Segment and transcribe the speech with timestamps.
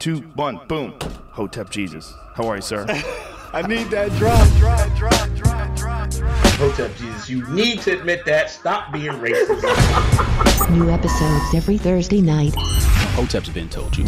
[0.00, 0.94] two, one, boom.
[1.30, 2.12] Hotep Jesus.
[2.34, 2.86] How are you, sir?
[3.52, 6.34] I need that drop, drop, drop, drop, drop, drop.
[6.54, 8.50] Hotep Jesus, you need to admit that.
[8.50, 10.70] Stop being racist.
[10.70, 12.54] New episodes every Thursday night.
[12.56, 14.04] Hotep's been told you.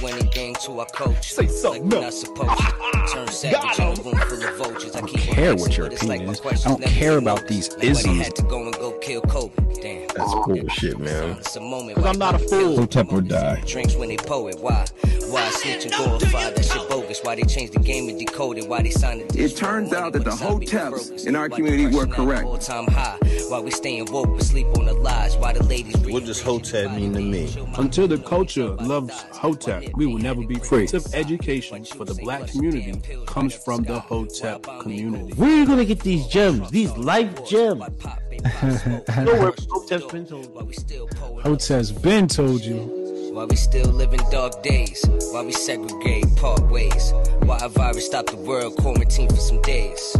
[0.00, 1.32] Why do anything to our coach?
[1.32, 2.22] Say something like we're else.
[2.22, 2.74] not supposed to.
[2.92, 3.94] Ah, turn savage in a room
[4.28, 4.94] full of vultures.
[4.96, 6.66] I, keep on care what your but it's like opinion is.
[6.66, 8.18] I don't care about these Like isms.
[8.26, 9.54] had to go and go kill Kobe.
[9.80, 10.06] Damn.
[10.08, 11.30] That's bullshit, man.
[11.38, 11.96] It's a moment.
[11.96, 12.76] Cause I'm not a fool.
[12.76, 13.62] Hotep or die.
[13.66, 14.60] Drinks when they poet.
[14.60, 14.84] Why?
[15.28, 17.20] Why snitch and glorify that shit bogus?
[17.22, 18.68] Why they changed the game and decoded?
[18.68, 22.44] Why they signed the It turns out that the hoteps in our community were correct.
[22.44, 23.16] All time high.
[23.50, 25.36] Why we staying woke but sleep on the lies?
[25.36, 27.52] Why the ladies What does Hotep mean to me?
[27.78, 30.86] Until the culture loves Hotep, we will never be free.
[30.86, 35.32] Tip education for the black community comes from the Hotep community.
[35.32, 36.70] Where are you gonna get these gems?
[36.70, 37.80] These life gems?
[38.62, 40.54] Nowhere Hotep's been told.
[40.54, 41.42] Why we still poet?
[41.42, 43.32] Hotep's been told you.
[43.32, 45.04] Why we still live in dark days?
[45.32, 47.12] Why we segregate, part ways?
[47.40, 50.16] Why a virus stopped the world, quarantine for some days?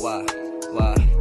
[0.00, 0.24] Why,
[0.70, 1.17] why, we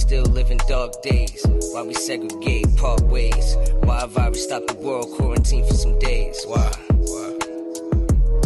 [0.00, 1.46] still living in dark days?
[1.72, 3.56] Why we segregate, part ways?
[3.84, 6.42] Why a virus stopped the world, quarantine for some days?
[6.46, 7.30] Why, why?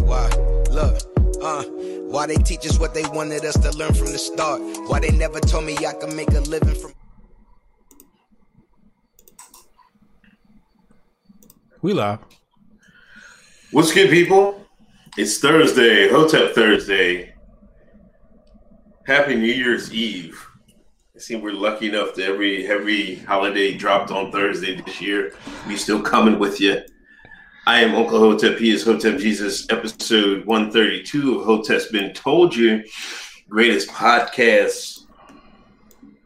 [0.03, 0.29] Why?
[0.71, 1.01] Look,
[1.43, 1.65] uh,
[2.11, 4.61] why they teach us what they wanted us to learn from the start?
[4.89, 6.93] Why they never told me I could make a living from
[11.81, 12.19] We live.
[13.71, 14.67] What's good, people?
[15.17, 17.35] It's Thursday, Hotep Thursday.
[19.07, 20.54] Happy New Year's Eve.
[21.17, 25.33] I see we're lucky enough that every every holiday dropped on Thursday this year.
[25.69, 26.83] We still coming with you.
[27.69, 28.59] I am Uncle Hotep.
[28.59, 32.83] He is Hotep Jesus, episode 132 of Hotep's Been Told You.
[33.49, 35.05] Greatest podcast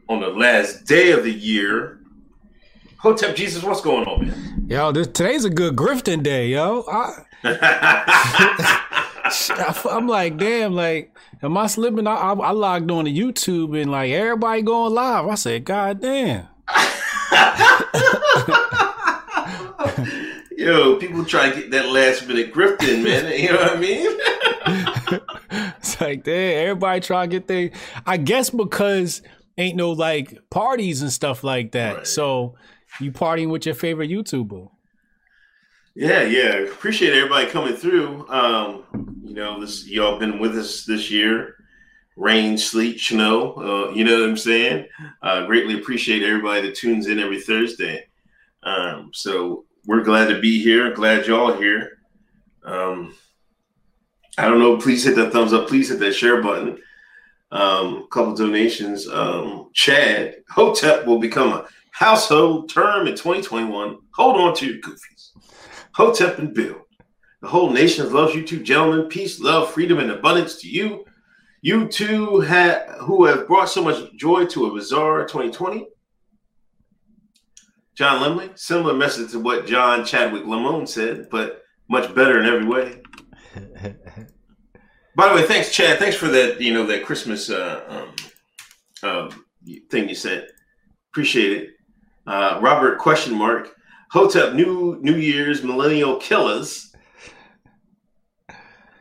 [0.09, 2.01] on the last day of the year.
[2.97, 4.67] Hotep Jesus, what's going on, man?
[4.71, 6.87] Yo, this, today's a good grifting day, yo.
[6.91, 7.25] I,
[9.91, 12.07] I'm like, damn, like, am I slipping?
[12.07, 15.27] I, I, I logged on to YouTube and like everybody going live.
[15.27, 16.47] I said, God damn.
[20.57, 23.33] Yo, people try to get that last minute grifting, man.
[23.41, 24.19] You know what I mean?
[25.79, 27.71] It's like, damn, everybody try to get their.
[28.05, 29.23] I guess because
[29.57, 31.97] ain't no like parties and stuff like that.
[31.97, 32.07] Right.
[32.07, 32.57] So
[33.01, 34.69] you partying with your favorite YouTuber.
[35.99, 36.59] Yeah, yeah.
[36.59, 38.25] Appreciate everybody coming through.
[38.29, 38.85] Um,
[39.25, 41.57] you know, this y'all been with us this year.
[42.15, 43.55] Rain, sleet, snow.
[43.57, 44.87] Uh, you know what I'm saying?
[45.23, 48.07] Uh, greatly appreciate everybody that tunes in every Thursday.
[48.63, 50.93] Um, so we're glad to be here.
[50.95, 51.99] Glad y'all here.
[52.63, 53.17] Um,
[54.39, 54.77] I don't know.
[54.77, 55.67] Please hit that thumbs up.
[55.67, 56.79] Please hit that share button.
[57.51, 59.09] Um, a couple donations.
[59.09, 63.99] Um, Chad Hotep will become a household term in 2021.
[64.13, 65.28] Hold on to your goofies.
[65.99, 66.87] Hotep and Bill.
[67.43, 69.09] The whole nation loves you two gentlemen.
[69.09, 71.05] Peace, love, freedom, and abundance to you.
[71.61, 75.89] You two who have brought so much joy to a bizarre 2020.
[77.97, 82.69] John Lemley, similar message to what John Chadwick Lamone said, but much better in every
[82.69, 83.03] way.
[85.17, 85.99] By the way, thanks, Chad.
[85.99, 86.61] Thanks for that.
[86.61, 88.07] You know that Christmas uh,
[89.03, 89.45] um, um,
[89.91, 90.47] thing you said.
[91.11, 91.71] Appreciate it.
[92.25, 93.75] Uh, Robert question mark.
[94.11, 96.95] Hotep New New Year's Millennial Killers.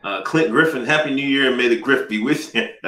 [0.04, 2.68] Uh, Clint Griffin, Happy New Year and may the grift be with you.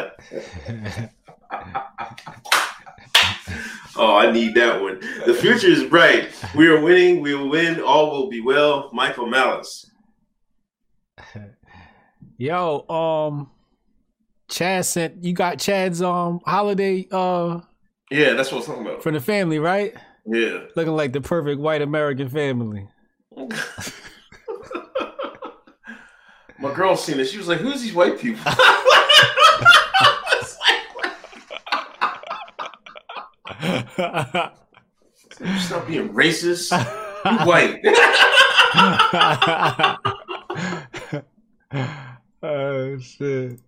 [3.97, 5.01] oh, I need that one.
[5.27, 6.31] The future is bright.
[6.55, 7.21] We are winning.
[7.21, 7.81] We will win.
[7.81, 8.91] All will be well.
[8.93, 9.91] Michael Malice.
[12.39, 13.51] Yo, um,
[14.49, 17.61] Chad sent you got Chad's um holiday uh
[18.11, 19.03] Yeah, that's what I'm talking about.
[19.03, 19.95] From the family, right?
[20.31, 20.61] Yeah.
[20.77, 22.87] Looking like the perfect white American family.
[26.61, 27.25] My girl seen it.
[27.25, 28.45] She was like, "Who's these white people?"
[35.59, 36.71] Stop being racist.
[37.25, 37.81] You white.
[42.43, 43.59] oh shit.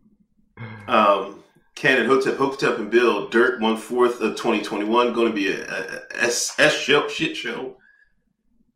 [0.87, 1.43] Um,
[1.83, 5.81] Cannon Hotep, Hotep and Bill, Dirt one fourth of 2021, going to be a, a,
[5.81, 7.77] a S, S show, shit show.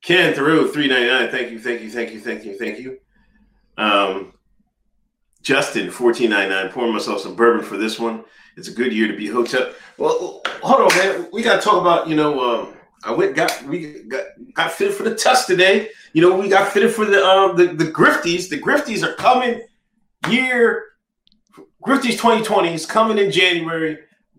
[0.02, 1.30] Ken Thoreau, 399.
[1.30, 2.98] Thank you, thank you, thank you, thank you, thank you.
[3.78, 4.32] Um,
[5.40, 6.72] Justin, 1499.
[6.72, 8.24] Pouring myself some bourbon for this one.
[8.56, 9.76] It's a good year to be Hotep.
[9.98, 11.28] Well, hold on, man.
[11.32, 12.74] We got to talk about, you know, um,
[13.04, 15.90] I went got we got got fitted for the test today.
[16.12, 18.48] You know, we got fitted for the um the, the grifties.
[18.48, 19.64] The grifties are coming
[20.28, 20.86] year
[21.86, 23.98] Grifties 2020 is coming in January.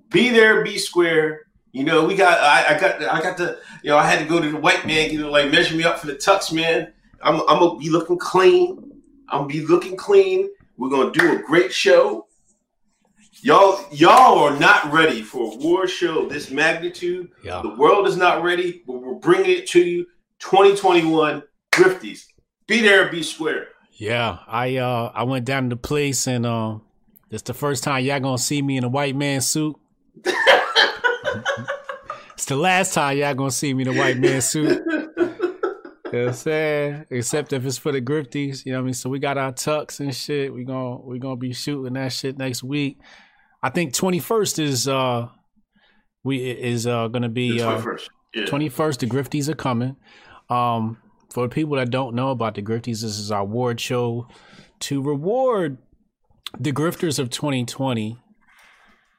[0.09, 1.43] Be there, be square.
[1.71, 4.25] You know, we got I, I got I got the you know I had to
[4.25, 6.91] go to the white man, you know, like measure me up for the tux, man.
[7.21, 9.01] I'm I'm gonna be looking clean.
[9.29, 10.49] I'm gonna be looking clean.
[10.75, 12.27] We're gonna do a great show.
[13.41, 17.29] Y'all, y'all are not ready for a war show this magnitude.
[17.43, 17.61] Yeah.
[17.61, 20.05] The world is not ready, but we're bringing it to you.
[20.39, 22.25] 2021 Grifties.
[22.67, 23.69] Be there, be square.
[23.93, 26.81] Yeah, I uh I went down to the place and um
[27.29, 29.75] it's the first time y'all gonna see me in a white man suit.
[32.33, 34.81] it's the last time y'all gonna see me in a white man suit.
[36.07, 37.05] You know what I'm saying?
[37.09, 38.93] Except if it's for the grifties, you know what I mean?
[38.93, 40.53] So we got our tucks and shit.
[40.53, 42.99] We gonna we gonna be shooting that shit next week.
[43.61, 45.27] I think 21st is uh
[46.23, 48.45] we is uh gonna be uh 21st, yeah.
[48.45, 49.97] 21st the grifties are coming.
[50.49, 50.97] Um
[51.29, 54.27] for people that don't know about the grifties, this is our award show
[54.79, 55.77] to reward
[56.57, 58.17] the grifters of 2020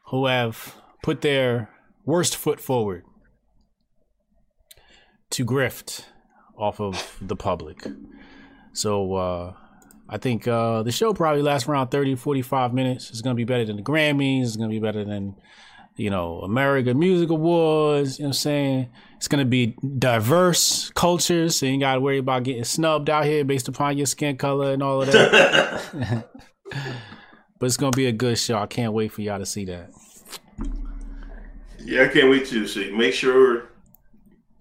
[0.06, 1.70] who have put their
[2.04, 3.04] worst foot forward
[5.30, 6.04] to grift
[6.56, 7.86] off of the public.
[8.72, 9.54] So uh
[10.08, 13.10] I think uh the show probably lasts around 30 45 minutes.
[13.10, 15.36] It's going to be better than the Grammys, it's going to be better than
[15.98, 18.90] you know, American Music Awards, you know what I'm saying?
[19.16, 23.10] It's going to be diverse cultures, so you ain't got to worry about getting snubbed
[23.10, 26.28] out here based upon your skin color and all of that.
[27.58, 28.58] but it's going to be a good show.
[28.58, 29.90] I can't wait for y'all to see that.
[31.78, 32.90] Yeah, I can't wait to see.
[32.90, 33.70] Make sure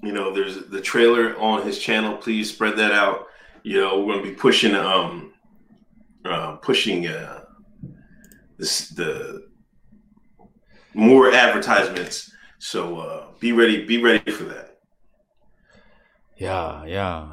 [0.01, 2.15] you know there's the trailer on his channel.
[2.17, 3.27] Please spread that out.
[3.63, 5.33] You know, we're gonna be pushing um
[6.23, 7.44] uh pushing uh
[8.57, 9.47] this the
[10.93, 12.31] more advertisements.
[12.59, 14.79] So uh be ready, be ready for that.
[16.38, 17.31] Yeah, yeah.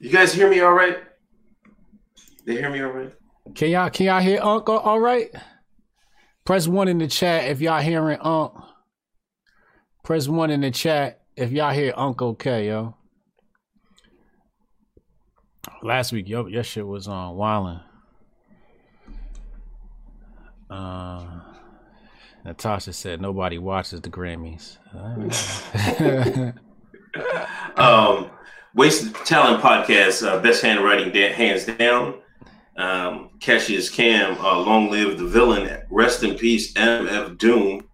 [0.00, 0.98] You guys hear me all right?
[2.48, 3.12] They hear me all right?
[3.54, 5.30] Can y'all can y'all hear Unc all- all right?
[6.46, 8.54] Press one in the chat if y'all hearing Unc.
[10.02, 12.96] Press one in the chat if y'all hear Unc okay, yo.
[15.82, 17.82] Last week, yo, your shit was on Wildin'.
[20.70, 21.26] Uh,
[22.46, 24.78] Natasha said nobody watches the Grammys.
[27.78, 28.30] um,
[28.74, 32.14] Wasted Talent Podcast, uh, best handwriting da- hands down.
[32.78, 35.82] Um, Cassius Cam, uh, long live the villain.
[35.90, 37.84] Rest in peace, MF Doom.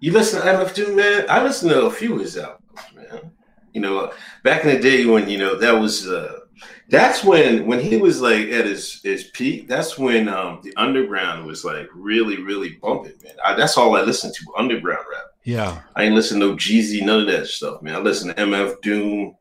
[0.00, 1.26] You listen to MF Doom, man?
[1.28, 2.60] I listen to a few of his albums,
[2.96, 3.30] man.
[3.72, 4.12] You know,
[4.42, 6.40] back in the day when you know that was uh,
[6.88, 9.68] that's when when he was like at his his peak.
[9.68, 13.34] That's when um, the underground was like really really bumping, man.
[13.44, 15.26] I, that's all I listened to, underground rap.
[15.44, 15.80] yeah.
[15.94, 17.94] I ain't listen to no Jeezy, none of that stuff, man.
[17.94, 19.36] I listen to MF Doom.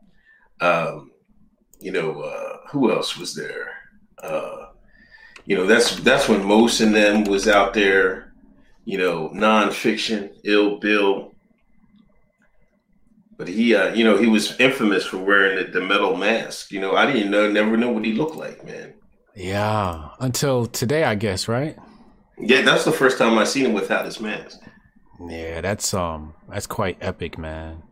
[0.61, 1.11] Um,
[1.79, 3.72] you know, uh, who else was there?
[4.22, 4.68] Uh,
[5.46, 8.34] you know, that's that's when most and them was out there.
[8.86, 11.34] You know, Non Phixion, Ill Bill.
[13.38, 16.72] But he, uh, you know, he was infamous for wearing the, the metal mask.
[16.72, 18.94] You know, I didn't know, never know what he looked like, man.
[19.36, 20.10] Yeah.
[20.20, 21.75] Until today, I guess, right?
[22.38, 24.60] Yeah, that's the first time I seen him without his mask.
[25.28, 27.84] Yeah, that's um that's quite epic, man.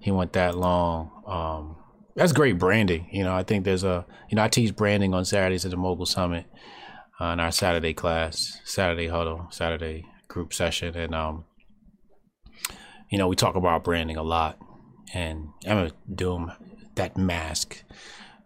[0.00, 1.10] he went that long.
[1.26, 1.75] Um,
[2.16, 3.08] that's great branding.
[3.12, 5.76] You know, I think there's a you know I teach branding on Saturdays at the
[5.76, 6.46] Mogul Summit
[7.20, 11.44] uh, in our Saturday class, Saturday huddle, Saturday group session, and um,
[13.10, 14.58] you know we talk about branding a lot.
[15.14, 16.50] And MF Doom,
[16.96, 17.84] that mask,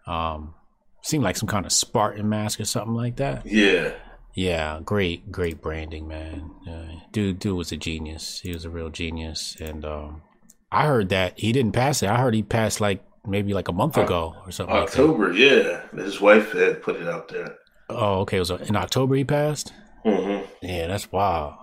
[0.07, 0.55] um,
[1.03, 3.47] seemed like some kind of Spartan mask or something like that.
[3.47, 3.95] Yeah.
[4.35, 6.51] Yeah, great, great branding, man.
[6.69, 8.41] Uh, dude, dude was a genius.
[8.41, 10.23] He was a real genius, and um,
[10.71, 12.09] I heard that he didn't pass it.
[12.09, 14.75] I heard he passed like maybe like a month ago or something.
[14.75, 15.83] October, like yeah.
[15.93, 17.57] His wife had put it out there.
[17.89, 18.37] Oh, okay.
[18.37, 19.73] It was in October he passed.
[20.05, 20.47] Mm-hmm.
[20.63, 21.55] Yeah, that's wild.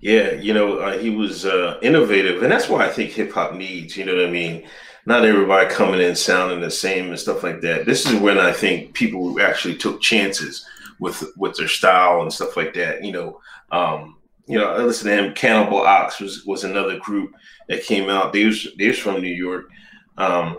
[0.00, 3.54] Yeah, you know, uh, he was uh, innovative, and that's why I think hip hop
[3.54, 3.96] needs.
[3.96, 4.66] You know what I mean?
[5.04, 7.84] Not everybody coming in sounding the same and stuff like that.
[7.84, 10.64] This is when I think people actually took chances
[10.98, 13.04] with with their style and stuff like that.
[13.04, 13.40] You know,
[13.72, 14.16] um,
[14.50, 15.34] you know, I listened to him.
[15.34, 17.34] Cannibal Ox was was another group
[17.68, 18.32] that came out.
[18.32, 19.70] They was they was from New York.
[20.18, 20.58] Um,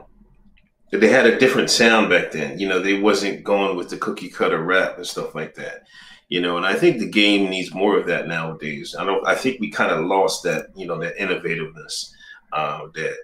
[0.92, 2.60] they had a different sound back then.
[2.60, 5.84] You know, they wasn't going with the cookie cutter rap and stuff like that
[6.32, 9.36] you know and i think the game needs more of that nowadays i don't i
[9.36, 12.14] think we kind of lost that you know that innovativeness
[12.54, 13.16] uh, that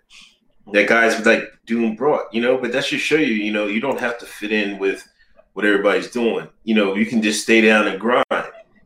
[0.73, 3.79] that guys like doom brought you know but that should show you you know you
[3.79, 5.07] don't have to fit in with
[5.53, 8.25] what everybody's doing you know you can just stay down and grind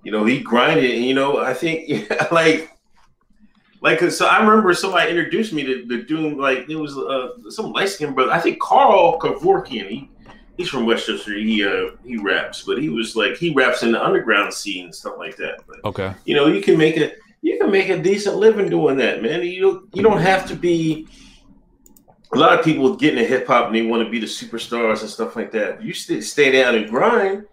[0.03, 2.77] you know he grinded and you know i think yeah, like
[3.81, 7.71] like so i remember somebody introduced me to the doom like it was uh some
[7.71, 9.87] light skin brother i think carl Kevorkian.
[9.87, 10.11] he
[10.61, 11.33] he's from Westchester.
[11.33, 14.95] He uh he raps, but he was like he raps in the underground scene and
[14.95, 15.61] stuff like that.
[15.67, 18.97] But okay, you know, you can make a you can make a decent living doing
[18.97, 19.43] that, man.
[19.43, 21.07] You you don't have to be.
[22.33, 25.01] A lot of people get into hip hop and they want to be the superstars
[25.01, 25.83] and stuff like that.
[25.83, 27.45] You stay, stay down and grind,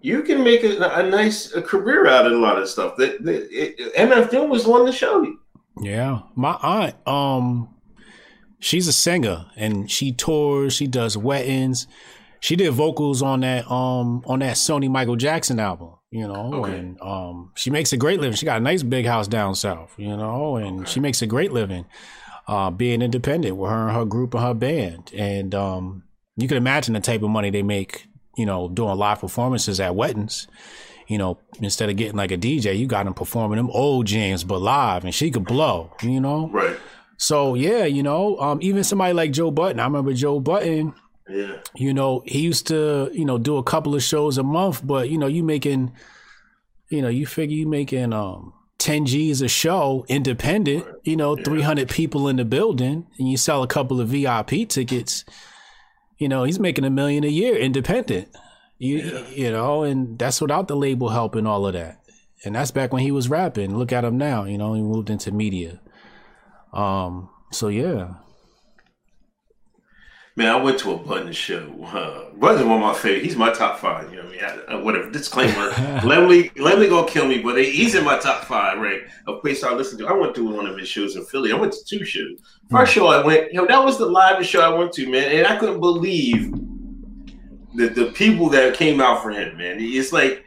[0.00, 2.96] you can make a, a nice a career out of a lot of stuff.
[2.96, 5.38] That, that it, MF Doom was one to show you.
[5.80, 7.74] Yeah, my aunt, um,
[8.58, 10.74] she's a singer and she tours.
[10.74, 11.86] She does weddings
[12.40, 16.78] she did vocals on that um on that Sony Michael Jackson album, you know, okay.
[16.78, 18.34] and um she makes a great living.
[18.34, 20.90] She got a nice big house down south, you know, and okay.
[20.90, 21.86] she makes a great living
[22.48, 25.12] uh being independent with her and her group and her band.
[25.14, 26.04] And um
[26.36, 28.06] you can imagine the type of money they make,
[28.40, 30.48] you know, doing live performances at weddings.
[31.06, 34.44] You know, instead of getting like a DJ, you got him performing them old jams
[34.44, 36.48] but live and she could blow, you know?
[36.48, 36.76] Right.
[37.16, 39.80] So yeah, you know, um even somebody like Joe Budden.
[39.80, 40.94] I remember Joe Budden.
[41.28, 41.56] yeah.
[41.74, 45.10] You know, he used to, you know, do a couple of shows a month, but
[45.10, 45.92] you know, you making,
[46.88, 51.44] you know, you figure you making um 10 G's a show, independent, you know, yeah.
[51.44, 55.24] 300 people in the building, and you sell a couple of VIP tickets,
[56.20, 58.28] you know, he's making a million a year independent.
[58.78, 59.28] You yeah.
[59.30, 62.00] you know, and that's without the label helping all of that.
[62.44, 63.76] And that's back when he was rapping.
[63.76, 65.80] Look at him now, you know, he moved into media.
[66.72, 68.14] Um, so yeah.
[70.40, 71.70] Man, I went to a Budden show.
[71.84, 73.24] Uh, Budden's one of my favorite.
[73.24, 74.10] He's my top five.
[74.10, 74.64] You know what I mean?
[74.68, 75.10] I, I, whatever.
[75.10, 75.52] Disclaimer.
[76.00, 79.02] Lemley, Lemley gonna kill me, but he's in my top five, right?
[79.26, 80.06] Of place I listen to.
[80.06, 81.52] I went to one of his shows in Philly.
[81.52, 82.40] I went to two shows.
[82.70, 85.30] First show I went, you know, that was the livest show I went to, man,
[85.30, 86.54] and I couldn't believe
[87.74, 89.76] the the people that came out for him, man.
[89.78, 90.46] It's like,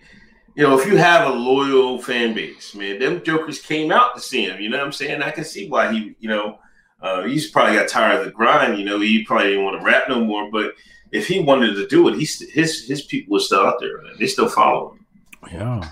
[0.55, 4.21] you know, if you have a loyal fan base, man, them jokers came out to
[4.21, 4.59] see him.
[4.59, 5.21] You know what I'm saying?
[5.21, 6.57] I can see why he, you know
[7.03, 8.79] uh, he's probably got tired of the grind.
[8.79, 10.49] You know, he probably didn't want to rap no more.
[10.49, 10.73] But
[11.11, 14.01] if he wanted to do it, he's his his people are still out there.
[14.01, 14.13] Man.
[14.17, 15.05] They still follow him.
[15.51, 15.89] Yeah.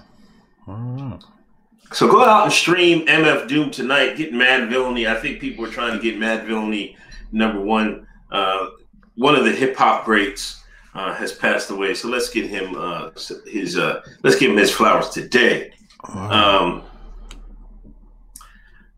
[1.91, 4.15] So go out and stream MF Doom tonight.
[4.15, 5.07] Get Madvillainy.
[5.07, 6.95] I think people are trying to get Madvillainy
[7.33, 8.07] number one.
[8.31, 8.69] Uh,
[9.15, 10.63] one of the hip hop greats
[10.95, 11.93] uh, has passed away.
[11.93, 13.09] So let's get him uh,
[13.45, 15.73] his uh, let's give him his flowers today.
[16.05, 16.83] Um,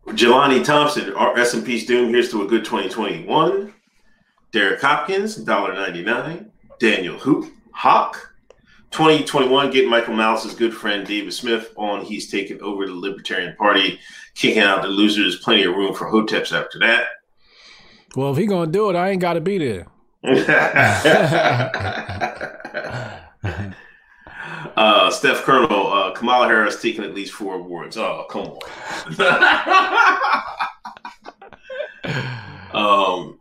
[0.08, 2.10] Jelani Thompson, S and P Doom.
[2.10, 3.72] Here's to a good 2021.
[4.52, 6.50] Derek Hopkins, $1.99.
[6.78, 8.30] Daniel Hoop, Hawk.
[8.90, 12.04] 2021, get Michael Malice's good friend David Smith on.
[12.04, 13.98] He's taken over the Libertarian Party,
[14.36, 15.40] kicking out the losers.
[15.40, 17.06] Plenty of room for Hoteps after that.
[18.14, 19.86] Well, if he gonna do it, I ain't got to be there.
[24.76, 27.96] Uh, Steph Colonel, uh, Kamala Harris taking at least four awards.
[27.96, 28.58] Oh, come on.
[33.30, 33.38] um,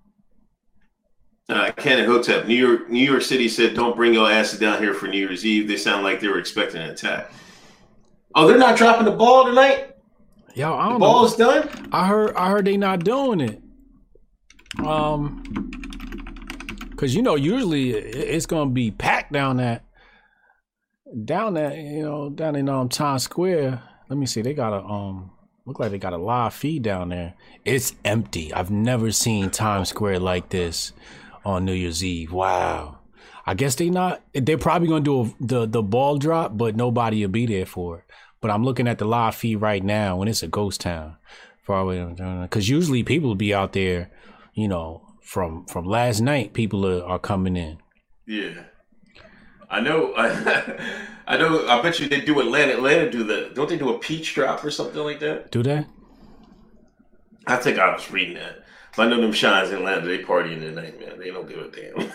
[1.49, 4.93] uh, Cannon Hotep, New York, New York City said, "Don't bring your asses down here
[4.93, 7.31] for New Year's Eve." They sound like they were expecting an attack.
[8.35, 9.95] Oh, they're not dropping the ball tonight.
[10.55, 11.69] Yo, I don't the ball is done.
[11.91, 12.35] I heard.
[12.35, 13.61] I heard they not doing it.
[14.85, 15.43] Um,
[16.91, 19.82] because you know, usually it's gonna be packed down that
[21.25, 23.81] down there, you know, down in um Times Square.
[24.09, 24.41] Let me see.
[24.41, 25.31] They got a um
[25.65, 27.35] Look like they got a live feed down there.
[27.63, 28.53] It's empty.
[28.53, 30.91] I've never seen Times Square like this
[31.45, 32.33] on New Year's Eve.
[32.33, 32.99] Wow.
[33.45, 34.21] I guess they not.
[34.33, 37.99] They're probably gonna do a, the the ball drop, but nobody will be there for
[37.99, 38.03] it.
[38.41, 41.15] But I'm looking at the live feed right now, and it's a ghost town.
[41.65, 44.11] Because usually people be out there,
[44.53, 46.53] you know, from from last night.
[46.53, 47.77] People are, are coming in.
[48.27, 48.65] Yeah,
[49.69, 50.13] I know.
[50.15, 51.67] I, I know.
[51.67, 52.73] I bet you they do Atlanta.
[52.73, 55.51] Atlanta do the don't they do a peach drop or something like that?
[55.51, 55.85] Do they?
[57.47, 58.63] I think I was reading that.
[58.95, 60.05] But I know them shines in Atlanta.
[60.05, 61.19] They partying night, man.
[61.19, 62.11] They don't give a damn.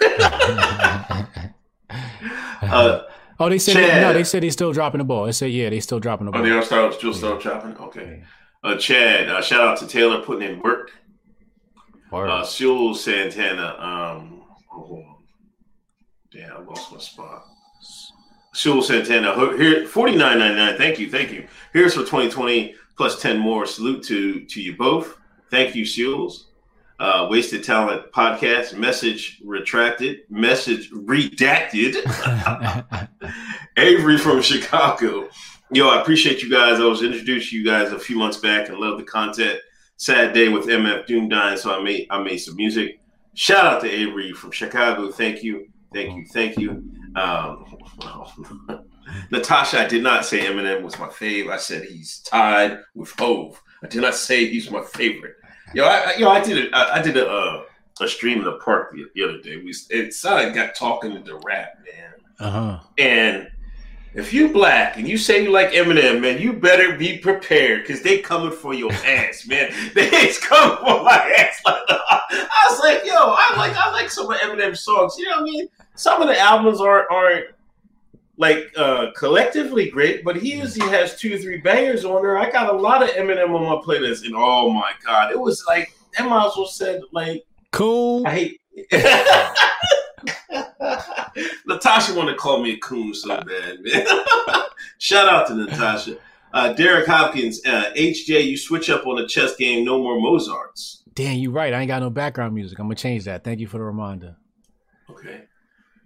[2.71, 3.03] uh,
[3.41, 4.13] oh, they said Chad, no.
[4.13, 5.27] They said he's still dropping the ball.
[5.27, 6.41] They said yeah, they still dropping the ball.
[6.41, 7.77] Oh, they are still still, still dropping.
[7.77, 8.23] Okay.
[8.63, 10.93] Uh, Chad, uh, shout out to Taylor putting in work.
[12.13, 13.77] Uh, Sewell Santana.
[13.79, 15.18] Um, oh,
[16.39, 17.47] yeah, I lost my spot.
[18.53, 19.57] Sewell Santana.
[19.57, 20.77] Here, forty nine ninety nine.
[20.77, 21.47] Thank you, thank you.
[21.73, 23.67] Here's for twenty twenty plus ten more.
[23.67, 25.17] Salute to to you both.
[25.51, 26.47] Thank you, Sewells.
[27.01, 28.77] Uh, Wasted Talent podcast.
[28.77, 30.21] Message retracted.
[30.31, 31.97] Message redacted.
[33.77, 35.29] Avery from Chicago.
[35.71, 36.81] Yo, I appreciate you guys.
[36.81, 39.61] I was introduced to you guys a few months back and love the content.
[39.97, 43.01] Sad day with MF Doom dying, so I made I made some music.
[43.35, 45.13] Shout out to Avery from Chicago.
[45.13, 46.85] Thank you, thank you, thank you.
[47.17, 47.65] Um,
[49.31, 51.51] Natasha, I did not say Eminem was my fave.
[51.51, 53.61] I said he's tied with Hove.
[53.83, 55.35] I did not say he's my favorite.
[55.75, 57.63] Yo, I, yo, I did a, I, I did a, uh,
[58.01, 59.57] a stream in the park the, the other day.
[59.57, 62.13] We it sounded got talking into rap, man.
[62.39, 62.81] Uh huh.
[62.99, 63.49] And
[64.19, 68.03] if you black and you say you like Eminem, man, you better be prepared because
[68.03, 69.73] they coming for your ass, man.
[69.95, 71.63] They's coming for my ass.
[71.67, 75.15] I was like, yo, I like I like some of Eminem songs.
[75.19, 75.69] You know what I mean?
[75.95, 77.47] Some of the albums aren't aren't
[78.37, 82.39] like uh collectively great, but he usually has two or three bangers on there.
[82.39, 85.65] I got a lot of Eminem on my playlist, and oh my god, it was
[85.69, 88.27] like that might as well said like cool.
[88.27, 88.61] I hate
[91.67, 94.07] Natasha want to call me a coon so bad, man.
[94.99, 96.17] Shout out to Natasha.
[96.53, 99.85] Uh, Derek Hopkins, uh, HJ, you switch up on the chess game.
[99.85, 101.03] No more Mozarts.
[101.15, 101.75] Damn, you're right.
[101.75, 102.79] I ain't got no background music.
[102.79, 103.45] I'm gonna change that.
[103.45, 104.37] Thank you for the reminder.
[105.11, 105.43] Okay.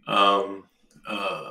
[0.07, 0.65] Um.
[1.07, 1.51] Uh.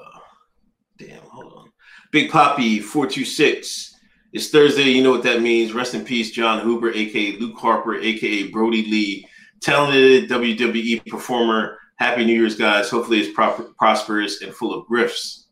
[0.98, 1.22] Damn.
[1.24, 1.72] Hold on.
[2.12, 3.96] Big Poppy four two six.
[4.34, 4.84] It's Thursday.
[4.84, 5.74] You know what that means.
[5.74, 9.28] Rest in peace, Jon Huber, aka Luke Harper, aka Brodie Lee,
[9.62, 12.90] talented WWE performer Happy New Year's, guys.
[12.90, 15.44] Hopefully, it's pro- prosperous and full of grifts.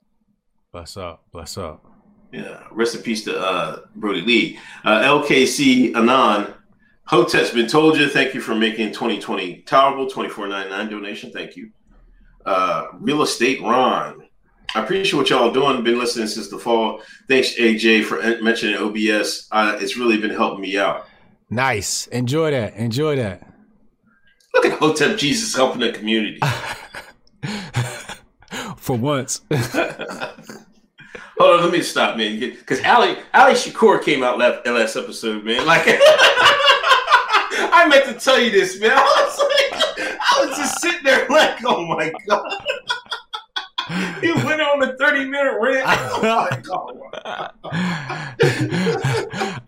[0.71, 1.23] Bless up.
[1.31, 1.85] Bless up.
[2.31, 2.63] Yeah.
[2.71, 4.59] Rest in peace to uh, Brodie Lee.
[4.83, 6.55] Uh, LKC Anon.
[7.05, 8.09] Hotep's been told you.
[8.09, 10.07] Thank you for making 2020 tolerable.
[10.07, 11.31] 24.99 donation.
[11.31, 11.69] Thank you.
[12.47, 14.27] Uh, Real Estate Ron.
[14.73, 15.83] I appreciate what y'all doing.
[15.83, 17.03] Been listening since the fall.
[17.27, 19.47] Thanks, AJ, for mentioning OBS.
[19.51, 21.05] Uh, it's really been helping me out.
[21.51, 22.07] Nice.
[22.07, 22.75] Enjoy that.
[22.75, 23.48] Enjoy that.
[24.53, 26.39] Look at Hotep Jesus helping the community.
[28.77, 29.41] For once.
[31.39, 32.37] Hold on, let me stop, man.
[32.39, 35.65] Because Ali Ali Shakur came out last, last episode, man.
[35.65, 35.83] Like
[37.71, 38.91] I meant to tell you this, man.
[38.93, 39.73] I was like,
[40.19, 42.51] I was just sitting there like, oh my god.
[44.21, 45.83] he went on a 30 minute rant.
[45.87, 46.47] Oh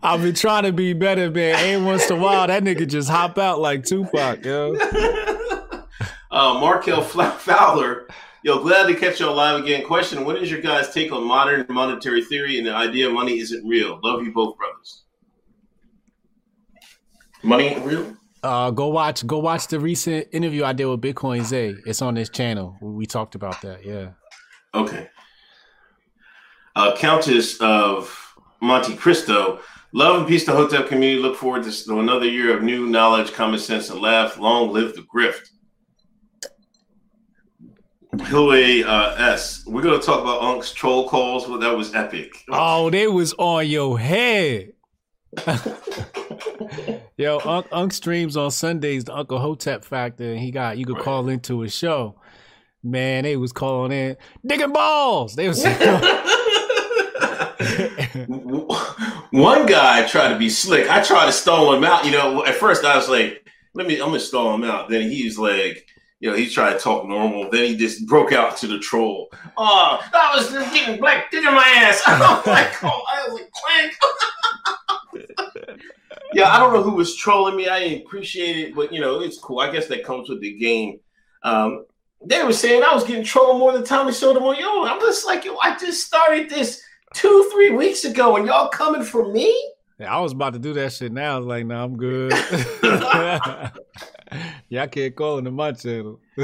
[0.02, 1.54] I've been trying to be better, man.
[1.64, 4.74] Ain't once in a while that nigga just hop out like Tupac, yo.
[6.30, 8.08] uh, Markel Fowler,
[8.42, 9.86] yo, glad to catch y'all live again.
[9.86, 13.38] Question: What is your guys' take on modern monetary theory and the idea of money
[13.38, 14.00] isn't real?
[14.02, 15.04] Love you both, brothers.
[17.44, 18.16] Money ain't real.
[18.42, 21.76] Uh, go watch go watch the recent interview I did with Bitcoin Zay.
[21.86, 22.76] It's on this channel.
[22.80, 23.84] We talked about that.
[23.84, 24.10] Yeah.
[24.74, 25.08] Okay.
[26.74, 29.60] Uh, Countess of Monte Cristo.
[29.94, 31.20] Love and peace to Hotep community.
[31.20, 34.38] Look forward to another year of new knowledge, common sense, and laugh.
[34.38, 35.50] Long live the grift.
[38.26, 39.64] Hillway uh, S.
[39.66, 41.46] We're gonna talk about Unk's troll calls.
[41.46, 42.32] Well, that was epic.
[42.50, 44.72] Oh, they was on your head.
[47.16, 50.96] Yo, Unc, Unc streams on Sundays the Uncle Hotep Factor, and he got you could
[50.96, 51.04] right.
[51.04, 52.18] call into his show.
[52.82, 55.34] Man, they was calling in digging balls.
[55.34, 55.62] They was
[59.32, 60.88] one guy tried to be slick.
[60.88, 62.04] I tried to stall him out.
[62.04, 65.10] You know, at first I was like, "Let me, I'm gonna stall him out." Then
[65.10, 65.86] he's like,
[66.20, 67.50] you know, he tried to talk normal.
[67.50, 69.28] Then he just broke out to the troll.
[69.56, 72.00] Oh, I was just getting black dick in my ass.
[72.06, 73.50] I was like, oh, I was like,
[75.12, 75.30] clank.
[76.32, 77.68] yeah, I don't know who was trolling me.
[77.68, 79.58] I didn't appreciate it, but you know, it's cool.
[79.58, 81.00] I guess that comes with the game.
[81.42, 81.86] Um,
[82.24, 84.60] they were saying I was getting trolled more than Tommy Sotomayor.
[84.60, 86.82] Yo, I'm just like, yo, I just started this
[87.14, 89.52] two, three weeks ago, and y'all coming for me?
[89.98, 91.36] Yeah, I was about to do that shit now.
[91.36, 92.32] I was like, nah, I'm good.
[94.68, 96.18] yeah, I can't call into my channel.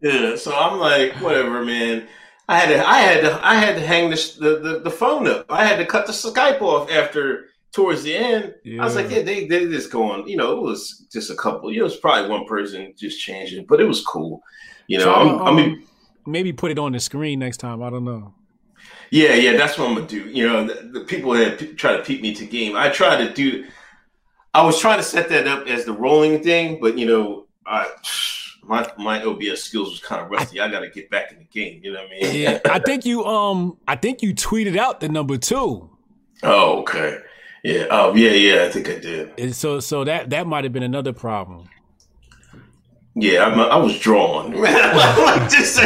[0.00, 2.08] yeah, so I'm like, whatever, man.
[2.48, 5.26] I had to, I had to, I had to hang the, the, the, the phone
[5.26, 5.46] up.
[5.48, 8.54] I had to cut the Skype off after towards the end.
[8.64, 8.82] Yeah.
[8.82, 11.72] I was like, yeah, they they just going, you know, it was just a couple.
[11.72, 14.42] You know, it was probably one person just changing, but it was cool.
[14.86, 15.86] You know, so, um, I mean,
[16.26, 17.82] maybe put it on the screen next time.
[17.82, 18.34] I don't know.
[19.14, 20.28] Yeah, yeah, that's what I'm gonna do.
[20.28, 23.16] You know, the, the people that p- try to peep me to game, I try
[23.16, 23.64] to do.
[24.52, 27.88] I was trying to set that up as the rolling thing, but you know, I
[28.64, 30.60] my my OBS skills was kind of rusty.
[30.60, 31.80] I got to get back in the game.
[31.84, 32.42] You know what I mean?
[32.42, 35.88] yeah, I think you um, I think you tweeted out the number two.
[36.42, 37.20] Oh, okay.
[37.62, 37.86] Yeah.
[37.92, 38.64] Oh, yeah, yeah.
[38.64, 39.32] I think I did.
[39.38, 41.68] And so, so that that might have been another problem.
[43.14, 44.50] Yeah, I'm, i was drawn.
[45.48, 45.78] just,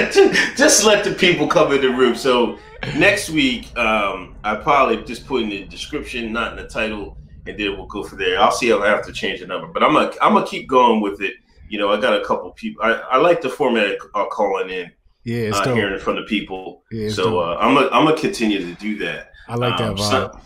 [0.57, 2.15] just let the people come in the room.
[2.15, 2.59] So
[2.97, 7.59] next week, um, I probably just put in the description, not in the title, and
[7.59, 8.41] then we'll go for there.
[8.41, 10.69] I'll see if I have to change the number, but I'm gonna I'm gonna keep
[10.69, 11.35] going with it.
[11.69, 12.85] You know, I got a couple people.
[12.85, 14.91] I, I like the format of calling in.
[15.25, 16.83] Yeah, uh, hearing from the people.
[16.91, 19.33] Yeah, so uh, I'm gonna I'm gonna continue to do that.
[19.49, 20.11] I like that um, vibe.
[20.11, 20.41] So,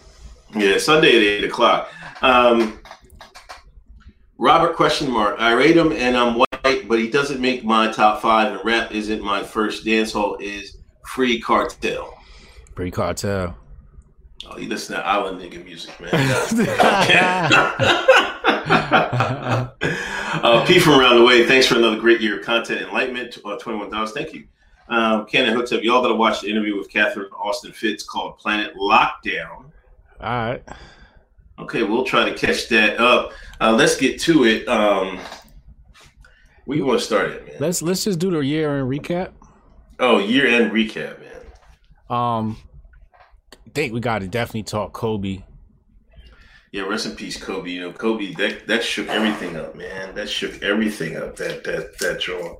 [0.55, 1.93] yeah, Sunday at eight o'clock.
[2.23, 2.81] Um,
[4.39, 5.37] Robert question mark.
[5.39, 8.93] I rate him and I'm white, but he doesn't make my top five, and rap
[8.93, 10.41] isn't my first dancehall.
[10.41, 12.19] Is Free Kartel.
[12.75, 13.57] Free Kartel.
[14.47, 16.11] Oh, you listen to island nigga music, man.
[20.43, 21.47] uh, P from around the way.
[21.47, 23.39] Thanks for another great year of content enlightenment.
[23.45, 24.13] Uh, Twenty one dollars.
[24.13, 24.45] Thank you.
[24.89, 28.75] Um, Ken and Hotep, y'all gotta watch the interview with Catherine Austin Fitts called Planet
[28.75, 29.71] Lockdown.
[30.21, 30.63] All right.
[31.59, 33.33] Okay, we'll try to catch that up.
[33.61, 34.69] Uh, let's get to it.
[34.69, 35.19] Um,
[36.65, 37.57] where you want to start it, man?
[37.61, 39.33] Let's let's just do the year end recap.
[39.99, 41.22] Oh, year end recap.
[42.13, 42.59] Um,
[43.55, 45.43] I think we got to definitely talk Kobe.
[46.71, 47.71] Yeah, rest in peace, Kobe.
[47.71, 50.15] You know, Kobe that that shook everything up, man.
[50.15, 51.37] That shook everything up.
[51.37, 52.57] That that that draw.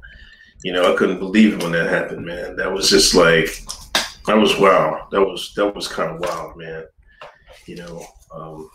[0.65, 2.57] You know, I couldn't believe it when that happened, man.
[2.57, 3.63] That was just like
[4.27, 5.07] that was wow.
[5.13, 6.85] That was that was kind of wild, man.
[7.67, 8.71] You know, um,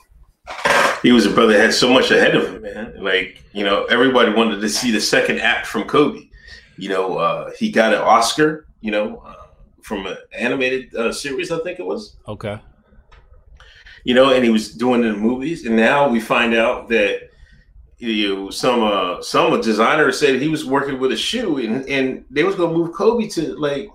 [1.02, 3.04] he was a brother that had so much ahead of him, man.
[3.04, 6.30] Like, you know, everybody wanted to see the second act from Kobe.
[6.78, 9.24] You know, uh, he got an Oscar, you know,
[9.88, 12.18] from an animated uh, series, I think it was.
[12.28, 12.60] Okay.
[14.04, 17.30] You know, and he was doing it in movies, and now we find out that
[17.98, 22.26] you know, some uh, some designer said he was working with a shoe, and and
[22.30, 23.90] they was gonna move Kobe to like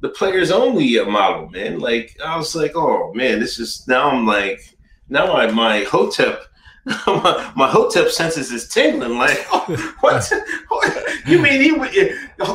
[0.00, 1.78] the players only model, man.
[1.78, 4.60] Like I was like, oh man, this is now I'm like
[5.08, 6.42] now my my hotep
[7.06, 9.18] my, my hotep senses is tingling.
[9.18, 10.32] Like oh, what?
[11.26, 11.92] you mean he would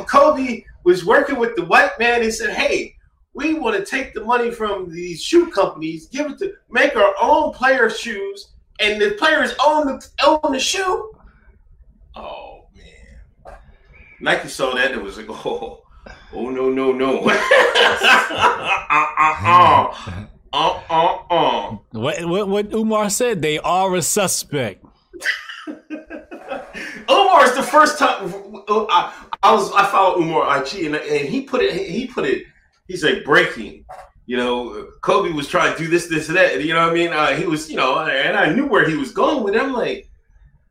[0.08, 2.96] Kobe was working with the white man and said, hey.
[3.36, 7.14] We want to take the money from these shoe companies, give it to make our
[7.22, 11.14] own player shoes, and the players own the own the shoe.
[12.16, 13.56] Oh man,
[14.20, 14.92] Nike saw that.
[14.92, 15.84] It was like, oh,
[16.32, 17.20] Oh no no no!
[17.28, 17.38] uh,
[18.90, 19.94] uh, uh,
[20.54, 21.78] uh, uh, uh.
[21.92, 23.42] What, what what Umar said?
[23.42, 24.86] They are a suspect.
[27.10, 28.32] Umar is the first time
[28.70, 32.46] I, I was I followed Umar IG and, and he put it he put it
[32.88, 33.86] he's like breaking.
[34.26, 36.64] You know, Kobe was trying to do this, this, and that.
[36.64, 37.12] You know what I mean?
[37.12, 39.62] Uh, he was, you know, and I knew where he was going with it.
[39.62, 40.08] I'm like,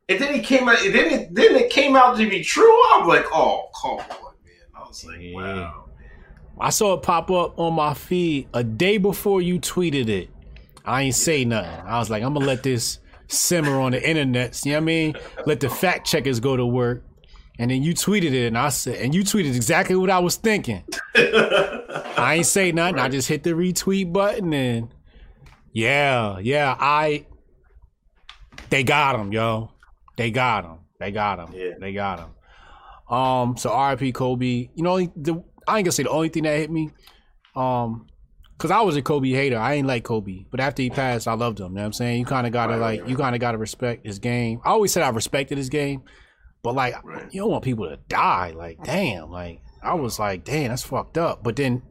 [0.07, 2.81] and then he came out, and then it, then it came out to be true.
[2.93, 4.53] I'm like, oh, come on man.
[4.73, 5.85] I was like, wow.
[6.57, 10.29] I saw it pop up on my feed a day before you tweeted it.
[10.85, 11.85] I ain't say nothing.
[11.85, 14.65] I was like, I'm gonna let this simmer on the internet.
[14.65, 15.15] You know what I mean?
[15.45, 17.03] Let the fact checkers go to work.
[17.59, 20.37] And then you tweeted it, and I said, and you tweeted exactly what I was
[20.37, 20.81] thinking.
[21.15, 22.95] I ain't say nothing.
[22.95, 23.05] Right.
[23.05, 24.93] I just hit the retweet button, and
[25.73, 27.25] yeah, yeah, I.
[28.69, 29.71] They got him, yo.
[30.15, 30.77] They got him.
[30.99, 31.53] They got him.
[31.53, 31.73] Yeah.
[31.79, 33.15] They got him.
[33.15, 34.69] Um, so RIP Kobe.
[34.73, 36.91] You know, the, I ain't gonna say the only thing that hit me.
[37.55, 38.07] Um,
[38.57, 39.57] cause I was a Kobe hater.
[39.57, 41.71] I ain't like Kobe, but after he passed, I loved him.
[41.71, 42.19] You know what I'm saying?
[42.19, 44.61] You kind of gotta right, like, right, you kind of gotta respect his game.
[44.63, 46.03] I always said I respected his game,
[46.61, 46.95] but like,
[47.31, 48.53] you don't want people to die.
[48.55, 51.43] Like, damn, like I was like, damn, that's fucked up.
[51.43, 51.83] But then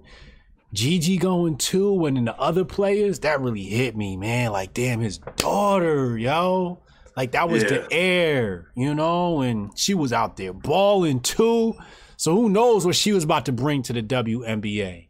[0.73, 4.53] Gigi going too, and then the other players, that really hit me, man.
[4.53, 6.83] Like, damn, his daughter, yo.
[7.17, 7.69] Like that was yeah.
[7.71, 11.75] the air, you know, and she was out there balling too.
[12.17, 15.09] So who knows what she was about to bring to the WNBA?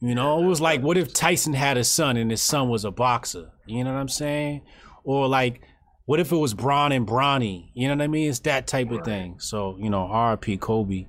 [0.00, 2.84] You know, it was like, what if Tyson had a son and his son was
[2.84, 3.50] a boxer?
[3.66, 4.62] You know what I'm saying?
[5.04, 5.60] Or like,
[6.08, 7.68] what if it was Bron and Bronny?
[7.74, 8.30] You know what I mean?
[8.30, 9.38] It's that type of thing.
[9.40, 11.06] So, you know, RP Kobe.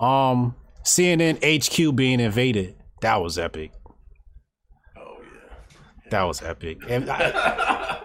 [0.00, 2.74] Um, CNN HQ being invaded.
[3.02, 3.72] That was epic.
[4.96, 6.08] Oh yeah.
[6.10, 6.78] That was epic.
[6.88, 8.00] And I-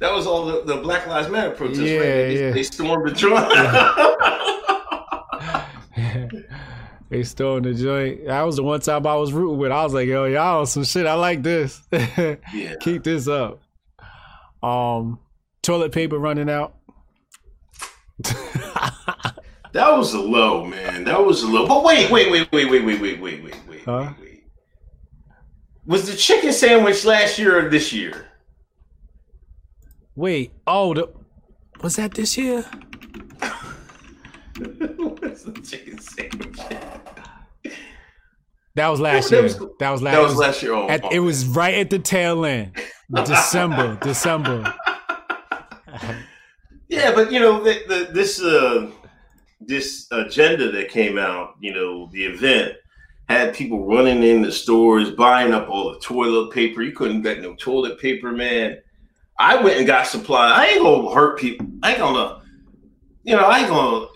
[0.00, 2.04] That was all the, the Black Lives Matter protests, Yeah, right?
[2.04, 2.50] They, yeah.
[2.50, 3.48] they stormed the joint.
[7.10, 8.26] they stole the joint.
[8.26, 9.72] That was the one time I was rooting with.
[9.72, 11.06] I was like, yo, y'all some shit.
[11.06, 11.80] I like this.
[11.92, 12.74] Yeah.
[12.80, 13.62] Keep this up.
[14.62, 15.18] Um,
[15.68, 16.76] toilet paper running out.
[18.22, 19.36] that
[19.74, 21.04] was a low, man.
[21.04, 21.68] That was a low.
[21.68, 23.82] But wait, wait, wait, wait, wait, wait, wait, wait, wait, wait.
[23.84, 24.14] Huh?
[25.84, 28.28] Was the chicken sandwich last year or this year?
[30.16, 31.12] Wait, oh, the,
[31.82, 32.62] was that this year?
[34.56, 36.58] What's the chicken sandwich?
[38.74, 39.42] That was last year.
[39.80, 40.14] that was last.
[40.14, 40.72] that was last year.
[40.72, 41.10] Oh, at- oh.
[41.10, 42.72] it was right at the tail end,
[43.12, 43.98] December.
[44.00, 44.74] December.
[46.88, 48.90] Yeah, but you know, the, the, this uh,
[49.60, 52.74] this agenda that came out, you know, the event
[53.28, 56.82] had people running in the stores buying up all the toilet paper.
[56.82, 58.78] You couldn't get no toilet paper, man.
[59.38, 60.52] I went and got supplies.
[60.54, 61.66] I ain't gonna hurt people.
[61.82, 62.42] I ain't gonna,
[63.22, 64.06] you know, I ain't gonna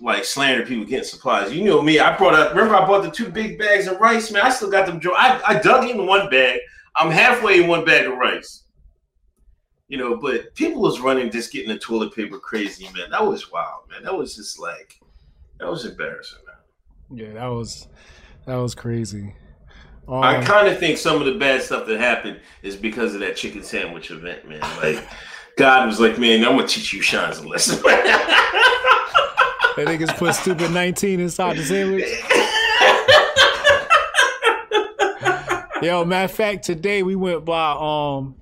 [0.00, 1.52] like slander people getting supplies.
[1.52, 1.98] You know me.
[1.98, 2.50] I brought up.
[2.54, 4.42] Remember, I bought the two big bags of rice, man.
[4.42, 5.00] I still got them.
[5.16, 6.60] I, I dug in one bag.
[6.94, 8.59] I'm halfway in one bag of rice.
[9.90, 13.10] You know, but people was running just getting the toilet paper crazy, man.
[13.10, 14.04] That was wild, man.
[14.04, 15.00] That was just like
[15.58, 17.18] that was embarrassing, man.
[17.18, 17.88] Yeah, that was
[18.46, 19.34] that was crazy.
[20.06, 23.20] Um, I kind of think some of the bad stuff that happened is because of
[23.20, 24.60] that chicken sandwich event, man.
[24.80, 25.04] Like
[25.56, 27.82] God was like, man, I'm gonna teach you shines a lesson.
[27.86, 32.04] that niggas put stupid nineteen inside the sandwich.
[35.82, 38.36] Yo, matter of fact, today we went by um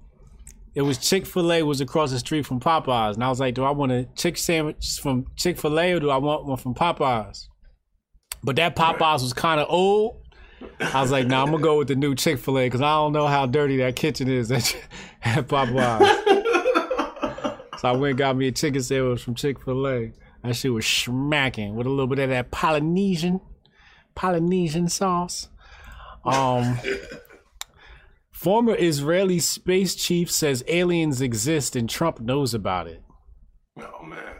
[0.74, 3.14] it was Chick fil A was across the street from Popeyes.
[3.14, 6.00] And I was like, do I want a chick sandwich from Chick fil A or
[6.00, 7.46] do I want one from Popeyes?
[8.42, 10.22] But that Popeyes was kind of old.
[10.80, 12.92] I was like, nah, I'm gonna go with the new Chick fil A because I
[12.92, 14.76] don't know how dirty that kitchen is at,
[15.22, 15.98] at Popeyes.
[17.78, 20.12] so I went and got me a chicken sandwich from Chick fil A.
[20.42, 23.40] That shit was smacking with a little bit of that Polynesian,
[24.14, 25.48] Polynesian sauce.
[26.24, 26.78] Um,
[28.38, 33.02] Former Israeli space chief says aliens exist and Trump knows about it.
[33.80, 34.36] oh man,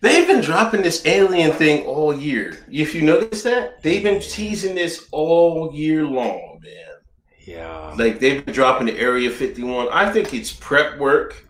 [0.00, 2.64] they've been dropping this alien thing all year.
[2.72, 6.94] If you notice that, they've been teasing this all year long, man.
[7.40, 7.94] Yeah.
[7.98, 9.88] Like they've been dropping the Area 51.
[9.92, 11.46] I think it's prep work.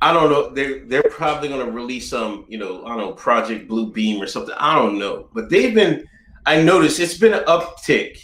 [0.00, 0.50] I don't know.
[0.50, 4.26] They're they're probably gonna release some, you know, I don't know, Project Blue Beam or
[4.26, 4.56] something.
[4.58, 5.28] I don't know.
[5.34, 6.04] But they've been
[6.46, 8.18] I noticed it's been an uptick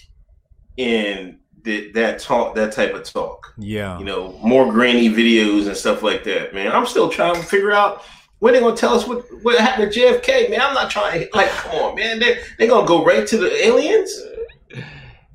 [0.77, 3.55] in the, that talk, that type of talk.
[3.59, 3.99] Yeah.
[3.99, 6.73] You know, more grainy videos and stuff like that, man.
[6.73, 8.03] I'm still trying to figure out
[8.39, 10.61] when they're gonna tell us what, what happened to JFK, man.
[10.61, 12.19] I'm not trying to like come on, man.
[12.19, 14.23] They they're gonna go right to the aliens.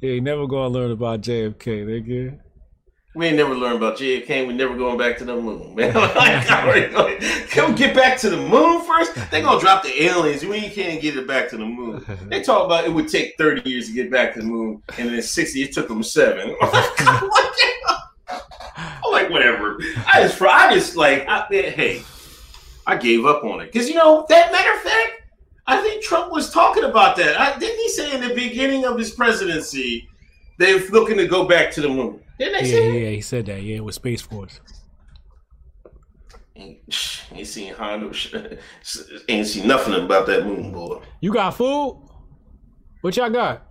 [0.01, 2.39] Yeah, you never gonna learn about JFK, nigga.
[3.15, 4.47] We ain't never learned about JFK.
[4.47, 5.93] We never going back to the moon, man.
[5.93, 9.13] we get back to the moon first?
[9.29, 10.43] They gonna drop the aliens.
[10.43, 12.03] We can't get it back to the moon.
[12.23, 15.09] They talk about it would take thirty years to get back to the moon, and
[15.09, 16.55] then sixty it took them seven.
[16.61, 17.29] I'm
[19.11, 19.77] like, whatever.
[20.07, 22.03] I just, I just like, I, hey,
[22.87, 25.21] I gave up on it because you know that matter of fact,
[25.67, 27.39] I think Trump was talking about that.
[27.39, 30.09] I, didn't he say in the beginning of his presidency
[30.57, 32.19] they're looking to go back to the moon?
[32.39, 32.91] Didn't they Yeah, say?
[32.91, 32.99] that?
[32.99, 33.61] yeah, he said that.
[33.61, 34.59] Yeah, with Space Force.
[36.55, 36.79] Ain't,
[37.31, 38.11] ain't seen Hondo.
[39.29, 41.01] Ain't seen nothing about that moon boy.
[41.21, 41.99] You got food?
[43.01, 43.67] What y'all got?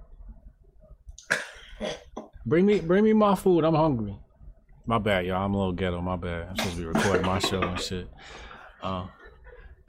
[2.44, 3.64] Bring me, bring me my food.
[3.64, 4.16] I'm hungry.
[4.84, 5.44] My bad, y'all.
[5.44, 6.00] I'm a little ghetto.
[6.00, 6.48] My bad.
[6.50, 8.08] I'm supposed to be recording my show and shit.
[8.82, 9.06] Uh,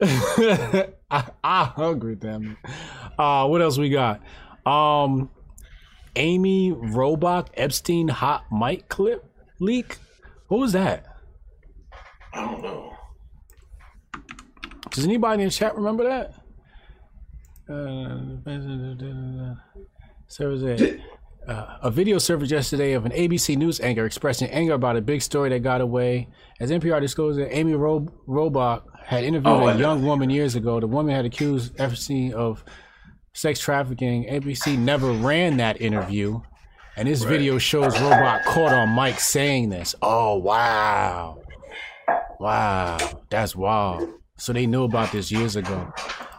[0.00, 2.70] I, I hungry, damn it.
[3.18, 4.20] Uh, what else we got?
[4.64, 5.30] Um,
[6.16, 9.24] Amy Robach Epstein hot mic clip
[9.60, 9.98] leak.
[10.48, 11.04] What was that?
[12.32, 12.92] I don't know.
[14.90, 16.34] Does anybody in the chat remember that?
[17.68, 19.54] Uh,
[20.28, 21.00] surface
[21.48, 25.22] uh, a video surfaced yesterday of an ABC News anchor expressing anger about a big
[25.22, 26.28] story that got away.
[26.60, 30.80] As NPR disclosed that Amy Ro- Robach had interviewed Oh, a young woman years ago.
[30.80, 32.64] The woman had accused Epstein of
[33.34, 34.24] sex trafficking.
[34.24, 36.40] ABC never ran that interview.
[36.96, 39.94] And this video shows Robach caught on mic saying this.
[40.00, 41.42] Oh, wow.
[42.38, 42.98] Wow.
[43.30, 44.08] That's wild.
[44.36, 45.92] So they knew about this years ago.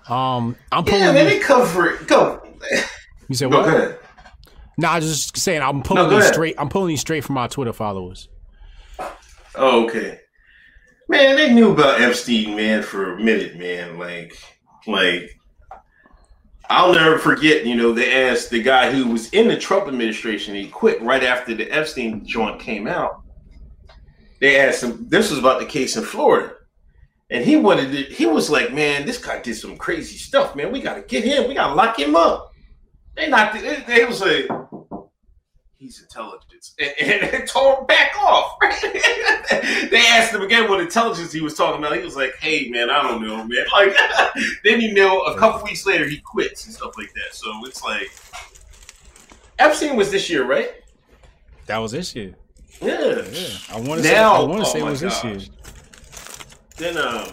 [0.08, 1.02] Um, I'm pulling.
[1.02, 2.08] Yeah, man, they cover it.
[2.08, 2.42] Go.
[3.28, 3.70] You said Go what?
[3.70, 3.98] ahead.
[4.78, 6.54] Nah, I was just saying I'm pulling No, these straight.
[6.60, 8.30] I'm pulling these straight from my Twitter followers.
[9.56, 10.20] Oh, okay.
[11.10, 13.98] Man, they knew about Epstein, man, for a minute, man.
[13.98, 14.38] Like,
[14.86, 15.40] like,
[16.70, 20.56] I'll never forget, you know, they asked the guy who was in the Trump administration,
[20.56, 23.22] he quit right after the Epstein joint came out.
[24.40, 26.54] They asked him, this was about the case in Florida.
[27.30, 30.72] And he wanted to, he was like, man, this guy did some crazy stuff, man.
[30.72, 31.48] We got to get him.
[31.48, 32.52] We got to lock him up.
[33.16, 34.48] They not, they, they was like,
[35.78, 36.76] he's intelligence.
[36.80, 38.58] And, and, and told him back off.
[38.62, 41.98] they asked him again what intelligence he was talking about.
[41.98, 43.66] He was like, hey, man, I don't know, man.
[43.72, 43.96] Like,
[44.64, 47.34] then you know, a couple weeks later, he quits and stuff like that.
[47.34, 48.10] So it's like,
[49.60, 50.72] Epstein was this year, right?
[51.66, 52.36] That was this year.
[52.82, 53.22] Yeah.
[53.32, 53.48] yeah.
[53.70, 55.40] I want to say, I want to oh say it my was this year.
[56.78, 57.30] Then um,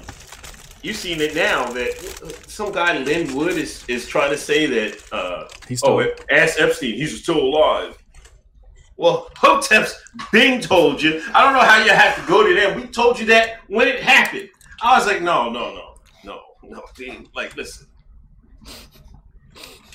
[0.82, 5.12] you've seen it now that some guy Lin Wood is is trying to say that
[5.12, 6.00] uh, He's oh,
[6.30, 8.01] ask Epstein, he's still alive.
[8.96, 9.94] Well, Hotep's
[10.30, 11.22] Bing told you.
[11.34, 12.80] I don't know how you have to go to them.
[12.80, 14.48] We told you that when it happened.
[14.82, 16.82] I was like, no, no, no, no, no.
[16.96, 17.86] Dude, Like, listen,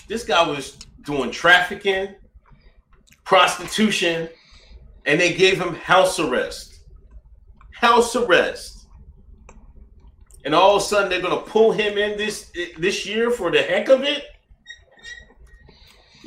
[0.08, 2.16] this guy was doing trafficking,
[3.24, 4.30] prostitution,
[5.06, 6.80] and they gave him house arrest.
[7.72, 8.88] House arrest.
[10.46, 13.62] And all of a sudden they're gonna pull him in this this year for the
[13.62, 14.24] heck of it.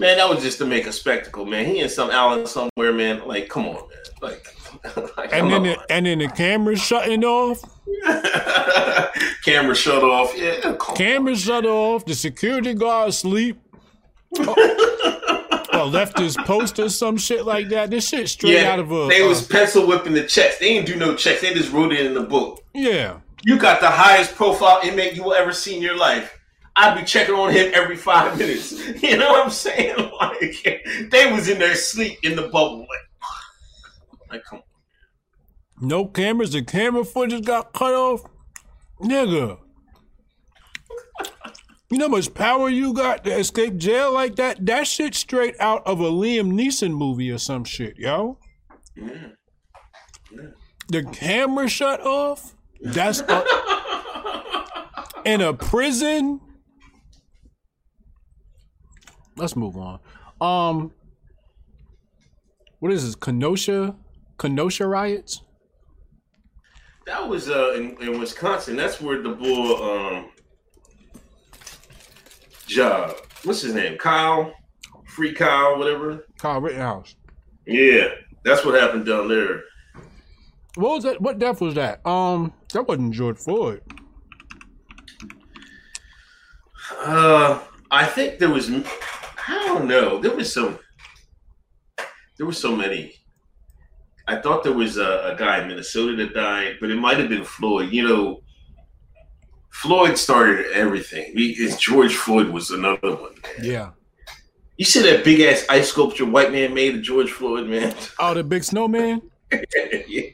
[0.01, 1.67] Man, that was just to make a spectacle, man.
[1.67, 3.29] He in some island somewhere, man.
[3.29, 3.83] Like, come on, man.
[4.23, 4.47] Like,
[5.19, 7.61] like, And then the, and then the camera's shutting off.
[9.45, 10.33] camera shut off.
[10.35, 12.07] Yeah, Camera shut off.
[12.07, 13.61] The security guard asleep.
[14.39, 17.91] Oh, or left his post or some shit like that.
[17.91, 19.07] This shit straight yeah, out of a.
[19.07, 20.59] they uh, was pencil whipping the checks.
[20.59, 21.43] They didn't do no checks.
[21.43, 22.65] They just wrote it in the book.
[22.73, 23.19] yeah.
[23.43, 26.40] You got the highest profile inmate you will ever see in your life.
[26.81, 28.73] I'd be checking on him every five minutes.
[29.03, 29.97] You know what I'm saying?
[30.21, 32.81] Like they was in their sleep in the bubble.
[32.81, 35.89] Like, like come on.
[35.89, 36.53] No cameras.
[36.53, 38.23] The camera footage got cut off.
[39.01, 39.59] Nigga.
[41.91, 44.65] You know how much power you got to escape jail like that?
[44.65, 48.39] That shit straight out of a Liam Neeson movie or some shit, yo.
[50.89, 52.55] The camera shut off?
[52.81, 53.45] That's a,
[55.25, 56.41] in a prison?
[59.41, 60.01] Let's move on.
[60.41, 60.93] Um
[62.79, 63.15] what is this?
[63.15, 63.97] Kenosha?
[64.39, 65.43] Kenosha riots?
[67.07, 68.77] That was uh in, in Wisconsin.
[68.77, 70.31] That's where the boy um
[72.67, 73.17] job.
[73.45, 73.99] What's his name?
[73.99, 74.53] Kyle?
[75.07, 76.25] Free Kyle, whatever.
[76.39, 77.17] Kyle Rittenhouse.
[77.67, 78.09] Yeah.
[78.45, 79.65] That's what happened down there.
[80.77, 81.21] What was that?
[81.21, 82.05] What death was that?
[82.07, 83.83] Um, that wasn't George Floyd.
[87.01, 88.71] Uh, I think there was.
[89.49, 90.21] I don't know.
[90.21, 90.79] There was some.
[92.37, 93.15] There were so many.
[94.27, 97.29] I thought there was a, a guy in Minnesota that died, but it might have
[97.29, 97.93] been Floyd.
[97.93, 98.43] You know,
[99.71, 101.33] Floyd started everything.
[101.35, 103.35] He, George Floyd was another one.
[103.61, 103.91] Yeah.
[104.77, 107.95] You see that big ass ice sculpture white man made of George Floyd, man?
[108.19, 109.21] Oh, the big snowman.
[109.53, 110.31] yeah.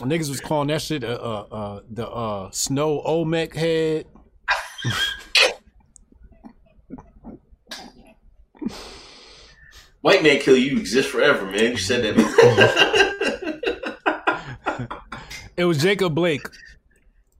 [0.00, 4.06] Niggas was calling that shit uh, uh, uh the uh snow Olmec head.
[10.00, 11.72] White man kill you exist forever, man.
[11.72, 12.48] You said that.
[15.58, 16.46] It was Jacob Blake.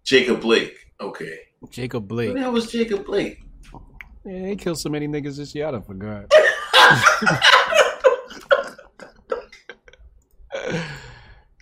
[0.02, 0.74] Jacob Blake.
[1.00, 1.38] Okay.
[1.70, 2.34] Jacob Blake.
[2.34, 3.38] That was Jacob Blake?
[4.24, 5.68] Yeah, they killed so many niggas this year.
[5.68, 6.24] I forgot.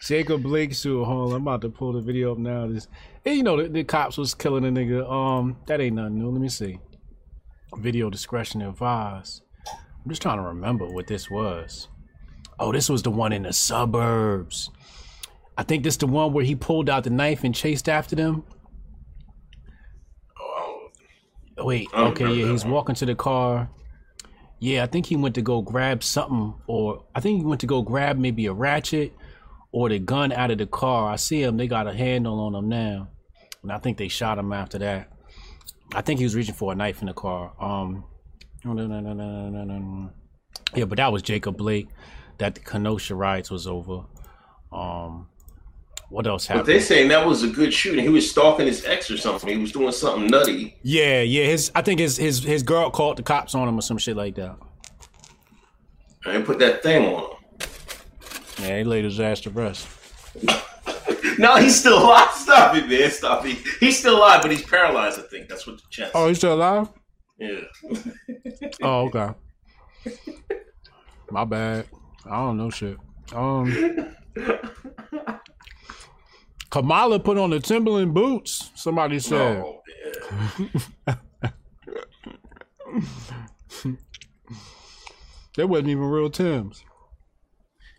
[0.03, 1.05] Jacob Blake suit.
[1.05, 2.67] Hold on, I'm about to pull the video up now.
[2.69, 2.89] This,
[3.23, 5.07] hey, you know, the, the cops was killing a nigga.
[5.11, 6.31] Um, that ain't nothing new.
[6.31, 6.79] Let me see.
[7.77, 9.43] Video discretion advised.
[10.07, 11.89] I'm just trying to remember what this was.
[12.61, 14.71] Oh, this was the one in the suburbs.
[15.59, 18.45] I think this the one where he pulled out the knife and chased after them.
[20.39, 20.91] Oh,
[21.59, 22.73] Wait, okay, yeah, he's one.
[22.73, 23.69] walking to the car.
[24.61, 27.67] Yeah, I think he went to go grab something, or I think he went to
[27.67, 29.13] go grab maybe a ratchet
[29.73, 31.11] or the gun out of the car.
[31.11, 33.09] I see him; they got a handle on him now,
[33.65, 35.11] and I think they shot him after that.
[35.97, 37.53] I think he was reaching for a knife in the car.
[37.59, 38.05] Um,
[38.65, 40.11] no, no, no, no, no, no, no, no.
[40.75, 41.89] yeah, but that was Jacob Blake.
[42.39, 44.03] That the Kenosha riots was over.
[44.71, 45.29] Um,
[46.11, 46.75] what else But happened?
[46.75, 48.03] they saying that was a good shooting.
[48.05, 49.49] He was stalking his ex or something.
[49.49, 50.77] He was doing something nutty.
[50.83, 51.45] Yeah, yeah.
[51.45, 54.17] His I think his his his girl called the cops on him or some shit
[54.17, 54.57] like that.
[56.27, 57.31] And put that thing on him.
[58.59, 59.87] Yeah, he laid his ass to rest.
[61.39, 62.31] No, he's still alive.
[62.33, 63.11] Stop it, man.
[63.11, 63.59] Stop it.
[63.79, 65.19] He's still alive, but he's paralyzed.
[65.19, 66.13] I think that's what the chest.
[66.15, 66.89] Oh, he's still alive?
[67.39, 67.61] Yeah.
[68.83, 69.35] Oh, okay.
[71.31, 71.87] My bad.
[72.25, 72.97] I don't know shit.
[73.33, 74.15] Um
[76.71, 79.63] Kamala put on the Timberland boots, somebody said.
[79.65, 79.83] Oh,
[85.57, 86.85] That wasn't even real Tim's.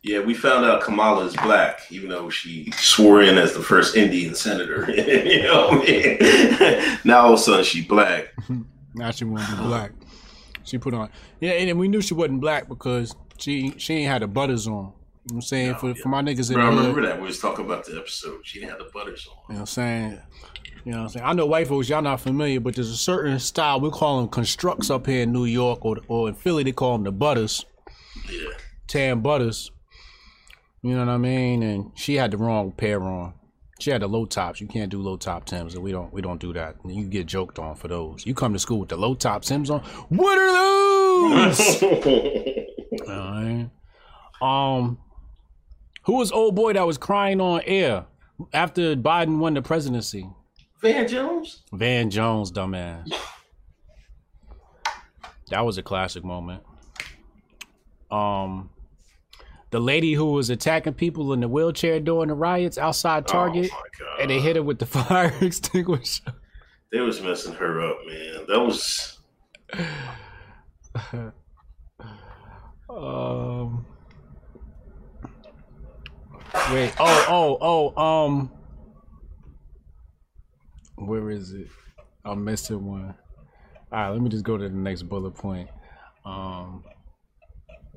[0.03, 3.95] Yeah, we found out Kamala is black, even though she swore in as the first
[3.97, 4.89] Indian senator.
[4.95, 6.99] you know I mean?
[7.03, 8.33] now all of a sudden she black.
[8.95, 9.91] Now she want to be black.
[10.63, 11.09] She put on
[11.39, 14.73] yeah, and we knew she wasn't black because she she ain't had the butters on.
[14.73, 14.91] You know
[15.27, 17.21] what I'm saying oh, for for my niggas in Bro, I the hood, remember that
[17.21, 18.41] we was talking about the episode.
[18.43, 19.37] She didn't have the butters on.
[19.49, 20.21] You know what I'm saying?
[20.83, 21.25] You know what I'm saying?
[21.25, 24.29] I know white folks, y'all not familiar, but there's a certain style we call them
[24.29, 27.65] constructs up here in New York or or in Philly they call them the butters.
[28.29, 28.49] Yeah.
[28.87, 29.71] Tan butters.
[30.81, 31.63] You know what I mean?
[31.63, 33.33] And she had the wrong pair on.
[33.79, 34.59] She had the low tops.
[34.59, 36.75] You can't do low top Tims, and we don't we don't do that.
[36.83, 38.25] And you get joked on for those.
[38.25, 39.81] You come to school with the low top Tims on.
[40.09, 41.83] What are those?
[43.07, 43.69] Alright.
[44.41, 44.97] Um,
[46.03, 48.05] who was old boy that was crying on air
[48.53, 50.27] after Biden won the presidency?
[50.81, 51.63] Van Jones?
[51.71, 53.11] Van Jones, dumbass.
[55.49, 56.61] That was a classic moment.
[58.11, 58.69] Um,
[59.71, 63.69] the lady who was attacking people in the wheelchair during the riots outside Target,
[64.19, 66.23] and they hit her with the fire extinguisher.
[66.91, 68.45] They was messing her up, man.
[68.47, 69.17] That was
[72.89, 73.85] Um.
[76.71, 76.93] Wait.
[76.99, 77.25] Oh.
[77.61, 77.93] Oh.
[77.95, 78.25] Oh.
[78.25, 78.51] Um.
[80.95, 81.67] Where is it?
[82.23, 83.13] I'm missing one.
[83.91, 84.09] All right.
[84.09, 85.69] Let me just go to the next bullet point.
[86.25, 86.83] Um.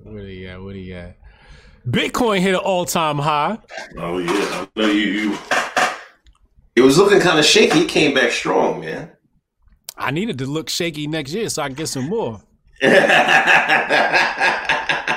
[0.03, 0.63] Where he at?
[0.63, 1.17] Where he at?
[1.87, 3.59] Bitcoin hit an all-time high.
[3.97, 5.03] Oh yeah, I know you.
[5.03, 5.39] you
[6.77, 7.81] it was looking kind of shaky.
[7.81, 9.11] It came back strong, man.
[9.97, 12.41] I needed to look shaky next year so I can get some more.
[12.83, 13.11] you know what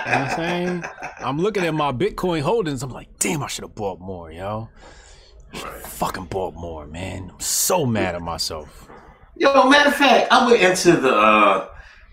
[0.06, 0.84] I'm saying?
[1.20, 2.84] I'm looking at my Bitcoin holdings.
[2.84, 4.68] I'm like, damn, I should have bought more, yo.
[5.54, 7.30] Fucking bought more, man.
[7.34, 8.90] I'm so mad at myself.
[9.38, 11.68] Yo, matter of fact, I went into the uh,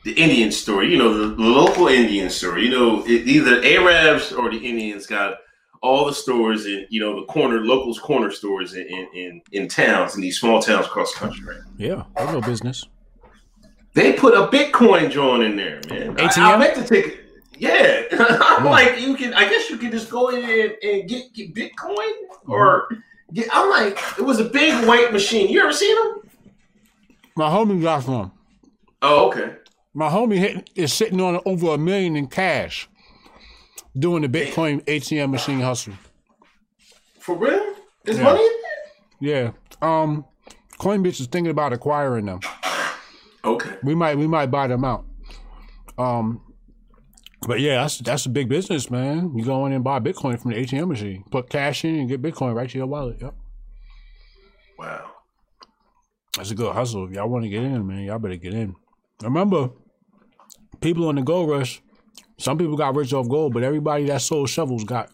[0.04, 2.64] the Indian story, You know, the, the local Indian story.
[2.64, 5.38] You know, it, either Arabs or the Indians got
[5.82, 9.68] all the stores in you know the corner locals corner stores in in, in, in
[9.68, 11.46] towns in these small towns across the country.
[11.46, 11.60] Right?
[11.78, 12.86] Yeah, I know business.
[13.94, 16.18] They put a Bitcoin joint in there, man.
[16.20, 16.58] I, I ATM?
[16.58, 17.06] meant to take.
[17.06, 17.20] it.
[17.58, 18.70] Yeah, I'm Yeah.
[18.70, 19.34] like, you can.
[19.34, 22.12] I guess you can just go in and, and get, get Bitcoin,
[22.46, 23.34] or mm-hmm.
[23.34, 25.48] get, I'm like, it was a big white machine.
[25.50, 26.30] You ever seen them?
[27.36, 28.30] My homie got one.
[29.02, 29.56] Oh, okay.
[29.92, 32.88] My homie is sitting on over a million in cash
[33.98, 35.94] doing the Bitcoin ATM machine hustle.
[37.18, 37.74] For real?
[38.04, 38.24] There's Yeah.
[38.24, 39.50] money in Yeah.
[39.82, 40.24] Um,
[40.78, 42.40] Coinbase is thinking about acquiring them.
[43.44, 43.76] Okay.
[43.82, 45.04] We might we might buy them out.
[45.98, 46.40] Um,
[47.46, 49.32] but yeah, that's that's a big business, man.
[49.36, 52.22] You go in and buy Bitcoin from the ATM machine, put cash in, and get
[52.22, 53.18] Bitcoin right to your wallet.
[53.20, 53.34] Yep.
[54.78, 55.10] Wow.
[56.36, 57.06] That's a good hustle.
[57.08, 58.76] If y'all want to get in, man, y'all better get in.
[59.22, 59.70] Remember,
[60.80, 61.82] people on the gold rush.
[62.38, 65.10] Some people got rich off gold, but everybody that sold shovels got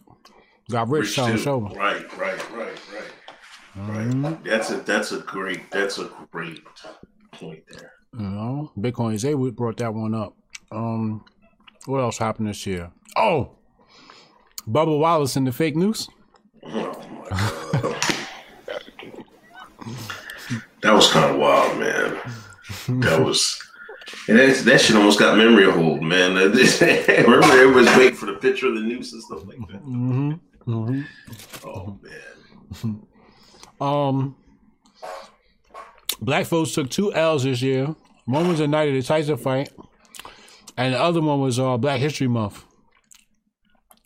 [0.69, 1.75] got rich, Rich selling shovels.
[1.75, 3.77] Right, right, right, right.
[3.77, 4.25] Mm-hmm.
[4.25, 4.43] Right.
[4.43, 6.61] That's a that's a great that's a great
[7.33, 7.91] point there.
[8.13, 10.35] You know, Bitcoin Zay brought that one up.
[10.71, 11.25] Um,
[11.85, 12.91] what else happened this year?
[13.15, 13.57] Oh,
[14.67, 16.07] Bubba Wallace in the fake news.
[20.81, 23.01] That was kind of wild, man.
[23.01, 23.59] That was,
[24.27, 26.35] and that, that shit almost got memory hold, man.
[26.35, 29.83] Remember, everybody's waiting for the picture of the noose and stuff like that.
[29.85, 30.31] Mm-hmm.
[30.71, 31.67] Mm-hmm.
[31.67, 33.01] Oh man,
[33.81, 34.35] Um,
[36.19, 37.95] black folks took two L's this year.
[38.25, 39.69] One was the night of the Tyson fight,
[40.75, 42.63] and the other one was uh, Black History Month.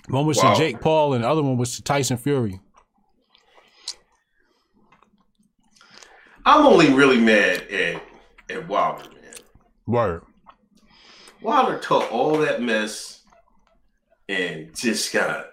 [0.09, 0.53] One was Wow.
[0.53, 2.59] to Jake Paul, and the other one was to Tyson Fury.
[6.45, 8.03] I'm only really mad at
[8.49, 9.20] at Wilder, man.
[9.91, 10.23] Word.
[11.41, 13.23] Wilder took all that mess
[14.29, 15.47] and just got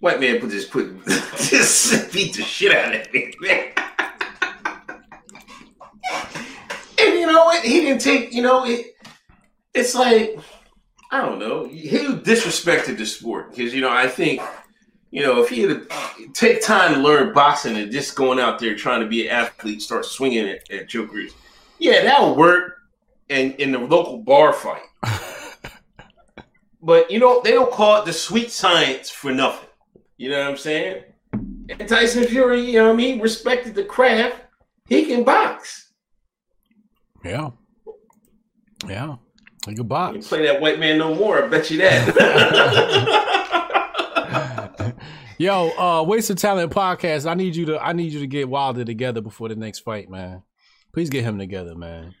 [0.00, 3.06] white man put just put just beat the shit out of
[3.40, 3.72] man.
[6.98, 7.64] and you know what?
[7.64, 8.32] He didn't take.
[8.32, 8.86] You know it.
[9.74, 10.38] It's like
[11.10, 11.66] I don't know.
[11.66, 14.40] He disrespected the sport because you know I think
[15.10, 15.86] you know if he had
[16.34, 19.82] take time to learn boxing and just going out there trying to be an athlete,
[19.82, 21.32] start swinging at, at jokers,
[21.78, 22.72] yeah, that would work.
[23.28, 24.82] In in the local bar fight.
[26.86, 29.68] But you know, they don't call it the sweet science for nothing.
[30.18, 31.02] You know what I'm saying?
[31.32, 34.36] And Tyson Fury, you know what I mean, respected the craft.
[34.88, 35.90] He can box.
[37.24, 37.50] Yeah.
[38.86, 39.16] Yeah.
[39.66, 40.14] Like a box.
[40.16, 42.14] You play that white man no more, I bet you that.
[45.38, 47.28] Yo, uh, Waste of Talent podcast.
[47.28, 50.08] I need you to I need you to get Wilder together before the next fight,
[50.08, 50.44] man.
[50.92, 52.14] Please get him together, man.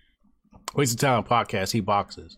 [0.74, 1.72] Waste of Talent podcast.
[1.72, 2.36] He boxes.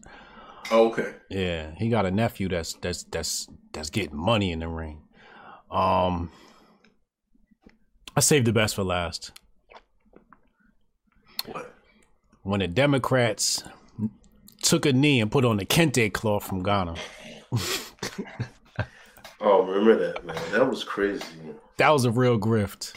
[0.70, 1.14] Oh, okay.
[1.31, 5.03] Yeah, he got a nephew that's that's that's that's getting money in the ring.
[5.70, 6.31] Um,
[8.16, 9.33] I saved the best for last.
[11.47, 11.74] What?
[12.43, 13.62] When the Democrats
[14.62, 16.95] took a knee and put on the kente cloth from Ghana.
[19.41, 20.37] oh, remember that man?
[20.53, 21.24] That was crazy.
[21.79, 22.93] That was a real grift.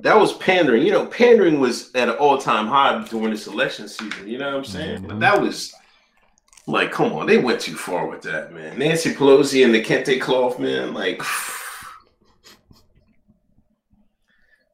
[0.00, 0.82] That was pandering.
[0.84, 4.28] You know, pandering was at an all-time high during this election season.
[4.28, 4.98] You know what I'm saying?
[4.98, 5.08] Mm-hmm.
[5.08, 5.74] But that was
[6.66, 8.78] like, come on, they went too far with that, man.
[8.78, 10.92] Nancy Pelosi and the kente cloth, man.
[10.92, 11.22] Like,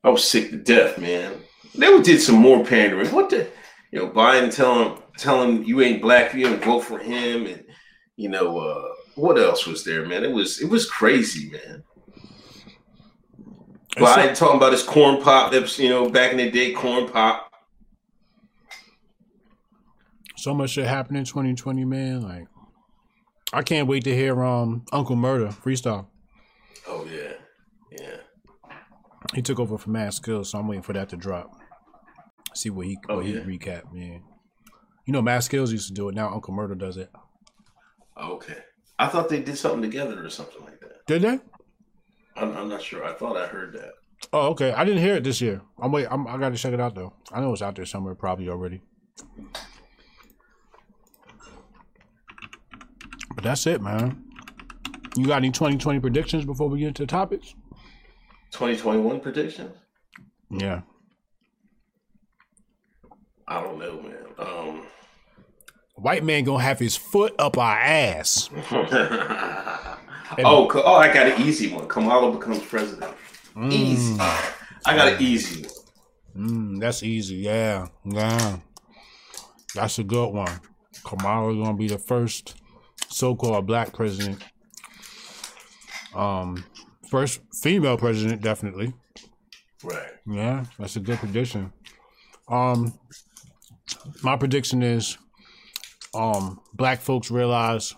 [0.05, 1.35] I was sick to death, man.
[1.75, 3.09] They did some more pandering.
[3.13, 3.49] What the,
[3.93, 7.65] you know, Biden telling telling you ain't black, you don't vote for him, and
[8.17, 10.25] you know, uh, what else was there, man?
[10.25, 11.85] It was it was crazy, man.
[13.97, 17.53] Biden talking about his corn pop that's you know back in the day, corn pop.
[20.37, 22.23] So much shit happened in 2020, man.
[22.23, 22.49] Like,
[23.53, 26.07] I can't wait to hear um Uncle Murder freestyle.
[26.89, 27.35] Oh yeah,
[27.91, 28.17] yeah.
[29.35, 31.55] He took over for Mad Skillz, so I'm waiting for that to drop.
[32.55, 34.23] See what he Oh, what he recap, man.
[35.07, 36.15] You know, Mad Skillz used to do it.
[36.15, 37.11] Now Uncle Murder does it.
[38.21, 38.59] Okay,
[38.99, 41.07] I thought they did something together or something like that.
[41.07, 41.39] Did they?
[42.37, 43.05] I'm, I'm not sure.
[43.05, 43.93] I thought I heard that.
[44.33, 44.73] Oh, okay.
[44.73, 45.63] I didn't hear it this year.
[45.81, 46.07] I'm wait.
[46.11, 47.13] I'm, I got to check it out though.
[47.33, 48.81] I know it's out there somewhere, probably already.
[53.35, 54.25] But that's it, man.
[55.17, 57.55] You got any 2020 predictions before we get into the topics?
[58.53, 59.77] 2021 predictions?
[60.51, 60.83] Yeah.
[63.49, 64.17] I don't know, man.
[64.39, 64.87] Um,
[65.97, 68.49] White man gonna have his foot up our ass.
[70.39, 71.89] oh, co- oh, I got an easy one.
[71.89, 73.13] Kamala becomes president.
[73.71, 74.15] Easy.
[74.15, 74.55] Mm.
[74.87, 75.73] I got an easy one.
[76.37, 77.37] Mm, that's easy.
[77.37, 78.59] Yeah, yeah.
[79.75, 80.61] That's a good one.
[81.05, 82.57] Kamala gonna be the first
[83.09, 84.43] so-called black president.
[86.15, 86.65] Um,
[87.11, 88.93] first female president, definitely.
[89.83, 90.11] Right.
[90.27, 91.73] Yeah, that's a good prediction.
[92.49, 92.99] Um,
[94.23, 95.19] my prediction is,
[96.15, 97.95] um, black folks realize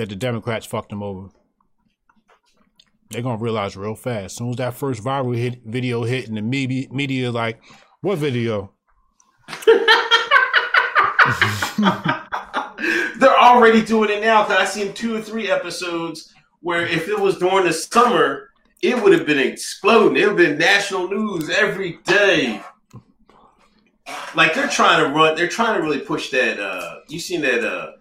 [0.00, 1.28] that the Democrats fucked them over.
[3.10, 4.24] They're gonna realize real fast.
[4.24, 7.60] As soon as that first viral hit video hit in the media, media like,
[8.00, 8.72] what video?
[13.18, 17.20] They're already doing it now because I seen two or three episodes where if it
[17.20, 18.48] was during the summer,
[18.82, 20.16] it would have been exploding.
[20.16, 22.62] It would have been national news every day.
[24.34, 26.58] Like they're trying to run, they're trying to really push that.
[26.58, 27.62] Uh, you seen that?
[27.62, 27.92] Uh,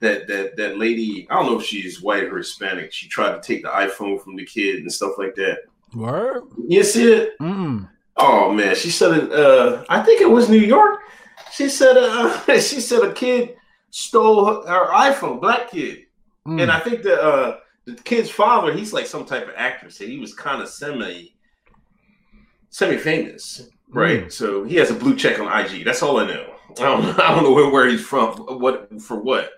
[0.00, 1.26] that that that lady.
[1.30, 2.92] I don't know if she's white or Hispanic.
[2.92, 5.58] She tried to take the iPhone from the kid and stuff like that.
[5.92, 6.44] What?
[6.68, 7.38] You see it?
[7.40, 7.88] Mm.
[8.16, 9.32] Oh man, she said it.
[9.32, 11.00] Uh, I think it was New York.
[11.52, 11.96] She said.
[11.96, 13.56] Uh, she said a kid
[13.90, 16.06] stole her, her iPhone, black kid,
[16.46, 16.62] Mm.
[16.62, 19.90] and I think the uh, the kid's father, he's like some type of actor.
[19.90, 21.34] So he was kind of semi
[22.70, 24.32] semi famous, right?
[24.32, 25.84] So he has a blue check on IG.
[25.84, 26.54] That's all I know.
[26.78, 29.50] I don't, I don't know where, where he's from, what for what.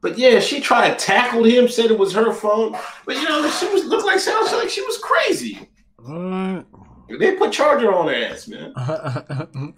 [0.00, 2.76] But yeah, she tried to tackle him, said it was her phone.
[3.04, 5.68] But you know, she was looked like sounds like she was crazy.
[5.98, 6.66] What?
[7.18, 8.72] They put charger on her ass, man.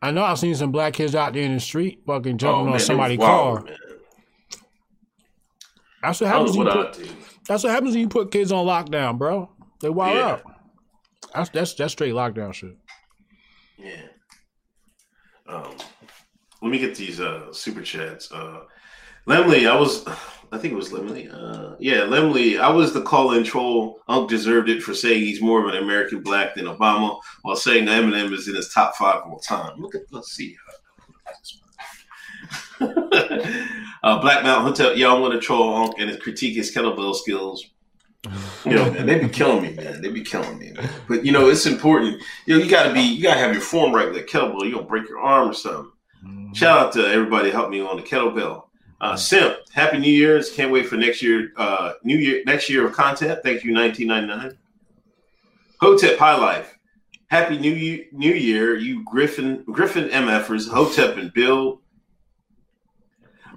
[0.00, 2.64] I know I've seen some black kids out there in the street fucking Oh, jumping
[2.66, 3.62] man, on somebody's car.
[3.62, 3.76] man.
[6.02, 6.56] That's what happens.
[6.56, 7.08] When you what put,
[7.46, 9.50] that's what happens when you put kids on lockdown, bro.
[9.80, 10.26] They wild Yeah.
[10.32, 10.42] out.
[11.34, 12.76] That's that's that's straight lockdown shit.
[13.78, 14.02] Yeah.
[15.46, 15.76] Um,
[16.60, 18.30] let me get these uh super chats.
[18.32, 18.60] Uh
[19.26, 21.32] Lemley, I was I think it was Lemley.
[21.32, 24.00] Uh yeah, Lemley, I was the call-in troll.
[24.08, 27.86] Unc deserved it for saying he's more of an American black than Obama, while saying
[27.86, 29.80] that Eminem is in his top five of all time.
[29.80, 30.56] Look at let's see.
[32.80, 37.64] uh, Black Mountain Hotel, yeah, I want to troll Unc and critique his kettlebell skills.
[38.64, 40.00] You know, man, they be killing me, man.
[40.00, 40.88] They be killing me, man.
[41.08, 42.22] But you know, it's important.
[42.46, 44.64] You know, you gotta be, you gotta have your form right with a kettlebell.
[44.64, 45.92] You gonna break your arm or something.
[46.54, 48.64] Shout out to everybody helped me on the kettlebell.
[49.02, 50.48] Uh, Simp, Happy New Year's!
[50.48, 51.52] Can't wait for next year.
[51.56, 53.40] Uh, New Year, next year of content.
[53.42, 54.56] Thank you, 1999.
[55.80, 56.78] Hotep High Life.
[57.26, 61.80] Happy New Year, New Year, you Griffin Griffin MFers, Hotep and Bill.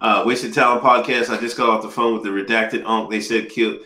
[0.01, 1.29] Uh, Wasted Talent podcast.
[1.29, 3.11] I just got off the phone with the redacted unk.
[3.11, 3.77] They said kill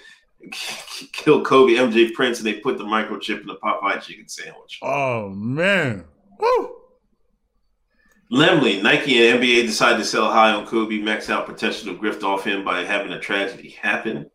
[1.11, 4.79] kill Kobe, MJ Prince, and they put the microchip in the Popeye chicken sandwich.
[4.81, 6.05] Oh man.
[8.31, 12.23] Lemley, Nike and NBA decided to sell high on Kobe, max out potential to grift
[12.23, 14.29] off him by having a tragedy happen.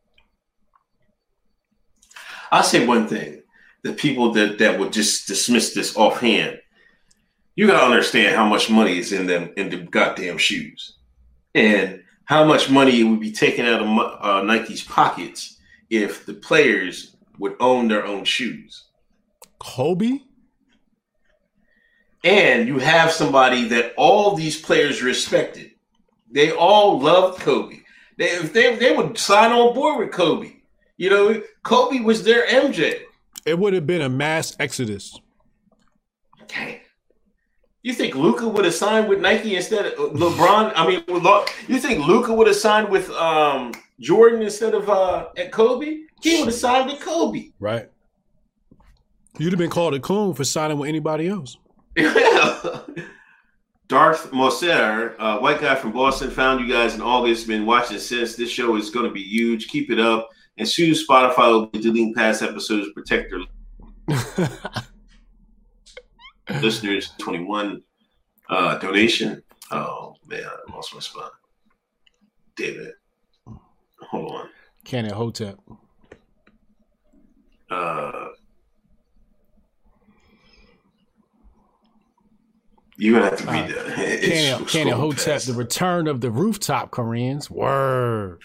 [2.51, 3.42] I'll say one thing.
[3.82, 6.61] The people that, that would just dismiss this offhand,
[7.55, 10.97] you gotta understand how much money is in them in the goddamn shoes.
[11.55, 13.88] and how much money would be taken out of
[14.22, 15.59] uh, Nike's pockets
[15.90, 18.84] if the players would own their own shoes.
[19.59, 20.20] Kobe?
[22.25, 25.72] And you have somebody that all these players respected.
[26.31, 27.81] They all loved Kobe.
[28.16, 30.53] They, if they, they would sign on board with Kobe.
[30.97, 33.03] You know, Kobe was their MJ.
[33.45, 35.20] It would have been a mass exodus.
[36.43, 36.81] Okay.
[37.83, 40.72] You think Luka would have signed with Nike instead of LeBron?
[40.75, 41.05] I mean,
[41.68, 45.99] you think Luka would have signed with um, Jordan instead of uh, at Kobe?
[46.22, 47.51] He would have signed with Kobe.
[47.61, 47.91] Right.
[49.39, 51.59] You'd have been called a coon for signing with anybody else.
[51.97, 52.80] Yeah.
[53.88, 57.47] Darth Moser, uh, white guy from Boston, found you guys in August.
[57.47, 58.34] Been watching since.
[58.34, 59.68] This show is going to be huge.
[59.68, 60.30] Keep it up.
[60.57, 63.40] And soon Spotify will be deleting past episodes protect their
[66.61, 67.12] listeners.
[67.18, 67.82] 21
[68.49, 69.42] uh, donation.
[69.70, 71.32] Oh, man, I lost my spot.
[72.57, 72.92] David.
[74.01, 74.49] Hold on.
[74.84, 75.59] Canon Hotep.
[77.70, 78.28] Uh,
[83.05, 84.67] You're gonna have to read uh, that.
[84.67, 87.51] Canon Hotep, the return of the rooftop Koreans.
[87.51, 88.41] Word.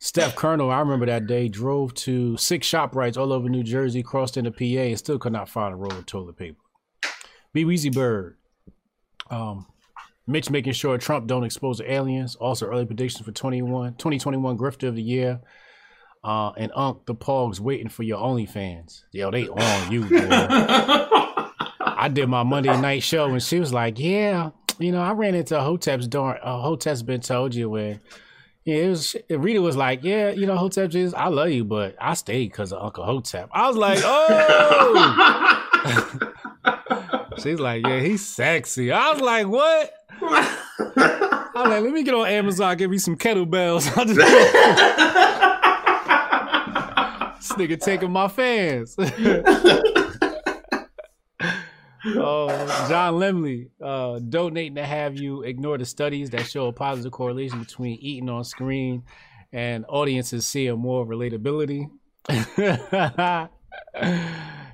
[0.00, 4.36] Steph Colonel, I remember that day, drove to six ShopRites all over New Jersey, crossed
[4.36, 6.58] into PA, and still could not find a roll of toilet paper.
[7.52, 8.36] Be Weezy Bird.
[9.30, 9.66] Um,
[10.26, 12.34] Mitch making sure Trump don't expose the aliens.
[12.34, 15.40] Also, early predictions for 21, 2021 Grifter of the Year.
[16.24, 19.02] Uh, and Unc, the Pogs waiting for your OnlyFans.
[19.12, 21.22] Yo, they on you, boy.
[22.06, 25.34] I did my Monday night show, and she was like, "Yeah, you know, I ran
[25.34, 26.38] into Hotep's door.
[26.40, 27.98] Uh, Hotep's been told you when."
[28.64, 29.16] Yeah, it was.
[29.28, 31.12] Rita was like, "Yeah, you know, Hotep is.
[31.14, 34.22] I love you, but I stayed because of Uncle Hotep." I was like, "Oh."
[37.42, 39.92] She's like, "Yeah, he's sexy." I was like, "What?"
[40.22, 40.58] I
[41.56, 43.90] was like, "Let me get on Amazon, give me some kettlebells."
[47.36, 48.96] This nigga taking my fans.
[52.06, 52.48] oh,
[52.88, 57.58] John Lemley, uh, donating to have you ignore the studies that show a positive correlation
[57.58, 59.02] between eating on screen
[59.52, 61.90] and audiences seeing more relatability.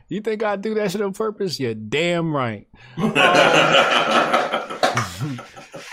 [0.09, 1.61] you think I do that shit on purpose?
[1.61, 2.67] You're damn right.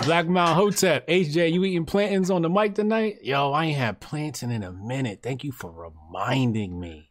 [0.03, 3.19] Black Mount Hotep, HJ, you eating plantains on the mic tonight?
[3.21, 5.19] Yo, I ain't had plantain in a minute.
[5.21, 7.08] Thank you for reminding me.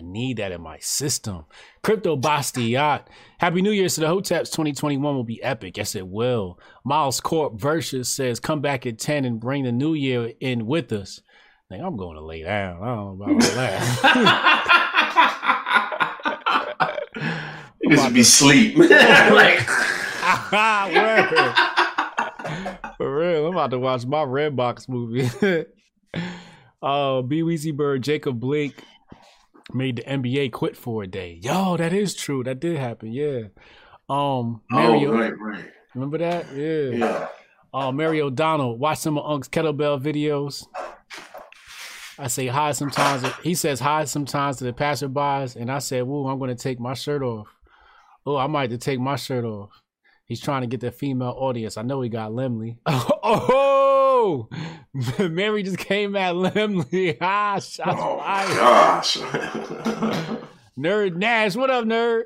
[0.00, 1.44] I need that in my system.
[1.82, 3.02] Crypto Bastiat.
[3.38, 4.50] Happy New Year's to the Hoteps.
[4.50, 5.76] 2021 will be epic.
[5.76, 6.58] Yes, it will.
[6.84, 10.90] Miles Corp Versus says, come back at 10 and bring the new year in with
[10.92, 11.20] us.
[11.70, 12.82] Like, I'm going to lay down.
[12.82, 13.80] I don't know about that.
[17.82, 18.76] you just be sleep.
[18.78, 19.60] like,
[22.96, 25.28] For real, I'm about to watch my Redbox movie.
[26.82, 28.82] uh, B Weezy Bird, Jacob Blake,
[29.72, 31.38] made the NBA quit for a day.
[31.42, 32.42] Yo, that is true.
[32.44, 33.12] That did happen.
[33.12, 33.48] Yeah.
[34.08, 35.12] Um, Mario.
[35.12, 35.64] Oh, right, right.
[35.94, 36.46] Remember that?
[36.54, 36.90] Yeah.
[36.90, 37.28] Yeah.
[37.72, 38.76] Uh, Mary O'Donnell.
[38.76, 40.66] Watch some of Unc's kettlebell videos.
[42.18, 43.24] I say hi sometimes.
[43.42, 46.78] He says hi sometimes to the passerbys, and I said, "Woo, I'm going to take
[46.78, 47.48] my shirt off."
[48.26, 49.70] Oh, I might have to take my shirt off.
[50.26, 51.76] He's trying to get the female audience.
[51.76, 52.78] I know he got Lemley.
[52.86, 54.09] Oh,
[55.18, 57.16] Mary just came at Lemley.
[57.20, 58.56] Ah, shots oh, fired.
[58.56, 59.16] Gosh.
[60.78, 62.24] nerd Nash, what up, nerd?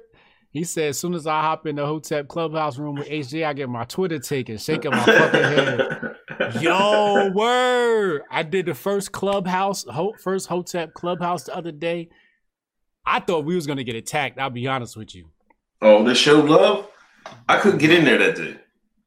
[0.51, 3.53] He said, as soon as I hop in the Hotep clubhouse room with HJ, I
[3.55, 6.63] get my Twitter taken, shaking my fucking head.
[6.63, 8.23] Yo, word!
[8.31, 9.85] I did the first clubhouse,
[10.23, 12.09] first Hotep clubhouse the other day.
[13.05, 14.39] I thought we was gonna get attacked.
[14.39, 15.27] I'll be honest with you.
[15.83, 16.89] Oh, the show love.
[17.49, 18.57] I couldn't get in there that day.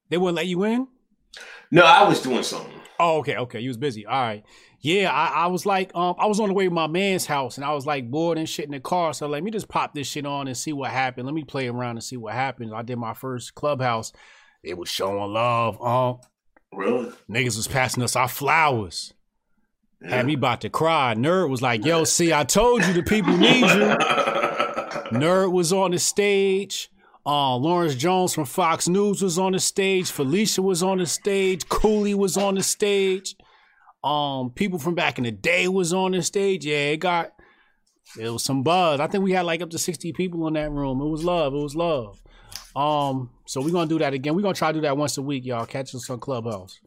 [0.09, 0.87] They wouldn't let you in.
[1.71, 2.76] No, I was doing something.
[2.99, 3.59] Oh, okay, okay.
[3.59, 4.05] You was busy.
[4.05, 4.43] All right.
[4.79, 7.57] Yeah, I, I was like, um, I was on the way to my man's house
[7.57, 9.13] and I was like bored and shit in the car.
[9.13, 11.25] So let me just pop this shit on and see what happened.
[11.25, 12.71] Let me play around and see what happens.
[12.73, 14.13] I did my first clubhouse.
[14.63, 15.81] It was showing love.
[15.81, 16.19] Um,
[16.71, 17.11] really?
[17.29, 19.13] Niggas was passing us our flowers.
[20.01, 20.17] Yeah.
[20.17, 21.15] Had me about to cry.
[21.15, 23.67] Nerd was like, yo, see, I told you the people need you.
[25.17, 26.91] Nerd was on the stage.
[27.27, 30.09] Uh, Lawrence Jones from Fox News was on the stage.
[30.09, 31.67] Felicia was on the stage.
[31.67, 33.35] Cooley was on the stage.
[34.01, 36.65] Um, people from back in the day was on the stage.
[36.65, 37.33] Yeah, it got
[38.17, 39.01] it was some buzz.
[39.01, 41.01] I think we had like up to 60 people in that room.
[41.01, 41.53] It was love.
[41.53, 42.23] It was love.
[42.77, 44.33] Um, so we're gonna do that again.
[44.33, 45.65] We're gonna try to do that once a week, y'all.
[45.65, 46.79] Catch us on Clubhouse.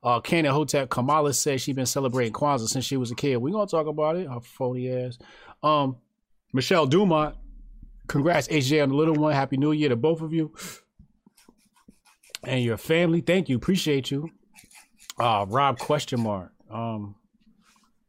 [0.00, 3.38] Uh Cannon Hotep Kamala says she's been celebrating Kwanzaa since she was a kid.
[3.38, 4.28] We're gonna talk about it.
[4.28, 5.18] Her phony ass.
[5.60, 5.96] Um,
[6.52, 7.34] Michelle Dumont
[8.08, 9.32] Congrats, HJ, on the little one.
[9.34, 10.52] Happy New Year to both of you
[12.42, 13.20] and your family.
[13.20, 13.56] Thank you.
[13.56, 14.30] Appreciate you.
[15.20, 16.52] Uh Rob question mark.
[16.70, 17.16] Um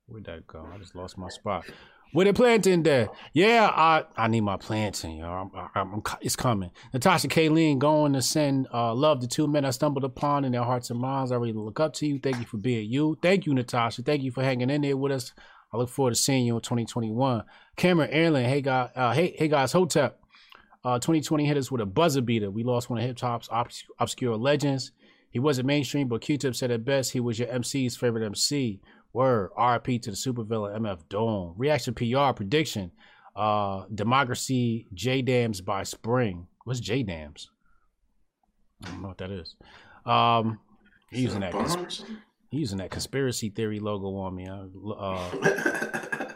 [0.08, 0.68] where'd that go?
[0.74, 1.66] I just lost my spot.
[2.12, 3.10] Where the planting there?
[3.34, 5.52] Yeah, I I need my planting, y'all.
[5.54, 6.72] I'm, I'm, I'm, it's coming.
[6.92, 10.64] Natasha Kayleen going to send uh, love to two men I stumbled upon in their
[10.64, 11.32] hearts and minds.
[11.32, 12.18] I really look up to you.
[12.18, 13.16] Thank you for being you.
[13.22, 14.02] Thank you, Natasha.
[14.02, 15.34] Thank you for hanging in there with us.
[15.72, 17.44] I look forward to seeing you in 2021.
[17.76, 20.20] Cameron Erlin, hey guys, uh, hey hey guys, Hotep.
[20.84, 22.50] Uh, 2020 hit us with a buzzer beater.
[22.50, 24.92] We lost one of hip hop's obs- obscure legends.
[25.30, 27.12] He wasn't mainstream, but Q-Tip said it best.
[27.12, 28.80] He was your MC's favorite MC.
[29.12, 29.52] Word.
[29.58, 31.54] RP to the supervillain MF Doom.
[31.58, 32.92] Reaction PR prediction.
[33.36, 36.48] Uh Democracy J Dams by spring.
[36.64, 37.50] What's J Dams?
[38.84, 39.56] I don't know what that is.
[40.06, 40.60] Um
[41.12, 41.54] using that
[42.50, 44.48] he using that conspiracy theory logo on me.
[44.48, 46.30] Uh,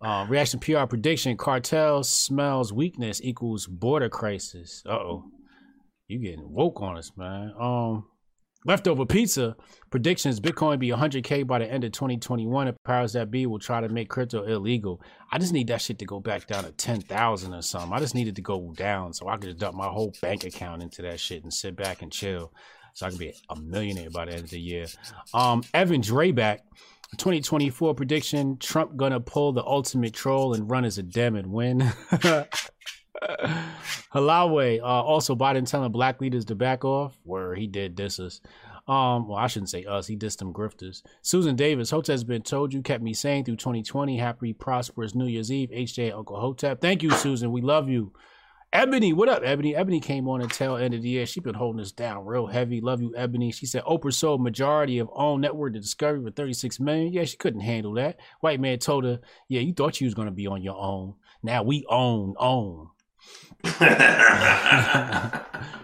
[0.02, 4.82] uh, reaction PR prediction: Cartel smells weakness equals border crisis.
[4.86, 5.24] Uh oh,
[6.08, 7.52] you getting woke on us, man.
[7.60, 8.06] Um,
[8.64, 9.56] Leftover pizza
[9.90, 12.68] predictions: Bitcoin be 100k by the end of 2021.
[12.68, 15.02] If powers that be will try to make crypto illegal.
[15.32, 17.92] I just need that shit to go back down to 10,000 or something.
[17.92, 20.82] I just needed to go down so I could just dump my whole bank account
[20.82, 22.52] into that shit and sit back and chill,
[22.92, 24.86] so I can be a millionaire by the end of the year.
[25.34, 26.60] Um, Evan Drayback.
[27.18, 31.80] 2024 prediction: Trump gonna pull the ultimate troll and run as a dem and win.
[34.12, 38.40] Halawe, uh, also Biden telling black leaders to back off, where he did this us.
[38.88, 40.08] Um, well, I shouldn't say us.
[40.08, 41.02] He dissed them grifters.
[41.22, 44.16] Susan Davis, Hotep's been told you, kept me sane through 2020.
[44.16, 45.70] Happy, prosperous New Year's Eve.
[45.70, 46.80] HJ, Uncle Hotep.
[46.80, 47.52] Thank you, Susan.
[47.52, 48.12] We love you.
[48.74, 49.76] Ebony, what up, Ebony?
[49.76, 51.26] Ebony came on the tail end of the year.
[51.26, 52.80] She been holding us down real heavy.
[52.80, 53.52] Love you, Ebony.
[53.52, 57.12] She said Oprah sold majority of own network to Discovery for 36 million.
[57.12, 58.18] Yeah, she couldn't handle that.
[58.40, 61.16] White man told her, Yeah, you thought you was gonna be on your own.
[61.42, 62.88] Now we own, own.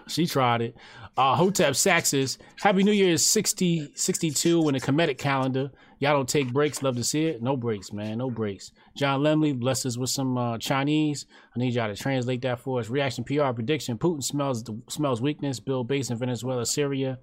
[0.09, 0.75] she tried it.
[1.19, 5.71] Uh, Hotep Saxes, Happy New Year is 60, 62 in the Kemetic calendar.
[5.99, 6.83] Y'all don't take breaks.
[6.83, 7.43] Love to see it.
[7.43, 8.19] No breaks, man.
[8.19, 8.71] No breaks.
[8.99, 11.27] John Lemley blessed us with some uh, Chinese.
[11.55, 12.91] I need y'all to translate that for us.
[12.91, 13.97] Reaction PR prediction.
[13.97, 15.61] Putin smells smells weakness.
[15.61, 17.21] Bill base in Venezuela, Syria.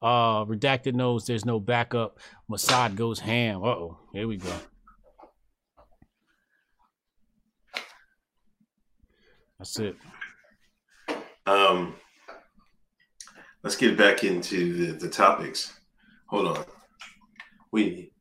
[0.00, 2.20] Uh, redacted knows there's no backup.
[2.48, 3.64] Mossad goes ham.
[3.64, 3.98] Uh oh.
[4.12, 4.52] Here we go.
[9.58, 9.96] That's it.
[11.44, 11.96] Um,
[13.64, 15.72] let's get back into the, the topics.
[16.26, 16.64] Hold on.
[17.72, 18.12] We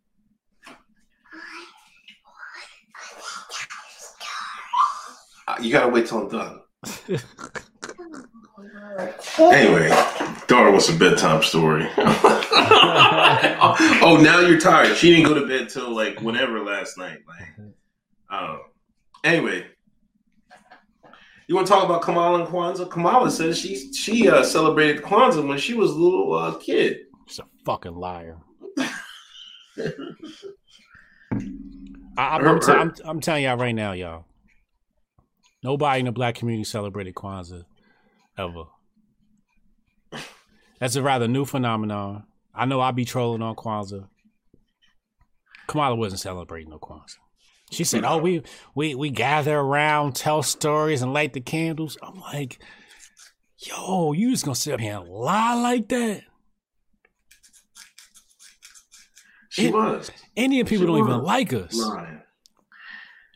[5.62, 6.62] you gotta wait till I'm done.
[9.40, 9.90] anyway,
[10.48, 11.88] daughter wants a bedtime story.
[14.02, 14.96] oh, now you're tired.
[14.96, 17.20] She didn't go to bed till like whenever last night.
[17.28, 17.48] Like,
[18.30, 18.62] um,
[19.24, 19.66] anyway,
[21.48, 22.90] you want to talk about Kamala and Kwanzaa?
[22.90, 27.00] Kamala says she she uh, celebrated Kwanzaa when she was a little uh, kid.
[27.28, 28.38] She's a fucking liar.
[32.18, 34.26] I, am I'm, I'm, I'm telling y'all right now, y'all.
[35.66, 37.64] Nobody in the black community celebrated Kwanzaa
[38.38, 38.66] ever.
[40.80, 42.26] That's a rather new phenomenon.
[42.54, 44.08] I know I be trolling on Kwanzaa.
[45.66, 47.18] Kamala wasn't celebrating no Kwanzaa.
[47.72, 48.44] She said, "Oh, we
[48.76, 52.60] we we gather around, tell stories, and light the candles." I'm like,
[53.58, 56.22] "Yo, you just gonna sit up here and lie like that?"
[59.50, 60.12] She it, was.
[60.36, 61.74] Indian people she don't even like us.
[61.74, 62.22] Lying.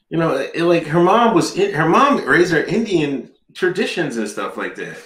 [0.09, 1.57] You know, it, like her mom was.
[1.57, 4.97] In, her mom raised her Indian traditions and stuff like that.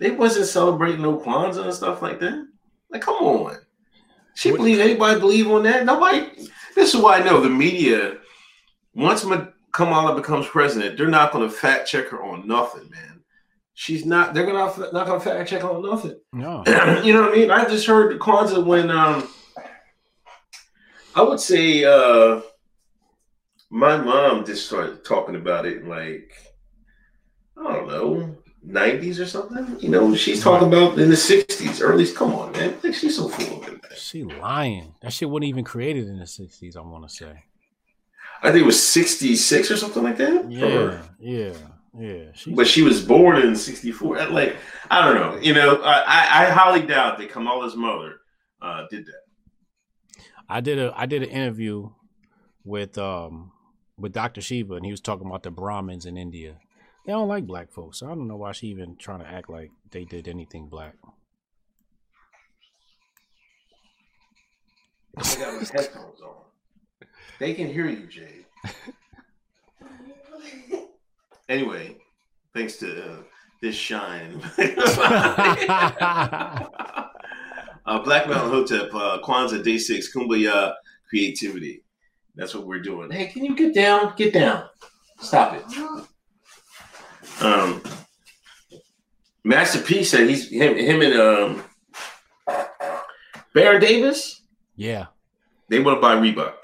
[0.00, 2.46] They wasn't celebrating no Kwanzaa and stuff like that.
[2.90, 3.56] Like, come on.
[4.34, 4.58] She what?
[4.58, 5.84] believe anybody believe on that?
[5.84, 6.28] Nobody.
[6.74, 8.18] This is why I know the media
[8.94, 9.24] once
[9.72, 13.22] Kamala becomes president, they're not going to fact check her on nothing, man.
[13.74, 14.34] She's not.
[14.34, 16.14] They're gonna not gonna fact check on nothing.
[16.32, 16.62] No,
[17.02, 17.50] you know what I mean.
[17.50, 19.26] I just heard Kwanzaa when um,
[21.16, 22.42] I would say uh,
[23.72, 26.30] my mom just started talking about it like
[27.56, 29.80] I don't know, nineties or something.
[29.80, 32.06] You know, she's talking about in the sixties, early.
[32.12, 33.80] Come on, man, like she's so full of it.
[33.96, 34.94] She lying.
[35.00, 36.76] That shit wasn't even created in the sixties.
[36.76, 37.44] I want to say.
[38.44, 40.50] I think it was 66 or something like that.
[40.50, 41.52] Yeah, yeah,
[41.96, 42.24] yeah.
[42.34, 42.56] She's...
[42.56, 44.30] But she was born in 64.
[44.30, 44.56] Like,
[44.90, 45.40] I don't know.
[45.40, 48.16] You know, I, I highly doubt that Kamala's mother
[48.60, 50.24] uh, did that.
[50.48, 51.90] I did a I did an interview
[52.64, 53.52] with um
[54.02, 54.42] with Dr.
[54.42, 56.56] Shiva and he was talking about the Brahmins in India.
[57.06, 59.48] They don't like black folks, so I don't know why she even trying to act
[59.48, 60.94] like they did anything black.
[65.16, 66.34] They got headphones on.
[67.38, 68.46] They can hear you, Jay.
[71.48, 71.96] anyway,
[72.54, 73.16] thanks to uh,
[73.60, 74.40] this shine.
[77.84, 80.74] uh, Black Mountain Hotep, uh, Kwanzaa Day Six, Kuumba
[81.08, 81.82] Creativity.
[82.34, 83.10] That's what we're doing.
[83.10, 84.14] Hey, can you get down?
[84.16, 84.64] Get down.
[85.20, 85.64] Stop it.
[87.42, 87.82] Um,
[89.44, 91.64] Master P said he's him, him and um,
[93.54, 94.40] Baron Davis.
[94.74, 95.06] Yeah,
[95.68, 96.54] They want to buy Reebok.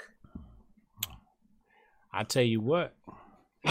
[2.11, 2.95] I tell you what.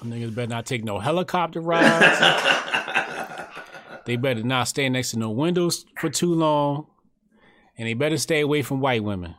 [0.00, 2.18] Niggas better not take no helicopter rides.
[4.06, 6.88] they better not stay next to no windows for too long.
[7.78, 9.36] And they better stay away from white women.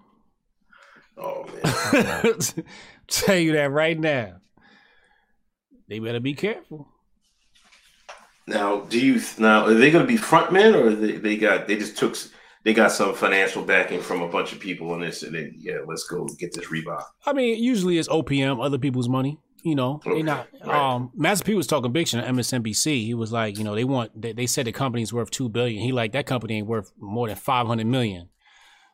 [1.17, 1.45] Oh
[1.93, 2.33] man.
[3.07, 4.37] tell you that right now.
[5.87, 6.87] They better be careful.
[8.47, 11.77] Now, do you now are they going to be frontmen or they, they got they
[11.77, 12.17] just took
[12.63, 15.79] they got some financial backing from a bunch of people and they said, they, yeah,
[15.85, 17.03] let's go get this Reebok.
[17.25, 19.37] I mean, usually it's OPM, other people's money.
[19.65, 20.47] You know, Okay, they not.
[20.65, 20.93] right.
[20.93, 23.05] Um, Master P was talking big shit on MSNBC.
[23.05, 24.21] He was like, you know, they want.
[24.21, 25.81] They, they said the company's worth two billion.
[25.81, 28.27] He like that company ain't worth more than five hundred million.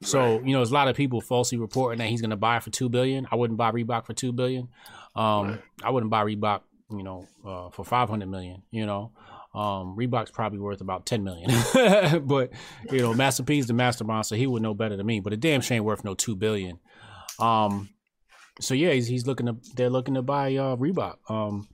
[0.02, 2.60] So you know, there's a lot of people falsely reporting that he's going to buy
[2.60, 3.28] for two billion.
[3.32, 4.70] I wouldn't buy Reebok for two billion.
[5.16, 8.64] Um, I wouldn't buy Reebok, you know, uh, for five hundred million.
[8.72, 9.12] You know,
[9.54, 11.50] um, Reebok's probably worth about ten million.
[12.26, 12.52] but
[12.91, 15.20] you know, Master P's the mastermind, so he would know better than me.
[15.20, 16.80] But a damn shame worth no two billion.
[17.38, 17.89] Um,
[18.60, 21.18] so yeah, he's he's looking to they're looking to buy uh Reebok.
[21.30, 21.68] Um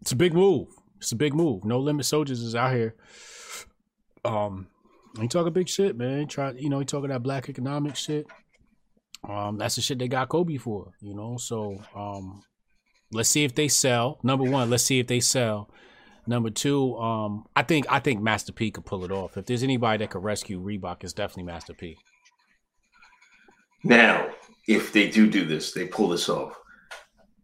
[0.00, 0.68] it's a big move.
[0.98, 1.64] It's a big move.
[1.64, 2.94] No limit soldiers is out here.
[4.24, 4.68] Um
[5.18, 6.26] he talking big shit, man.
[6.26, 8.26] Try you know, he talking that black economic shit.
[9.28, 11.36] Um that's the shit they got Kobe for, you know.
[11.36, 12.42] So um
[13.12, 14.18] let's see if they sell.
[14.22, 15.70] Number one, let's see if they sell.
[16.26, 19.36] Number two, um, I think I think Master P could pull it off.
[19.36, 21.96] If there's anybody that could rescue Reebok, it's definitely Master P.
[23.82, 24.28] Now,
[24.68, 26.54] if they do do this, they pull this off.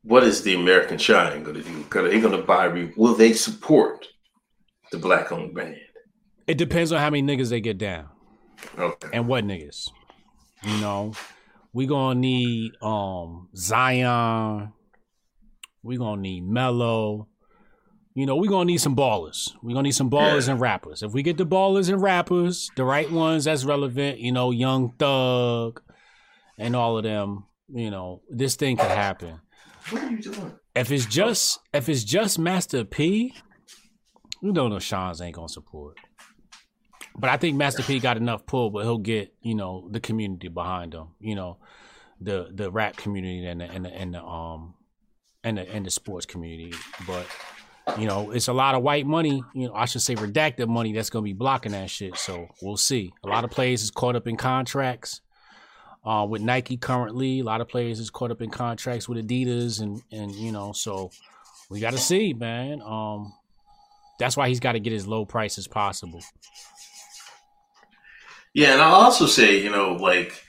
[0.03, 1.99] What is the American Shine going to do?
[1.99, 2.69] Are they going to buy?
[2.97, 4.07] Will they support
[4.93, 5.79] the black-owned brand?
[6.47, 8.09] It depends on how many niggas they get down.
[8.78, 9.09] Okay.
[9.12, 9.90] And what niggas.
[10.62, 11.12] You know,
[11.72, 14.72] we gonna need um Zion.
[15.82, 17.28] We gonna need Melo.
[18.14, 19.53] You know, we gonna need some ballers.
[19.62, 20.53] We gonna need some ballers Yeah.
[20.53, 21.03] and rappers.
[21.03, 24.92] If we get the ballers and rappers, the right ones that's relevant, you know, Young
[24.99, 25.82] Thug
[26.59, 29.40] and all of them, you know, this thing could happen.
[29.90, 30.53] What are you doing?
[30.74, 33.34] If it's just if it's just Master P,
[34.42, 35.99] you know no Sean's ain't gonna support.
[37.19, 40.49] But I think Master P got enough pull, but he'll get you know the community
[40.49, 41.09] behind him.
[41.21, 41.59] You know,
[42.21, 44.75] the the rap community and the and the, and the um
[45.43, 46.75] and the and the sports community.
[47.07, 47.27] But
[47.99, 49.43] you know, it's a lot of white money.
[49.55, 52.17] You know, I should say redacted money that's gonna be blocking that shit.
[52.17, 53.12] So we'll see.
[53.25, 55.21] A lot of players is caught up in contracts.
[56.05, 59.81] Uh, with Nike currently, a lot of players is caught up in contracts with Adidas,
[59.81, 61.11] and and you know, so
[61.71, 62.81] we got to see, man.
[62.83, 63.33] Um,
[64.19, 66.23] that's why he's got to get as low price as possible.
[68.57, 70.42] Yeah, and I'll also say, you know, like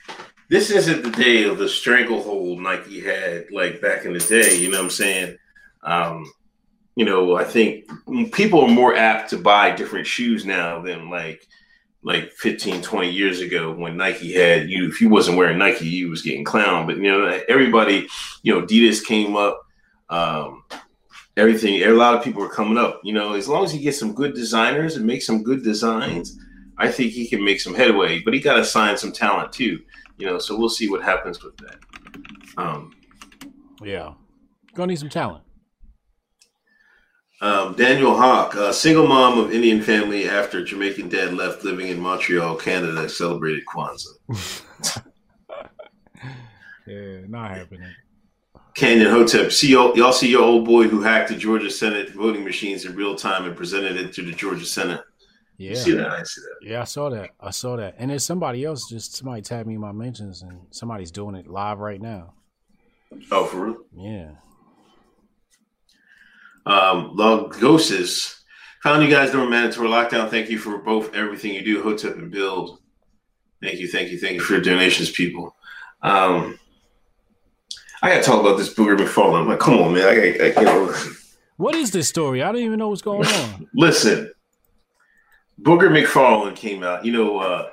[0.48, 4.56] this isn't the day of the stranglehold Nike had like back in the day.
[4.56, 5.36] You know what I'm saying?
[5.82, 6.32] Um,
[6.96, 7.84] you know, I think
[8.32, 11.46] people are more apt to buy different shoes now than like
[12.02, 14.88] like 15, 20 years ago when Nike had you.
[14.88, 16.86] If you wasn't wearing Nike, you was getting clowned.
[16.86, 18.08] But you know, everybody,
[18.42, 19.60] you know, Adidas came up.
[20.08, 20.64] Um,
[21.36, 23.02] everything, a lot of people are coming up.
[23.04, 26.38] You know, as long as you get some good designers and make some good designs.
[26.78, 29.80] I think he can make some headway, but he got to sign some talent too,
[30.16, 30.38] you know.
[30.38, 31.76] So we'll see what happens with that.
[32.56, 32.92] Um,
[33.82, 34.14] Yeah,
[34.74, 35.44] gonna need some talent.
[37.40, 42.00] um, Daniel Hawk, a single mom of Indian family after Jamaican dad left, living in
[42.00, 44.62] Montreal, Canada, celebrated Kwanzaa.
[46.86, 47.92] Yeah, not happening.
[48.74, 52.44] Canyon Hotep, see y'all, y'all see your old boy who hacked the Georgia Senate voting
[52.44, 55.02] machines in real time and presented it to the Georgia Senate.
[55.58, 56.08] Yeah, You see that?
[56.08, 56.68] I see that.
[56.68, 57.30] Yeah, I saw that.
[57.40, 57.96] I saw that.
[57.98, 58.88] And there's somebody else.
[58.88, 62.34] Just somebody tagged me in my mentions, and somebody's doing it live right now.
[63.32, 63.76] Oh, for real?
[63.96, 64.30] Yeah.
[66.64, 68.40] Um, Logoses,
[68.82, 70.30] found you guys during mandatory lockdown.
[70.30, 72.78] Thank you for both everything you do, Hotep and Build.
[73.62, 75.56] Thank you, thank you, thank you for your donations, people.
[76.02, 76.58] Um,
[78.02, 79.40] I gotta talk about this Booger McFarland.
[79.40, 80.06] I'm like, come on, man.
[80.06, 80.94] I, I, I know,
[81.56, 82.42] What is this story?
[82.42, 83.68] I don't even know what's going on.
[83.74, 84.30] listen.
[85.62, 87.04] Booger McFarland came out.
[87.04, 87.70] You know, uh,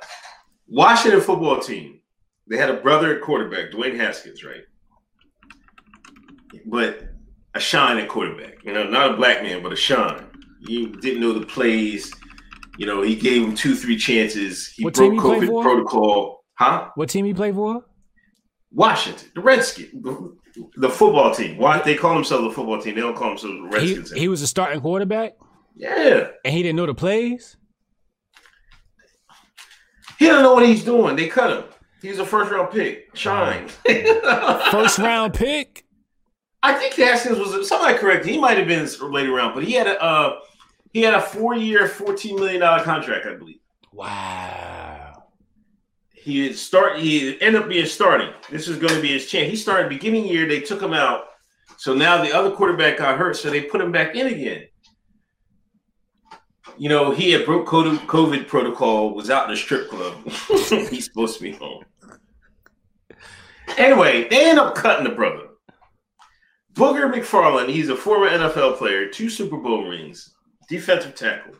[0.68, 2.00] Washington football team.
[2.48, 4.62] They had a brother at quarterback, Dwayne Haskins, right?
[6.66, 7.08] But
[7.54, 8.64] a shine at quarterback.
[8.64, 10.24] You know, not a black man, but a shine.
[10.66, 12.12] He didn't know the plays.
[12.78, 14.68] You know, he gave him two, three chances.
[14.68, 16.44] He What broke he COVID protocol.
[16.54, 16.90] Huh?
[16.94, 17.84] What team he played for?
[18.72, 19.88] Washington, the Redskins,
[20.76, 21.56] the, football team.
[21.56, 22.94] Why they call themselves the football team?
[22.94, 24.12] They don't call themselves the He, Redskins.
[24.12, 25.34] he was a starting quarterback,
[25.74, 27.56] yeah, and he didn't know the plays.
[30.18, 31.16] He don't know what he's doing.
[31.16, 31.64] They cut him.
[32.02, 33.10] He's a first round pick.
[33.14, 33.68] Shine.
[34.70, 35.84] First round pick.
[36.62, 38.24] I think Haskins was somebody correct.
[38.24, 40.38] He might have been later round, but he had a uh,
[40.92, 43.60] he had a four year, fourteen million dollar contract, I believe.
[43.92, 45.24] Wow.
[46.12, 46.98] He start.
[46.98, 48.32] He ended up being starting.
[48.50, 49.48] This is going to be his chance.
[49.50, 50.46] He started beginning year.
[50.46, 51.26] They took him out.
[51.78, 54.66] So now the other quarterback got hurt, so they put him back in again.
[56.78, 60.14] You know, he had broke COVID protocol, was out in the strip club.
[60.90, 61.84] He's supposed to be home.
[63.78, 65.48] Anyway, they end up cutting the brother.
[66.74, 70.34] Booger McFarland, he's a former NFL player, two Super Bowl rings,
[70.68, 71.54] defensive tackle.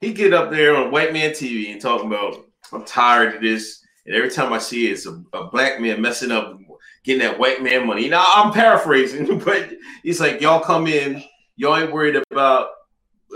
[0.00, 3.84] He get up there on white man TV and talking about, I'm tired of this.
[4.06, 6.56] And every time I see it, it's a, a black man messing up,
[7.04, 8.08] getting that white man money.
[8.08, 9.70] Now I'm paraphrasing, but
[10.04, 11.22] he's like, y'all come in,
[11.56, 12.68] y'all ain't worried about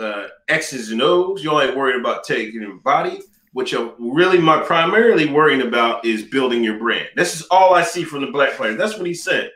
[0.00, 3.20] uh, X's and O's, y'all ain't worried about taking your body.
[3.52, 7.08] What you're really my primarily worrying about is building your brand.
[7.16, 8.74] This is all I see from the black player.
[8.74, 9.50] That's what he said.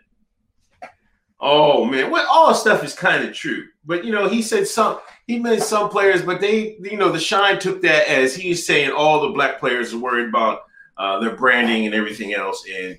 [1.38, 5.00] Oh man, well, all stuff is kind of true, but you know, he said some.
[5.26, 8.90] He meant some players, but they, you know, the shine took that as he's saying
[8.90, 10.62] all the black players are worried about
[10.96, 12.98] uh, their branding and everything else, and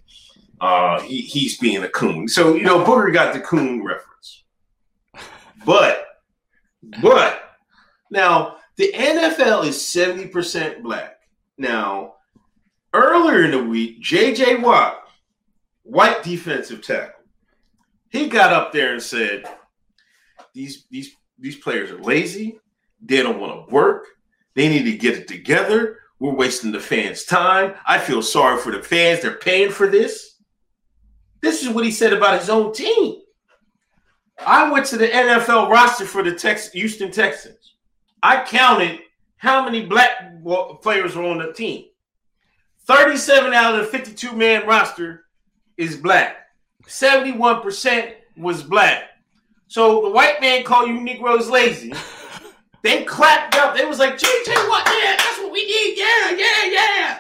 [0.59, 2.27] uh, he, he's being a coon.
[2.27, 4.43] So you know, Booger got the coon reference,
[5.65, 6.11] but
[7.01, 7.43] but
[8.09, 11.17] now the NFL is seventy percent black.
[11.57, 12.15] Now
[12.93, 14.57] earlier in the week, J.J.
[14.57, 15.07] Watt,
[15.84, 17.21] white defensive tackle
[18.11, 19.45] he got up there and said,
[20.53, 22.59] "These these these players are lazy.
[23.01, 24.05] They don't want to work.
[24.53, 25.99] They need to get it together.
[26.19, 27.73] We're wasting the fans' time.
[27.88, 29.21] I feel sorry for the fans.
[29.21, 30.36] They're paying for this."
[31.41, 33.20] This is what he said about his own team.
[34.45, 37.75] I went to the NFL roster for the Tex- Houston Texans.
[38.23, 38.99] I counted
[39.37, 40.43] how many black
[40.81, 41.85] players were on the team.
[42.85, 45.25] 37 out of the 52 man roster
[45.77, 46.47] is black.
[46.87, 49.03] 71% was black.
[49.67, 51.93] So the white man called you Negroes lazy.
[52.83, 53.75] they clapped up.
[53.75, 54.87] They was like, JJ, what?
[54.87, 55.97] Yeah, that's what we need.
[55.97, 57.19] Yeah, yeah, yeah.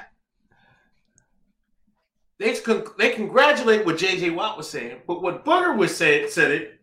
[2.39, 2.57] They,
[2.97, 6.80] they congratulate what JJ Watt was saying, but what Booger was saying said it,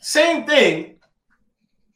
[0.00, 0.96] same thing,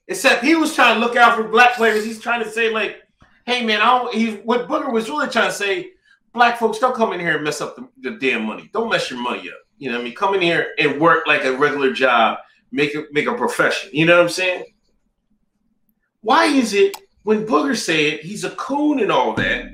[0.09, 2.05] except he was trying to look out for black players.
[2.05, 3.03] He's trying to say, like,
[3.47, 5.93] hey man, I don't he what Booger was really trying to say,
[6.33, 8.71] black folks, don't come in here and mess up the, the damn money.
[8.73, 9.57] Don't mess your money up.
[9.79, 12.39] You know, what I mean, come in here and work like a regular job,
[12.71, 13.91] make it make a profession.
[13.93, 14.65] You know what I'm saying?
[16.21, 19.67] Why is it when Booger said he's a coon and all that?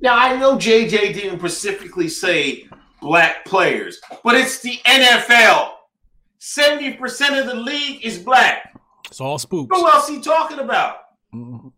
[0.00, 2.68] Now I know JJ didn't specifically say
[3.00, 5.72] black players, but it's the NFL.
[6.40, 8.74] 70% of the league is black.
[9.06, 9.76] It's all spooks.
[9.76, 10.98] Who else he talking about?
[11.34, 11.68] Mm-hmm.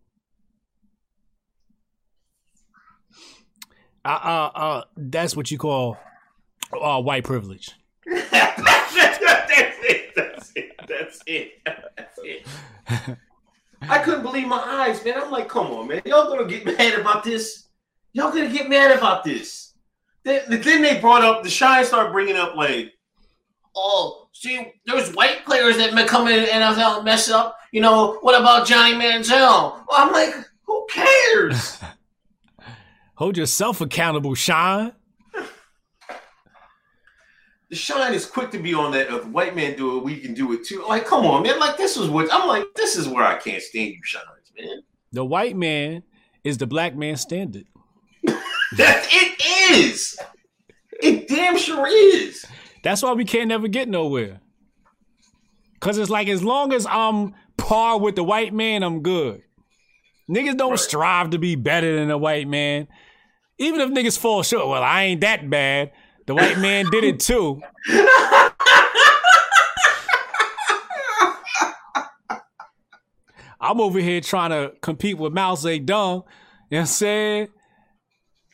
[4.03, 5.97] Uh, uh, uh, that's what you call
[6.79, 7.71] uh, white privilege.
[8.05, 10.15] that's it.
[10.15, 10.71] That's it.
[10.87, 11.51] That's it.
[11.97, 13.17] That's it.
[13.81, 15.15] I couldn't believe my eyes, man.
[15.17, 16.01] I'm like, come on, man.
[16.05, 17.67] Y'all gonna get mad about this?
[18.13, 19.73] Y'all gonna get mad about this?
[20.23, 22.93] Then, then they brought up the Shine started bringing up like,
[23.75, 27.57] oh, see, there's white players that may come in the NFL and mess up.
[27.71, 29.31] You know, what about Johnny Manziel?
[29.87, 31.79] Well, I'm like, who cares?
[33.15, 34.93] Hold yourself accountable, Shine
[37.71, 39.09] the shine is quick to be on that.
[39.09, 40.83] If white man do it, we can do it too.
[40.87, 41.57] Like, come on, man.
[41.57, 42.65] Like, this is what I'm like.
[42.75, 44.83] This is where I can't stand you, shines, man.
[45.13, 46.03] The white man
[46.43, 47.65] is the black man standard.
[48.23, 50.19] that it is.
[51.01, 52.45] It damn sure is.
[52.83, 54.41] That's why we can't never get nowhere.
[55.79, 59.41] Cause it's like as long as I'm par with the white man, I'm good.
[60.29, 60.79] Niggas don't right.
[60.79, 62.87] strive to be better than a white man.
[63.57, 65.91] Even if niggas fall short, well, I ain't that bad.
[66.27, 67.61] The white man did it too.
[73.61, 75.79] I'm over here trying to compete with Mao Zedong.
[75.79, 76.23] You know
[76.69, 77.47] what I'm saying?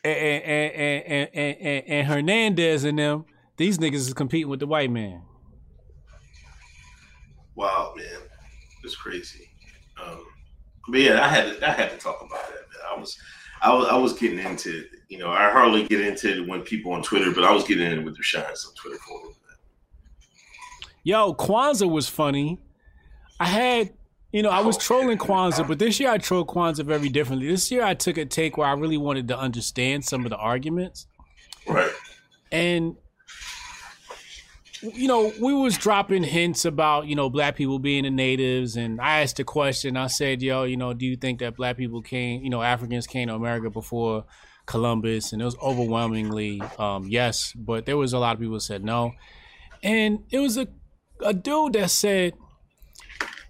[0.04, 1.04] And, and, and,
[1.34, 3.24] and, and, and Hernandez and them.
[3.58, 5.22] These niggas is competing with the white man.
[7.56, 8.20] Wow, man.
[8.84, 9.50] It's crazy.
[10.00, 10.24] Um,
[10.88, 12.54] but yeah, I had to, I had to talk about that.
[12.54, 12.96] Man.
[12.96, 13.18] I was
[13.60, 16.92] I was I was getting into you know I hardly get into it when people
[16.92, 19.30] on Twitter, but I was getting in with the shines on Twitter for a little
[19.30, 20.88] bit.
[21.02, 22.60] Yo, Kwanzaa was funny.
[23.40, 23.92] I had
[24.30, 27.48] you know I was trolling Kwanzaa, but this year I trolled Kwanzaa very differently.
[27.48, 30.36] This year I took a take where I really wanted to understand some of the
[30.36, 31.08] arguments.
[31.66, 31.90] Right.
[32.52, 32.96] And
[34.82, 39.00] you know, we was dropping hints about, you know, black people being the natives and
[39.00, 39.96] I asked a question.
[39.96, 43.06] I said, yo, you know, do you think that black people came, you know, Africans
[43.06, 44.24] came to America before
[44.66, 45.32] Columbus?
[45.32, 49.12] And it was overwhelmingly um, yes, but there was a lot of people said no.
[49.82, 50.68] And it was a,
[51.24, 52.34] a dude that said,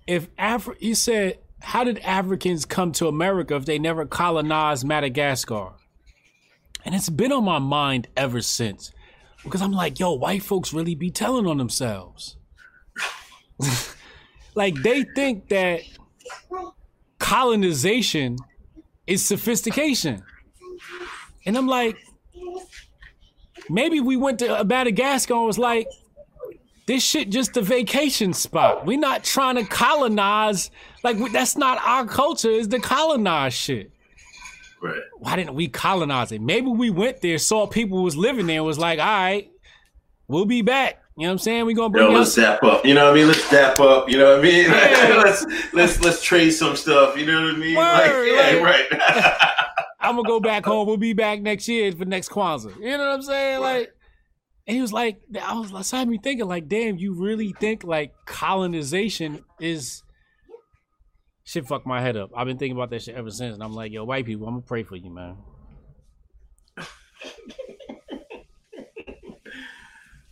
[0.07, 5.73] if Afri- he said, how did Africans come to America if they never colonized Madagascar?
[6.85, 8.93] And it's been on my mind ever since.
[9.49, 12.37] Because I'm like, yo, white folks really be telling on themselves.
[14.55, 15.81] like they think that
[17.19, 18.37] colonization
[19.07, 20.23] is sophistication.
[21.47, 21.97] And I'm like,
[23.69, 25.89] maybe we went to Madagascar and was like,
[26.87, 28.87] this shit just a vacation spot.
[28.87, 30.71] We're not trying to colonize.
[31.05, 32.49] Like that's not our culture.
[32.51, 33.93] Is the colonize shit.
[34.81, 35.01] Right.
[35.19, 36.41] Why didn't we colonize it?
[36.41, 39.51] Maybe we went there, saw people was living there, was like, all right,
[40.29, 41.03] we'll be back.
[41.17, 41.67] You know what I'm saying?
[41.67, 42.87] We're gonna bring Yo, let's zap up.
[42.87, 43.27] You know what I mean?
[43.27, 44.09] Let's dap up.
[44.09, 44.65] You know what I mean?
[44.67, 45.21] Yeah.
[45.25, 47.19] let's let's let's trade some stuff.
[47.19, 47.77] You know what I mean?
[47.77, 48.87] Word, like, yeah, right.
[50.01, 50.87] I'm gonna go back home.
[50.87, 52.77] We'll be back next year for next Kwanzaa.
[52.77, 53.61] You know what I'm saying?
[53.61, 53.93] Like,
[54.69, 57.83] and he was like, I was I had me thinking, like, damn, you really think
[57.83, 60.05] like colonization is
[61.49, 61.67] shit?
[61.67, 62.31] Fuck my head up.
[62.37, 64.55] I've been thinking about that shit ever since, and I'm like, yo, white people, I'm
[64.55, 65.37] gonna pray for you, man.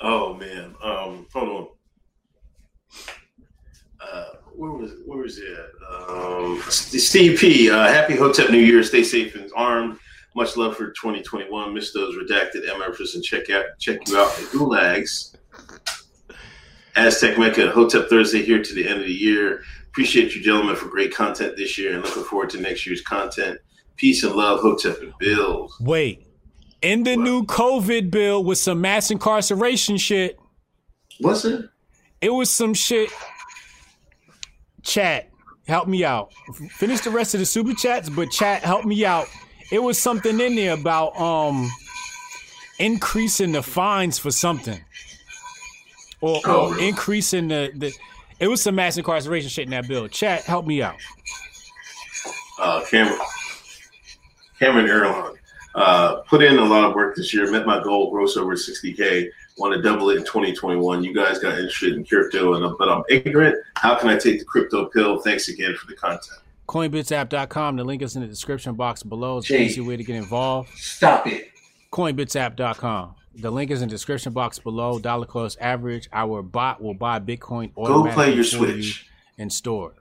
[0.01, 0.75] oh man.
[0.83, 1.69] Um, hold on.
[4.01, 5.59] Uh, where was where was it?
[6.09, 7.71] Um, Steve P.
[7.71, 8.83] Uh, happy Hotep New Year.
[8.83, 9.99] Stay safe and armed.
[10.35, 11.73] Much love for 2021.
[11.73, 15.35] Miss those redacted MFers and check out check you out at Gulags.
[16.95, 19.63] Aztec Mecca Hotep Thursday here to the end of the year.
[19.97, 23.59] Appreciate you gentlemen for great content this year and looking forward to next year's content.
[23.97, 25.75] Peace and love, Hotep and Bills.
[25.81, 26.27] Wait,
[26.83, 30.39] in the new COVID bill with some mass incarceration shit.
[31.21, 31.65] What's it?
[32.21, 33.09] It was some shit.
[34.83, 35.31] Chat,
[35.67, 36.31] help me out.
[36.73, 39.29] Finish the rest of the super chats, but chat, help me out.
[39.73, 41.71] It was something in there about um
[42.79, 44.79] increasing the fines for something,
[46.21, 47.95] or, Oh, or increasing the the.
[48.39, 50.09] It was some mass incarceration shit in that bill.
[50.09, 50.97] Chat, help me out.
[52.61, 53.19] uh, Cameron
[54.59, 55.37] Cameron Erlon.
[55.75, 57.51] Uh, put in a lot of work this year.
[57.51, 59.29] Met my goal, gross over 60k.
[59.59, 61.05] Want to double it in 2021.
[61.05, 63.57] You guys got interested in crypto, and but I'm ignorant.
[63.77, 65.21] How can I take the crypto pill?
[65.21, 66.41] Thanks again for the content.
[66.69, 67.77] Coinbitsapp.com.
[67.77, 69.39] The link is in the description box below.
[69.39, 69.57] It's Jay.
[69.57, 70.71] an easy way to get involved.
[70.77, 71.51] Stop it.
[71.93, 73.15] Coinbitsapp.com.
[73.39, 74.99] The link is in the description box below.
[74.99, 76.09] Dollar cost average.
[76.13, 79.07] Our bot will buy Bitcoin Go play your Switch.
[79.39, 79.93] and store.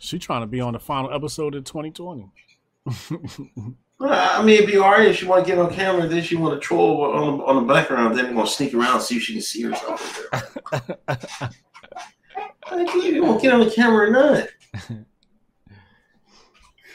[0.00, 2.30] She trying to be on the final episode of 2020.
[3.98, 6.06] I mean, it'd be alright if she want to get on camera.
[6.06, 8.16] Then she want to troll on the, on the background.
[8.16, 10.22] Then we gonna sneak around and see if she can see herself.
[10.32, 11.16] I
[12.70, 14.48] think you won't get on the camera or not.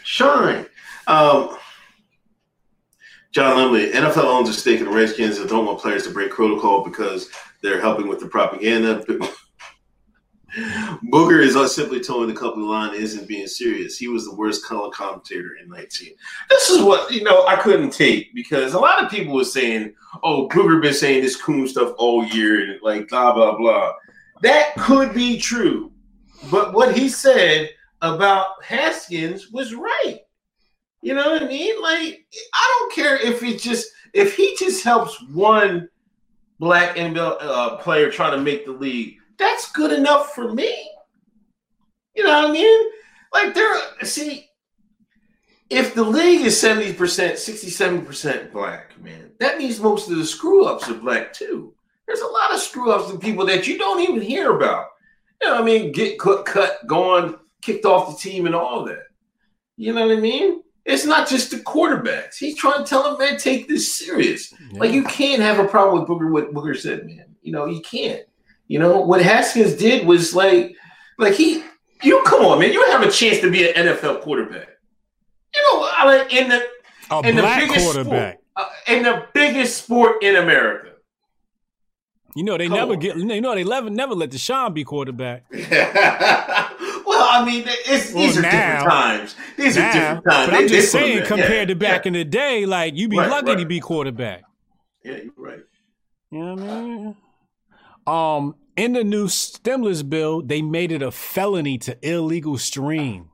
[0.04, 0.66] Shine.
[1.08, 1.58] Um,
[3.32, 6.32] John Limley, NFL owns a stake in the Redskins and don't want players to break
[6.32, 7.30] protocol because
[7.62, 9.06] they're helping with the propaganda.
[11.06, 13.98] Booger is simply telling the company line isn't being serious.
[13.98, 16.14] He was the worst color commentator in 19.
[16.50, 19.94] This is what you know I couldn't take because a lot of people were saying,
[20.24, 23.94] "Oh, Booger been saying this coon stuff all year and like blah blah blah."
[24.42, 25.94] That could be true,
[26.52, 27.70] but what he said
[28.02, 30.20] about Haskins was right.
[31.02, 31.82] You know what I mean?
[31.82, 35.90] Like I don't care if it just if he just helps one
[36.60, 39.18] black NFL uh, player trying to make the league.
[39.38, 40.90] That's good enough for me.
[42.16, 42.92] You know what I mean?
[43.34, 44.50] Like there, see,
[45.70, 50.90] if the league is 70%, 67% black, man, that means most of the screw ups
[50.90, 51.74] are black too.
[52.06, 54.88] There's a lot of screw ups and people that you don't even hear about.
[55.42, 55.92] You know what I mean?
[55.94, 59.06] Get cut, cut, gone, kicked off the team, and all that.
[59.78, 60.61] You know what I mean?
[60.86, 62.38] It's not just the quarterbacks.
[62.38, 64.54] He's trying to tell them, man, take this serious.
[64.74, 66.32] Like you can't have a problem with Booger.
[66.32, 67.26] What Booger said, man.
[67.42, 68.24] You know you can't.
[68.68, 70.76] You know what Haskins did was like,
[71.20, 71.64] like he,
[72.04, 72.72] you come on, man.
[72.74, 74.70] You have a chance to be an NFL quarterback.
[75.56, 76.66] You know, I mean, in the
[77.12, 78.40] A in the biggest quarterback.
[78.40, 80.88] sport, uh, in the biggest sport in America.
[82.36, 83.00] You know they Come never on.
[83.00, 83.18] get.
[83.18, 85.44] You know they never never let Deshaun be quarterback.
[87.22, 89.36] well, I mean, it's, these are now- different times.
[89.58, 90.50] These are different times.
[90.50, 92.10] But I'm They- just saying, compared Yeah, to back yeah.
[92.10, 94.42] in the day, like you'd be Right, lucky to be quarterback.
[95.04, 95.60] Yeah, you're right.
[96.32, 97.16] You know what I mean?
[98.08, 103.30] Um, in the new stimulus bill, they made it a felony to illegal stream.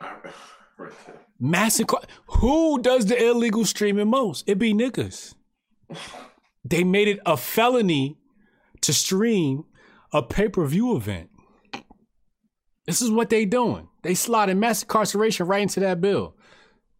[0.00, 0.32] Right.
[1.40, 1.86] Massive.
[2.28, 4.48] Who does the illegal streaming most?
[4.48, 5.34] It be niggas.
[6.64, 8.18] they made it a felony
[8.80, 9.64] to stream
[10.12, 11.30] a pay per view event.
[12.86, 13.88] This is what they doing.
[14.02, 16.36] They slotted mass incarceration right into that bill.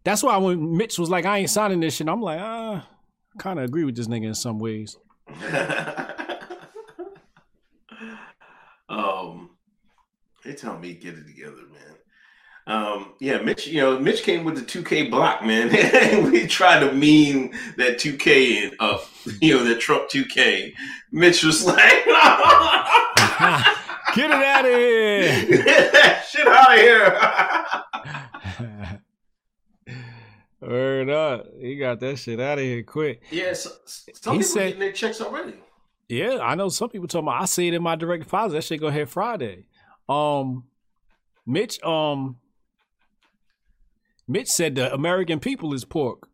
[0.05, 2.89] That's why when Mitch was like, I ain't signing this shit, I'm like, ah,
[3.35, 4.99] I kind of agree with this nigga in some ways.
[8.89, 9.51] um,
[10.45, 11.83] they tell me get it together, man.
[12.69, 15.71] Um, yeah, Mitch, you know, Mitch came with the 2K block, man.
[16.33, 18.99] we tried to mean that 2K and uh,
[19.41, 20.73] you know, that Trump 2K.
[21.13, 22.05] Mitch was like,
[24.17, 25.47] Get it out of here.
[25.65, 26.79] Get that shit out of
[28.81, 29.01] here.
[30.61, 31.47] Word up.
[31.61, 33.23] He got that shit out of here quick.
[33.31, 35.55] Yeah, so, some He people said- getting their checks already.
[36.09, 38.55] Yeah, I know some people talking about I see it in my direct deposit.
[38.55, 39.67] That shit go ahead Friday.
[40.09, 40.65] Um
[41.45, 42.37] Mitch, um
[44.29, 46.29] Mitch said the American people is pork.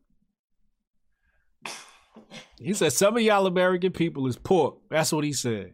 [2.61, 4.77] He said some of y'all American people is pork.
[4.91, 5.73] That's what he said.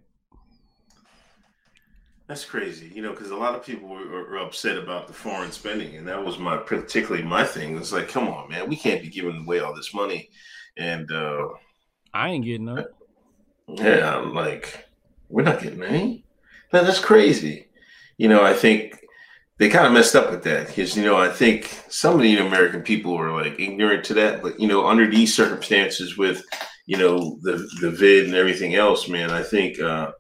[2.29, 5.51] That's crazy, you know, because a lot of people were, were upset about the foreign
[5.51, 7.79] spending, and that was my particularly my thing.
[7.79, 10.29] It's like, come on, man, we can't be giving away all this money,
[10.77, 11.49] and uh,
[12.13, 12.85] I ain't getting none.
[13.67, 14.89] yeah, I'm like,
[15.31, 16.27] we're not getting any.
[16.71, 17.69] No, that's crazy.
[18.19, 19.01] You know, I think
[19.57, 22.37] they kind of messed up with that because you know I think some of the
[22.37, 26.45] American people were like ignorant to that, but you know, under these circumstances with
[26.85, 29.81] you know the the vid and everything else, man, I think.
[29.81, 30.13] uh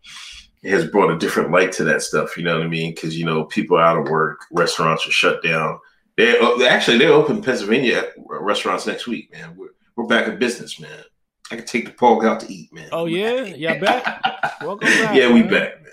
[0.65, 2.37] has brought a different light to that stuff.
[2.37, 2.95] You know what I mean?
[2.95, 5.79] Because you know people out of work, restaurants are shut down.
[6.17, 9.55] They uh, actually they're open Pennsylvania restaurants next week, man.
[9.57, 11.05] We're we're back in business, man.
[11.51, 12.89] I can take the pog out to eat, man.
[12.93, 13.43] Oh yeah?
[13.45, 14.61] Y'all back?
[14.61, 15.17] Welcome back.
[15.17, 15.51] yeah, we man.
[15.51, 15.93] back, man.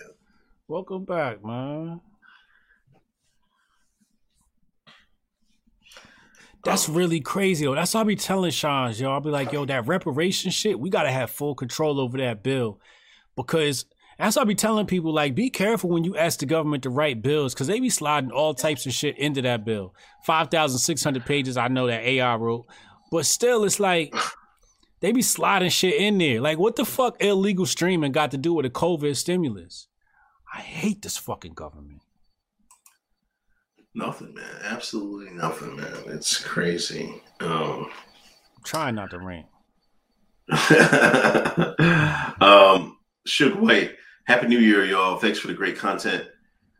[0.67, 2.01] Welcome back, man.
[6.63, 7.75] That's really crazy, yo.
[7.75, 9.11] That's what I be telling Sean, yo.
[9.11, 12.79] I'll be like, yo, that reparation shit, we gotta have full control over that bill.
[13.35, 13.85] Because
[14.17, 16.89] that's what I be telling people, like, be careful when you ask the government to
[16.89, 19.93] write bills, because they be sliding all types of shit into that bill.
[20.25, 22.65] 5,600 pages, I know that AI wrote.
[23.11, 24.15] But still, it's like,
[25.01, 26.39] they be sliding shit in there.
[26.39, 29.87] Like, what the fuck illegal streaming got to do with a COVID stimulus?
[30.53, 32.01] I hate this fucking government.
[33.93, 34.55] Nothing, man.
[34.63, 35.93] Absolutely nothing, man.
[36.07, 37.21] It's crazy.
[37.39, 37.89] Um,
[38.63, 39.45] Try not to rant.
[42.41, 42.97] um,
[43.27, 43.91] Suge White,
[44.25, 45.17] Happy New Year, y'all.
[45.17, 46.25] Thanks for the great content.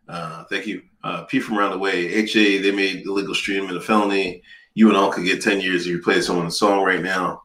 [0.10, 0.82] Uh, thank you.
[1.04, 2.08] Uh, P from around the way.
[2.08, 4.42] HA, they made illegal streaming a felony.
[4.74, 7.44] You and all could get 10 years if you play someone's song right now.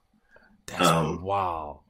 [0.66, 1.82] That's Um, wow.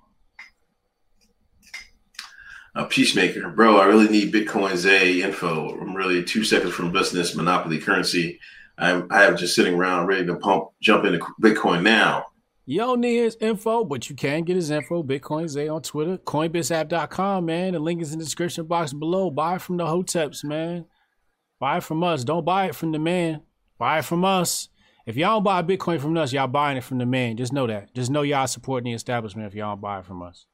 [2.75, 3.79] A peacemaker, bro.
[3.79, 5.71] I really need Bitcoin Zay info.
[5.81, 8.41] I'm really two seconds from business monopoly currency.
[8.79, 12.27] I'm I have just sitting around ready to pump jump into Bitcoin now.
[12.71, 15.03] You don't need his info, but you can get his info.
[15.03, 16.19] Bitcoin Zay on Twitter.
[16.19, 17.73] Coinbitsapp.com, man.
[17.73, 19.29] The link is in the description box below.
[19.29, 20.85] Buy from the Hoteps, man.
[21.59, 22.23] Buy it from us.
[22.23, 23.41] Don't buy it from the man.
[23.77, 24.69] Buy it from us.
[25.05, 27.37] If y'all don't buy Bitcoin from us, y'all buying it from the man.
[27.37, 27.93] Just know that.
[27.93, 30.47] Just know y'all supporting the establishment if y'all don't buy it from us.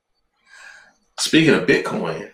[1.20, 2.30] Speaking of Bitcoin,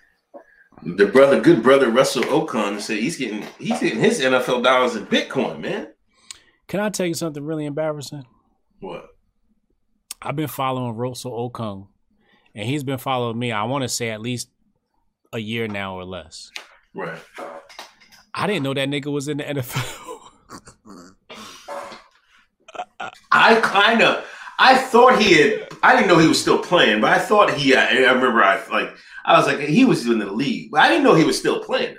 [0.85, 5.07] the brother, good brother Russell Okung said he's getting he's getting his NFL dollars in
[5.07, 5.89] Bitcoin, man.
[6.69, 8.27] Can I tell you something really embarrassing?
[8.79, 9.12] What?
[10.25, 11.89] I've been following Russell Okung,
[12.55, 13.51] and he's been following me.
[13.51, 14.51] I want to say at least
[15.33, 16.51] a year now or less.
[16.95, 17.19] Right.
[18.35, 19.99] I didn't know that nigga was in the NFL.
[23.33, 24.25] I kind of
[24.59, 27.75] I thought he had I didn't know he was still playing, but I thought he
[27.75, 28.95] I, I remember I like
[29.25, 31.65] I was like he was in the league, but I didn't know he was still
[31.65, 31.97] playing.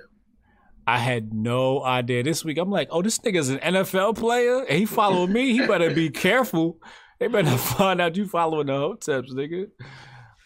[0.85, 2.23] I had no idea.
[2.23, 5.53] This week, I'm like, oh, this nigga's an NFL player, and he followed me.
[5.53, 6.77] He better be careful.
[7.23, 9.67] They better find out you following the hoteps, nigga.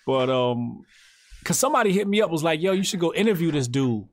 [0.05, 0.83] But um,
[1.43, 4.05] cause somebody hit me up was like, yo, you should go interview this dude.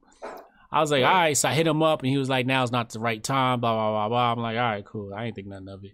[0.73, 1.37] I was like, all right.
[1.37, 3.61] So I hit him up, and he was like, "Now now's not the right time.
[3.61, 4.33] Blah blah blah blah.
[4.33, 5.13] I'm like, all right, cool.
[5.15, 5.91] I ain't think nothing of it.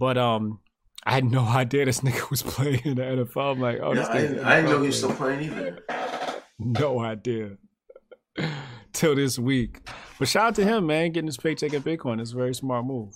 [0.00, 0.58] But um,
[1.06, 3.52] I had no idea this nigga was playing in the NFL.
[3.52, 5.78] I'm like, oh, Yeah, this I, didn't, I didn't know he was still playing either.
[6.58, 7.50] No idea.
[8.92, 9.88] Till this week.
[10.18, 12.20] But shout out to him, man, getting his paycheck at Bitcoin.
[12.20, 13.14] It's a very smart move.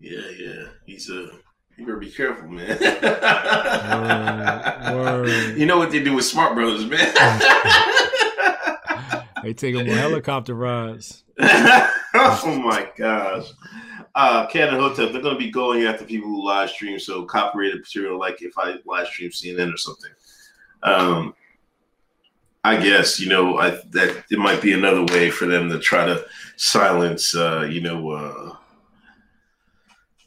[0.00, 0.64] Yeah, yeah.
[0.86, 1.28] He's a
[1.76, 2.78] you better be careful, man.
[5.58, 7.12] You know what they do with smart brothers, man.
[9.42, 11.22] They take him on helicopter rides.
[11.38, 13.46] oh my gosh.
[14.12, 18.18] Uh Canon Hotep, they're gonna be going after people who live stream, so copyrighted material
[18.18, 20.10] like if I live stream CNN or something.
[20.82, 21.34] Um
[22.64, 26.06] I guess, you know, I that it might be another way for them to try
[26.06, 26.26] to
[26.56, 28.56] silence uh, you know, uh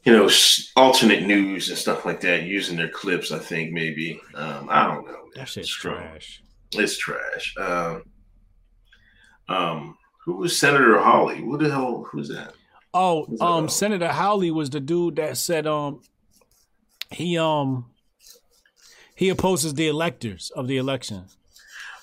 [0.03, 0.29] you know,
[0.75, 3.31] alternate news and stuff like that, using their clips.
[3.31, 5.25] I think maybe um, I don't know.
[5.35, 6.43] That shit's It's trash.
[6.73, 7.55] It's trash.
[7.57, 8.03] Um,
[9.47, 11.37] um, who was Senator Hawley?
[11.37, 12.07] Who the hell?
[12.11, 12.53] Who's that?
[12.93, 13.71] Oh, Who's that um, about?
[13.71, 16.01] Senator Hawley was the dude that said um
[17.11, 17.91] he um
[19.15, 21.25] he opposes the electors of the election.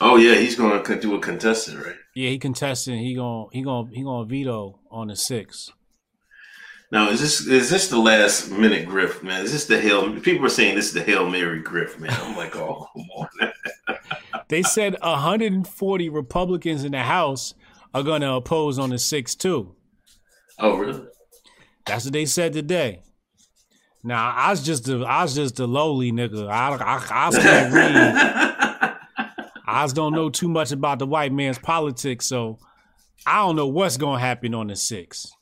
[0.01, 1.97] Oh yeah, he's going to do a contested, right?
[2.14, 2.98] Yeah, he contested.
[2.98, 5.70] He gon' he gon' he gonna veto on the sixth.
[6.93, 9.45] Now is this is this the last minute grift, man?
[9.45, 10.19] Is this the hail?
[10.21, 12.11] People are saying this is the hail mary grift, man.
[12.13, 13.29] I'm like, oh come on.
[14.49, 17.55] They said 140 Republicans in the House
[17.93, 19.75] are gonna oppose on the sixth too.
[20.61, 21.07] oh really?
[21.87, 23.03] That's what they said today.
[24.05, 26.49] Now I was just a, I was just a lowly nigga.
[26.49, 28.97] I I, I can't read.
[29.69, 32.61] I just don't know too much about the white man's politics, so
[33.27, 35.33] I don't know what's gonna happen on the sixth.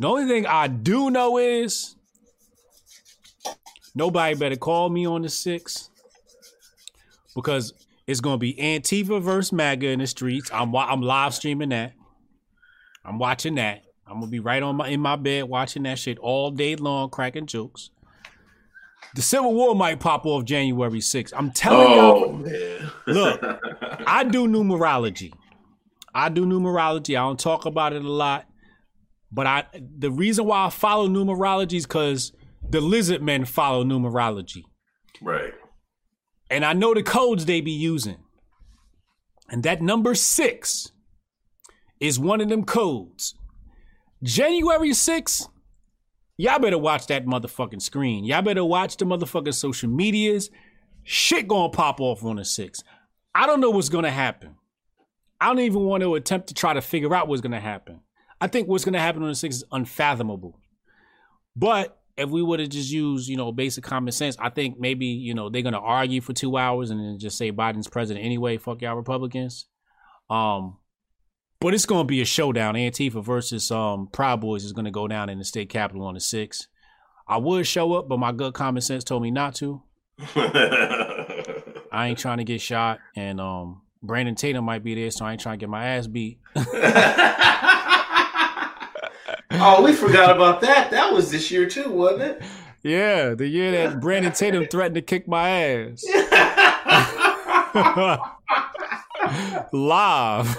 [0.00, 1.94] The only thing I do know is
[3.94, 5.90] nobody better call me on the six
[7.34, 7.74] because
[8.06, 10.50] it's gonna be Antifa versus MAGA in the streets.
[10.52, 11.92] I'm I'm live streaming that.
[13.04, 13.84] I'm watching that.
[14.06, 17.10] I'm gonna be right on my in my bed watching that shit all day long,
[17.10, 17.90] cracking jokes.
[19.14, 21.32] The Civil War might pop off January 6th.
[21.36, 22.32] I'm telling Oh y'all.
[22.32, 22.90] man.
[23.06, 23.40] Look,
[24.06, 25.32] I do numerology.
[26.14, 27.10] I do numerology.
[27.18, 28.46] I don't talk about it a lot,
[29.32, 32.32] but I the reason why I follow numerology is because
[32.68, 34.64] the lizard men follow numerology,
[35.20, 35.54] right.
[36.50, 38.18] and I know the codes they be using.
[39.50, 40.92] And that number six
[41.98, 43.34] is one of them codes.
[44.22, 45.48] January 6th,
[46.36, 48.24] y'all better watch that motherfucking screen.
[48.24, 50.50] Y'all better watch the motherfucking social medias.
[51.02, 52.84] Shit gonna pop off on the 6th.
[53.34, 54.56] I don't know what's gonna happen.
[55.40, 58.00] I don't even want to attempt to try to figure out what's gonna happen.
[58.40, 60.58] I think what's gonna happen on the 6th is unfathomable.
[61.56, 65.06] But if we would have just used, you know, basic common sense, I think maybe,
[65.06, 68.56] you know, they're gonna argue for two hours and then just say Biden's president anyway.
[68.56, 69.66] Fuck y'all Republicans.
[70.28, 70.76] Um,
[71.60, 72.74] but it's gonna be a showdown.
[72.74, 76.20] Antifa versus um Proud Boys is gonna go down in the state capitol on the
[76.20, 76.66] sixth.
[77.28, 79.82] I would show up, but my good common sense told me not to.
[81.92, 85.32] I ain't trying to get shot, and um Brandon Tatum might be there, so I
[85.32, 86.38] ain't trying to get my ass beat.
[89.60, 90.90] oh, we forgot about that.
[90.90, 92.42] That was this year too, wasn't it?
[92.82, 96.04] Yeah, the year that Brandon Tatum threatened to kick my ass.
[99.72, 100.58] Live.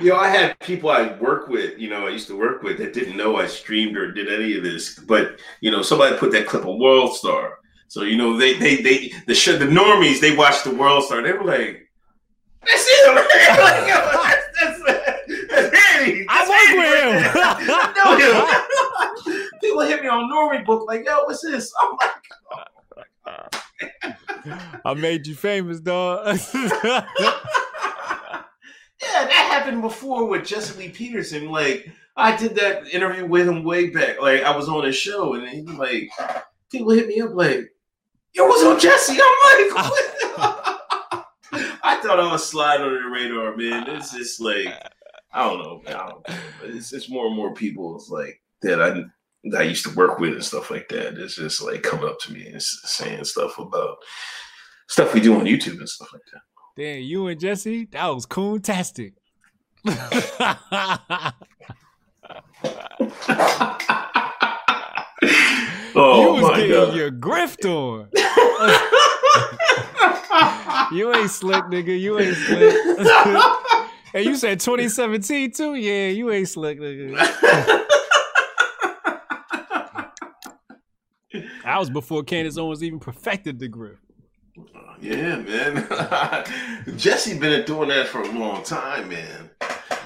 [0.00, 2.78] You know, I had people I work with, you know, I used to work with
[2.78, 4.98] that didn't know I streamed or did any of this.
[4.98, 7.58] But, you know, somebody put that clip of World Star.
[7.88, 11.22] So, you know, they they they the show, the normies, they watched the World Star.
[11.22, 11.88] They were like,
[12.64, 13.14] that's him.
[13.16, 13.26] like,
[14.60, 15.13] that's, that's
[15.94, 16.26] Andy.
[16.28, 17.32] I work with him.
[17.44, 17.92] I
[19.26, 19.48] know him.
[19.60, 21.72] People hit me on Normie book like, yo, what's this?
[21.80, 22.10] I'm like,
[24.84, 26.38] I made you famous, dog.
[29.02, 31.50] Yeah, that happened before with Jesse Lee Peterson.
[31.50, 34.18] Like, I did that interview with him way back.
[34.20, 36.08] Like, I was on his show, and he like,
[36.70, 37.70] people hit me up like,
[38.32, 39.92] "Yo, what's on Jesse?" I'm like.
[41.86, 43.88] I thought I was sliding under the radar, man.
[43.90, 44.68] It's just like,
[45.34, 45.94] I don't know, man.
[45.96, 46.34] I don't know.
[46.60, 49.02] But it's it's more and more people like that I
[49.50, 51.18] that I used to work with and stuff like that.
[51.18, 53.96] It's just like coming up to me and saying stuff about
[54.88, 56.40] stuff we do on YouTube and stuff like that.
[56.76, 59.14] Damn, you and Jesse, that was cool-tastic.
[65.96, 66.96] Oh you was my getting god!
[66.96, 68.08] your grift on.
[70.96, 71.98] you ain't slick, nigga.
[71.98, 72.74] You ain't slick.
[74.14, 75.74] and you said 2017 too?
[75.74, 77.80] Yeah, you ain't slick, nigga.
[81.64, 83.96] That was before Candace Owens even perfected the grift.
[85.00, 86.96] Yeah, man.
[86.96, 89.50] Jesse been doing that for a long time, man.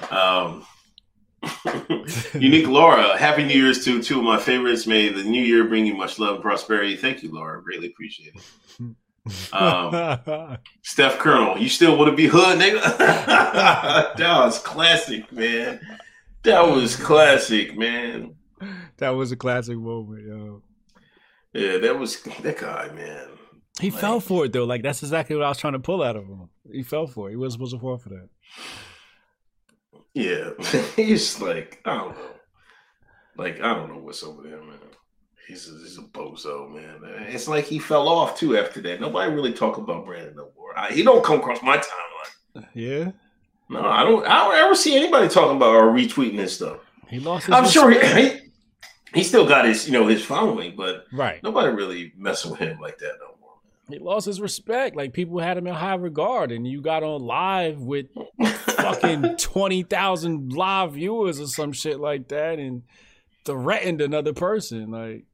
[0.09, 0.65] Um,
[2.33, 4.87] Unique Laura, Happy New Year's to two of my favorites.
[4.87, 6.95] May the new year bring you much love and prosperity.
[6.95, 7.61] Thank you, Laura.
[7.61, 8.95] Greatly appreciate it.
[9.53, 12.81] Um, Steph Colonel, you still want to be hood, nigga?
[12.97, 15.79] that was classic, man.
[16.43, 18.35] That was classic, man.
[18.97, 20.63] that was a classic moment, yo.
[21.53, 23.27] Yeah, that was that guy, man.
[23.79, 24.65] He fell for it though.
[24.65, 26.49] Like that's exactly what I was trying to pull out of him.
[26.71, 27.31] He fell for it.
[27.31, 28.29] He wasn't supposed to fall for that.
[30.13, 30.51] Yeah,
[30.95, 32.31] he's like I don't know,
[33.37, 34.79] like I don't know what's over there, man.
[35.49, 37.01] He's a, he's a bozo, man.
[37.27, 39.01] It's like he fell off too after that.
[39.01, 40.77] Nobody really talk about Brandon no more.
[40.77, 42.65] I, he don't come across my timeline.
[42.73, 43.11] Yeah.
[43.69, 44.25] No, I don't.
[44.25, 46.79] I don't ever see anybody talking about or retweeting this stuff.
[47.07, 47.91] He lost his I'm sure.
[47.91, 47.99] He,
[48.29, 48.39] he-
[49.13, 51.41] he still got his, you know, his following, but right.
[51.41, 53.53] nobody really messing with him like that no more.
[53.89, 54.95] He lost his respect.
[54.95, 58.07] Like people had him in high regard, and you got on live with
[58.67, 62.83] fucking twenty thousand live viewers or some shit like that, and
[63.45, 64.91] threatened another person.
[64.91, 65.25] Like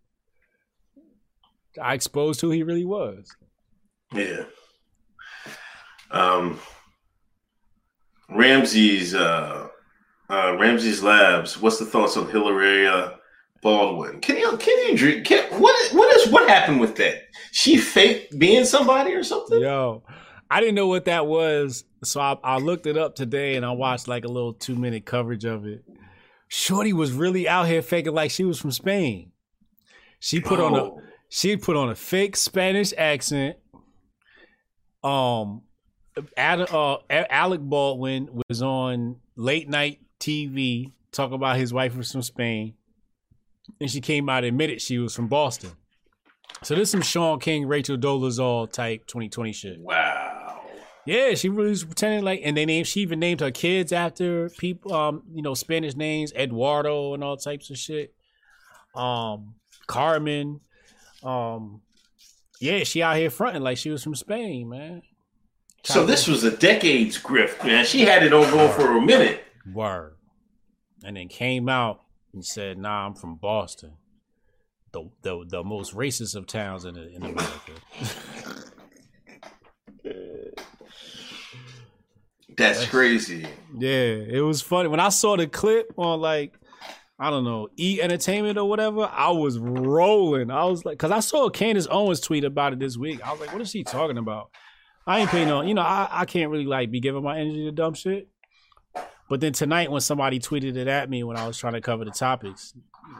[1.81, 3.35] I exposed who he really was.
[4.13, 4.43] Yeah.
[6.11, 6.59] Um,
[8.29, 9.67] Ramsey's uh,
[10.29, 11.59] uh, Ramsey's Labs.
[11.61, 12.87] What's the thoughts on Hillary
[13.61, 14.21] Baldwin?
[14.21, 15.25] Can you can you drink?
[15.25, 17.23] Can, what what is what happened with that?
[17.51, 19.59] She fake being somebody or something?
[19.59, 20.03] Yo,
[20.49, 23.71] I didn't know what that was, so I, I looked it up today and I
[23.71, 25.83] watched like a little two minute coverage of it.
[26.47, 29.31] Shorty was really out here faking like she was from Spain.
[30.19, 31.01] She put on a Oh.
[31.29, 33.57] She put on a fake Spanish accent.
[35.03, 35.63] Um,
[36.37, 42.21] Ad, uh, Alec Baldwin was on late night TV talking about his wife was from
[42.21, 42.75] Spain,
[43.79, 45.71] and she came out and admitted she was from Boston.
[46.63, 49.79] So this is some Shaun King, Rachel Dolezal type 2020 shit.
[49.79, 50.61] Wow.
[51.05, 54.49] Yeah, she really was pretending like, and they named she even named her kids after
[54.49, 58.13] people, um, you know, Spanish names, Eduardo and all types of shit.
[58.95, 60.61] Um, Carmen,
[61.25, 61.81] um,
[62.61, 65.01] yeah, she out here fronting like she was from Spain, man.
[65.83, 67.85] So this was a decades grift, man.
[67.85, 69.43] She had it on going for a minute.
[69.71, 70.15] Word.
[71.03, 72.01] And then came out
[72.33, 73.93] and said, "Nah, I'm from Boston,
[74.91, 77.73] the the the most racist of towns in in America."
[82.57, 83.45] That's crazy.
[83.77, 86.53] Yeah, it was funny when I saw the clip on like
[87.17, 89.09] I don't know E Entertainment or whatever.
[89.11, 90.51] I was rolling.
[90.51, 93.25] I was like, because I saw Candace Owens tweet about it this week.
[93.25, 94.49] I was like, what is she talking about?
[95.07, 95.67] I ain't paying on.
[95.67, 98.27] You know, I I can't really like be giving my energy to dumb shit.
[99.29, 102.05] But then tonight, when somebody tweeted it at me when I was trying to cover
[102.05, 102.73] the topics,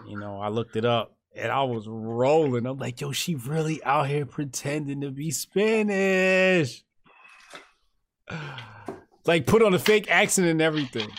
[0.07, 2.65] you know, I looked it up and I was rolling.
[2.65, 6.84] I'm like, yo, she really out here pretending to be Spanish.
[9.27, 11.09] Like put on a fake accent and everything.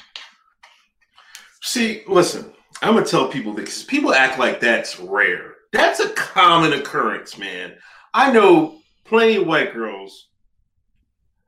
[1.60, 5.54] See, listen, I'm gonna tell people because people act like that's rare.
[5.72, 7.74] That's a common occurrence, man.
[8.12, 10.28] I know plenty of white girls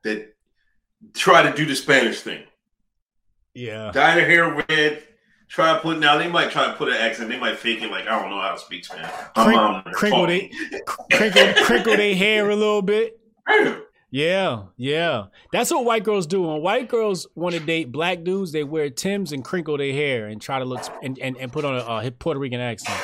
[0.03, 0.33] that
[1.13, 2.43] try to do the Spanish thing.
[3.53, 3.91] Yeah.
[3.91, 5.03] Dye their hair red,
[5.47, 7.91] try to put now they might try to put an accent, they might fake it
[7.91, 9.11] like I don't know how to speak Spanish.
[9.35, 10.51] My Crink- mom crinkle they
[10.85, 13.19] crinkle crinkle their hair a little bit.
[14.11, 15.25] Yeah, yeah.
[15.51, 16.41] That's what white girls do.
[16.41, 20.27] When white girls want to date black dudes, they wear Tims and crinkle their hair
[20.27, 22.99] and try to look and, and, and put on a, uh Puerto Rican accent.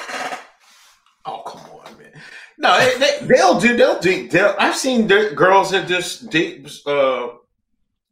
[1.26, 2.12] Oh come on, man.
[2.58, 3.76] No, they, they, they'll do.
[3.76, 4.28] They'll do.
[4.28, 7.30] They'll, I've seen girls that just date uh,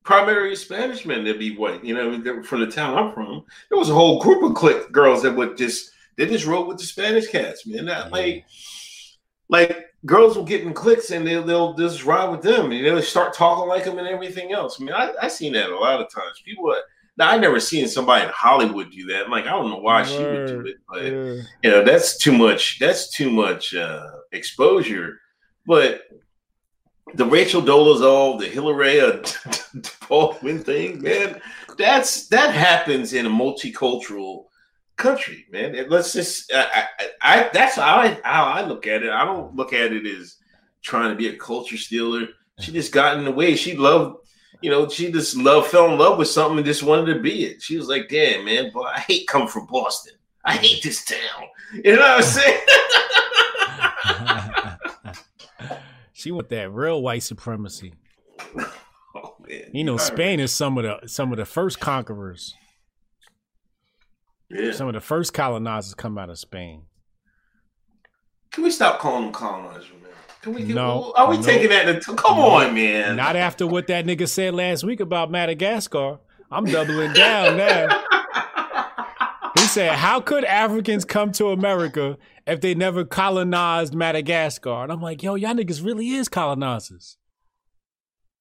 [0.03, 1.84] primary Spanish men that be white.
[1.84, 3.44] You know, from the town I'm from.
[3.70, 6.78] There was a whole group of click girls that would just they just rode with
[6.78, 7.86] the Spanish cats, man.
[7.86, 8.45] That like,
[9.49, 13.01] like girls will get in clicks and they'll they'll just ride with them and they'll
[13.01, 14.80] start talking like them and everything else.
[14.80, 16.41] I mean, I I seen that a lot of times.
[16.43, 16.71] People.
[16.71, 16.81] Are,
[17.17, 19.25] now I never seen somebody in Hollywood do that.
[19.25, 22.35] I'm like, I don't know why she would do it, but you know that's too
[22.35, 25.19] much that's too much uh exposure
[25.65, 26.01] but
[27.15, 28.99] the rachel dolezal the hillary
[30.07, 31.39] baldwin thing man
[31.77, 34.45] that's that happens in a multicultural
[34.95, 39.03] country man And let's just I, I, I that's how I, how I look at
[39.03, 40.38] it i don't look at it as
[40.82, 42.28] trying to be a culture stealer
[42.60, 44.18] she just got in the way she loved
[44.61, 47.44] you know, she just love fell in love with something and just wanted to be
[47.44, 47.61] it.
[47.61, 50.14] She was like, "Damn, man, boy, I hate coming from Boston.
[50.45, 51.49] I hate this town."
[51.84, 52.60] You know what I'm saying?
[56.24, 57.94] She want that real white supremacy.
[59.15, 59.65] Oh, man.
[59.72, 59.98] You know.
[59.98, 62.56] Spain is some of the some of the first conquerors.
[64.49, 64.72] Yeah.
[64.74, 66.84] Some of the first colonizers come out of Spain.
[68.52, 70.11] Can we stop calling them colonizers, man?
[70.41, 70.64] Can we?
[70.64, 71.44] Get, No, Are we no.
[71.44, 72.02] taking that?
[72.03, 73.15] To, come on, man.
[73.15, 76.20] Not after what that nigga said last week about Madagascar.
[76.52, 77.88] I'm doubling down now.
[79.56, 84.84] He said, How could Africans come to America if they never colonized Madagascar?
[84.84, 87.18] And I'm like, yo, y'all niggas really is colonizers.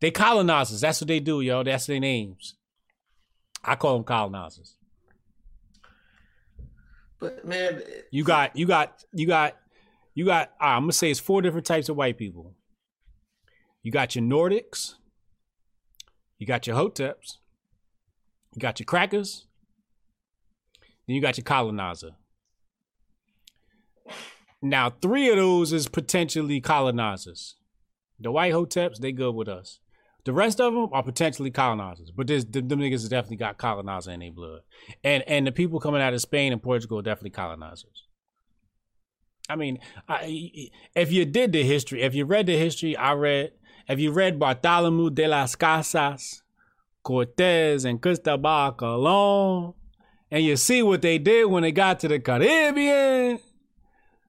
[0.00, 0.80] They colonizers.
[0.80, 1.62] That's what they do, yo.
[1.62, 2.56] That's their names.
[3.62, 4.74] I call them colonizers.
[7.22, 7.80] But man,
[8.10, 9.56] You got, you got, you got,
[10.12, 12.56] you got, right, I'm gonna say it's four different types of white people.
[13.84, 14.94] You got your Nordics,
[16.36, 17.36] you got your Hoteps,
[18.54, 19.46] you got your crackers,
[21.06, 22.16] Then you got your colonizer.
[24.60, 27.54] Now, three of those is potentially colonizers.
[28.18, 29.78] The white Hoteps, they good with us.
[30.24, 34.12] The rest of them are potentially colonizers, but there's them, them niggas definitely got colonizer
[34.12, 34.60] in their blood.
[35.02, 38.06] And and the people coming out of Spain and Portugal are definitely colonizers.
[39.48, 39.78] I mean,
[40.08, 43.52] I, if you did the history, if you read the history, I read.
[43.88, 46.42] If you read Bartholomew de las Casas,
[47.02, 49.74] Cortez, and Cristobal Colon,
[50.30, 53.40] and you see what they did when they got to the Caribbean.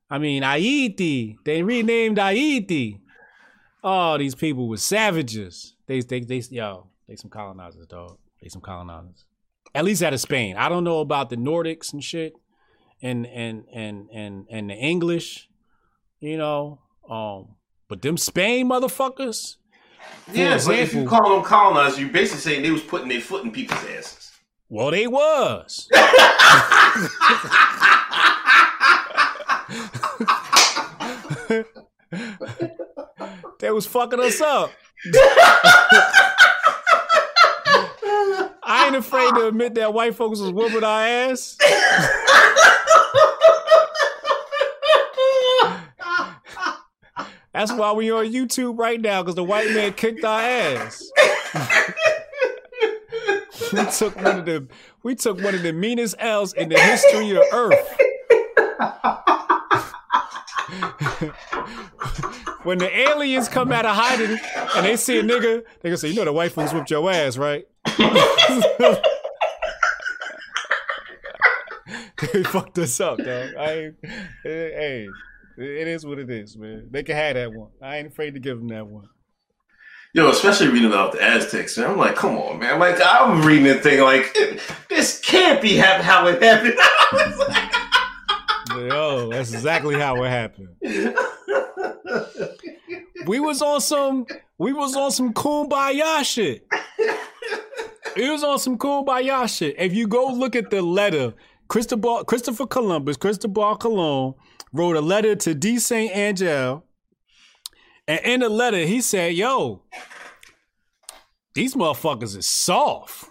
[0.10, 1.38] I mean, Haiti.
[1.46, 3.00] They renamed Haiti.
[3.84, 5.73] Oh, these people were savages.
[5.88, 8.18] They, they, they, yo, they some colonizers, dog.
[8.42, 9.26] They some colonizers.
[9.76, 10.56] At least out of Spain.
[10.58, 12.34] I don't know about the Nordics and shit,
[13.02, 15.50] and and and and and the English,
[16.20, 16.80] you know.
[17.10, 17.56] Um,
[17.88, 19.58] but them Spain motherfuckers.
[20.32, 23.44] Yeah, but if you call them colonizers, you're basically saying they was putting their foot
[23.44, 24.32] in people's asses.
[24.70, 25.90] Well, they was.
[33.60, 34.72] they was fucking us up.
[38.66, 41.58] I ain't afraid to admit that white folks was whooping our ass.
[47.54, 51.12] That's why we on YouTube right now, because the white man kicked our ass.
[53.74, 54.68] we took one of the
[55.04, 57.98] we took one of the meanest L's in the history of Earth.
[62.64, 64.40] when the aliens come out of hiding
[64.76, 67.10] and they see a nigga, they gonna say, "You know the white folks whooped your
[67.12, 67.66] ass, right?"
[72.32, 73.56] they fucked us up, dog.
[73.58, 73.92] I
[74.44, 75.08] hey,
[75.58, 76.88] it is what it is, man.
[76.90, 77.70] They can have that one.
[77.82, 79.10] I ain't afraid to give them that one.
[80.16, 82.80] Yo, especially reading about the Aztecs, and I'm like, come on, man.
[82.80, 84.38] Like, I'm reading the thing, like,
[84.88, 86.76] this can't be how it happened.
[88.90, 90.70] Yo, that's exactly how it happened.
[93.26, 94.26] We was on some
[94.58, 96.68] we was on some kumbaya shit.
[98.16, 99.76] It was on some kumbaya shit.
[99.78, 101.34] If you go look at the letter,
[101.68, 104.36] Christopher Christopher Columbus, Cristobal Colon
[104.72, 105.80] wrote a letter to D.
[105.80, 106.86] Saint Angel.
[108.08, 109.84] And in the letter, he said, Yo,
[111.54, 113.30] these motherfuckers is soft.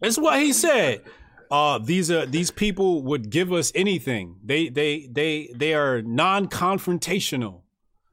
[0.00, 1.02] That's what he said.
[1.50, 4.36] Uh, these are these people would give us anything.
[4.44, 7.62] They they they they are non-confrontational.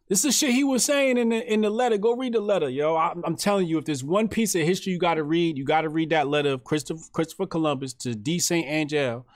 [0.10, 1.98] This is shit he was saying in the in the letter.
[1.98, 2.96] Go read the letter, yo.
[2.96, 5.66] I, I'm telling you, if there's one piece of history you got to read, you
[5.66, 8.40] got to read that letter of Christopher Christopher Columbus to D.
[8.40, 9.28] Saint Angel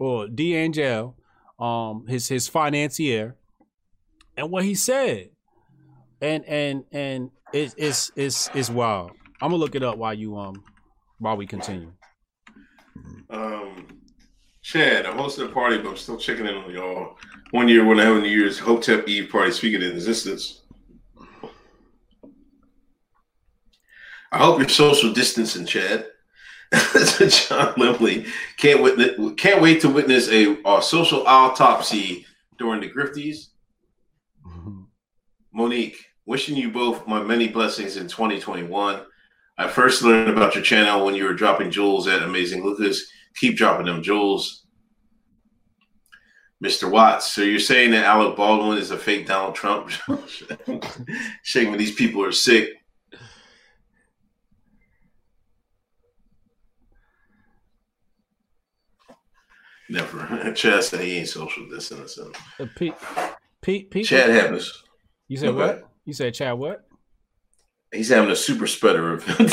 [0.00, 0.56] or D.
[0.56, 1.16] Angel,
[1.60, 3.36] um, his his financier,
[4.36, 5.30] and what he said,
[6.20, 9.12] and and and it, it's it's it's wild.
[9.40, 10.64] I'm gonna look it up while you um
[11.18, 11.92] while we continue.
[13.30, 13.86] Um,
[14.62, 17.16] Chad, I'm hosting a party, but I'm still checking in on y'all.
[17.52, 20.62] One year when I a New Year's Hotep Eve party speaking in existence.
[24.32, 26.06] I hope you're social distancing, Chad.
[26.72, 28.26] John Limley
[28.56, 32.24] can't witness, can't wait to witness a, a social autopsy
[32.56, 33.48] during the Grifties.
[34.46, 34.84] Mm-hmm.
[35.52, 39.02] Monique, wishing you both my many blessings in 2021.
[39.58, 43.06] I first learned about your channel when you were dropping jewels at Amazing Lucas.
[43.36, 44.61] Keep dropping them jewels.
[46.62, 46.88] Mr.
[46.88, 49.90] Watts, so you're saying that Alec Baldwin is a fake Donald Trump?
[51.42, 52.68] Shaking these people are sick.
[59.88, 60.52] Never.
[60.56, 62.32] Chad said he ain't social distancing.
[62.58, 62.94] Uh, Pete,
[63.60, 64.06] Pete, Pete.
[64.06, 64.82] Chad happens.
[65.28, 65.58] You said Okay.
[65.58, 65.90] what?
[66.04, 66.86] You said Chad what?
[67.92, 69.52] He's having a super spreader event.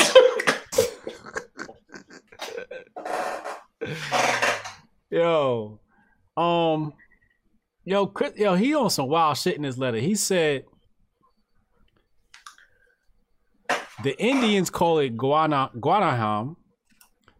[5.10, 5.80] Yo,
[6.40, 6.94] um,
[7.84, 9.98] yo, Chris, yo, he on some wild shit in his letter.
[9.98, 10.64] He said
[14.02, 16.56] the Indians call it Guana Guanaham.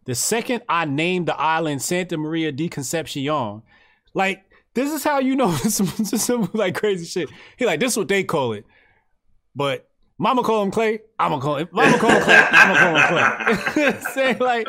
[0.05, 3.61] The second I named the island Santa Maria de Concepcion,
[4.13, 7.29] like this is how you know some, some like crazy shit.
[7.57, 8.65] He like this is what they call it,
[9.55, 9.87] but
[10.21, 10.99] Mama call him Clay.
[11.17, 11.67] I'ma call him.
[11.71, 12.35] Mama call him Clay.
[12.51, 14.01] I'ma call him Clay.
[14.13, 14.67] Saying like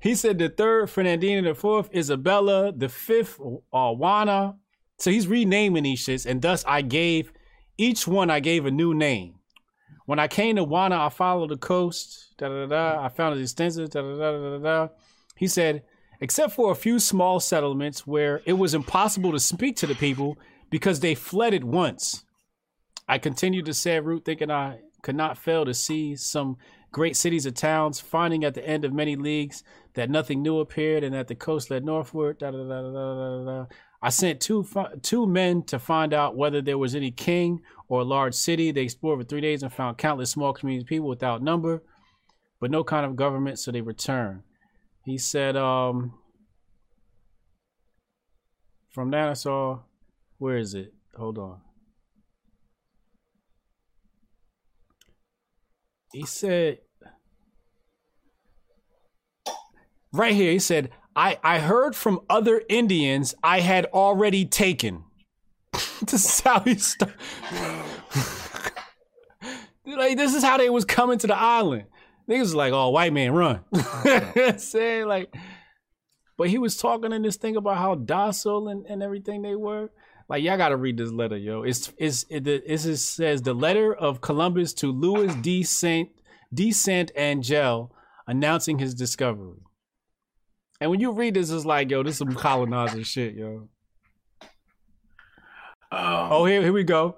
[0.00, 4.56] he said the third Fernandina, the fourth Isabella, the fifth uh, Juana.
[4.98, 7.32] So he's renaming these shits, and thus I gave
[7.78, 9.36] each one I gave a new name.
[10.06, 12.34] When I came to Juana, I followed the coast.
[12.36, 13.04] Da da da.
[13.04, 13.90] I found it extensive.
[13.90, 14.88] Da da da da da.
[15.36, 15.84] He said,
[16.20, 20.36] except for a few small settlements where it was impossible to speak to the people
[20.68, 22.24] because they fled at once.
[23.08, 26.56] I continued the sad route, thinking I could not fail to see some
[26.92, 29.62] great cities or towns, finding at the end of many leagues
[29.94, 32.38] that nothing new appeared and that the coast led northward.
[32.38, 33.66] Da, da, da, da, da, da.
[34.02, 34.66] I sent two
[35.02, 38.72] two men to find out whether there was any king or a large city.
[38.72, 41.82] They explored for three days and found countless small communities people without number,
[42.60, 44.42] but no kind of government, so they returned.
[45.04, 46.14] He said, um,
[48.90, 49.80] from that I saw
[50.38, 50.92] Where is it?
[51.16, 51.60] Hold on.
[56.12, 56.78] He said
[60.12, 65.04] right here, he said, I, I heard from other Indians I had already taken.
[65.72, 67.16] this is how he started.
[69.86, 71.84] like this is how they was coming to the island.
[72.28, 73.60] Niggas was like, oh, white man, run.
[74.58, 75.34] Saying like,
[76.36, 79.90] but he was talking in this thing about how docile and, and everything they were.
[80.28, 81.62] Like y'all gotta read this letter, yo.
[81.62, 85.64] It's it's it, it, it says the letter of Columbus to Louis D.
[85.64, 86.10] Saint
[86.54, 86.70] D.
[86.70, 87.92] Saint Angel
[88.28, 89.58] announcing his discovery.
[90.80, 93.68] And when you read this, it's like, yo, this is some colonizer shit, yo.
[95.92, 97.16] Um, oh, here, here we go.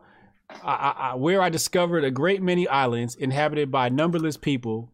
[0.63, 4.93] I, I, I, where I discovered a great many islands inhabited by numberless people,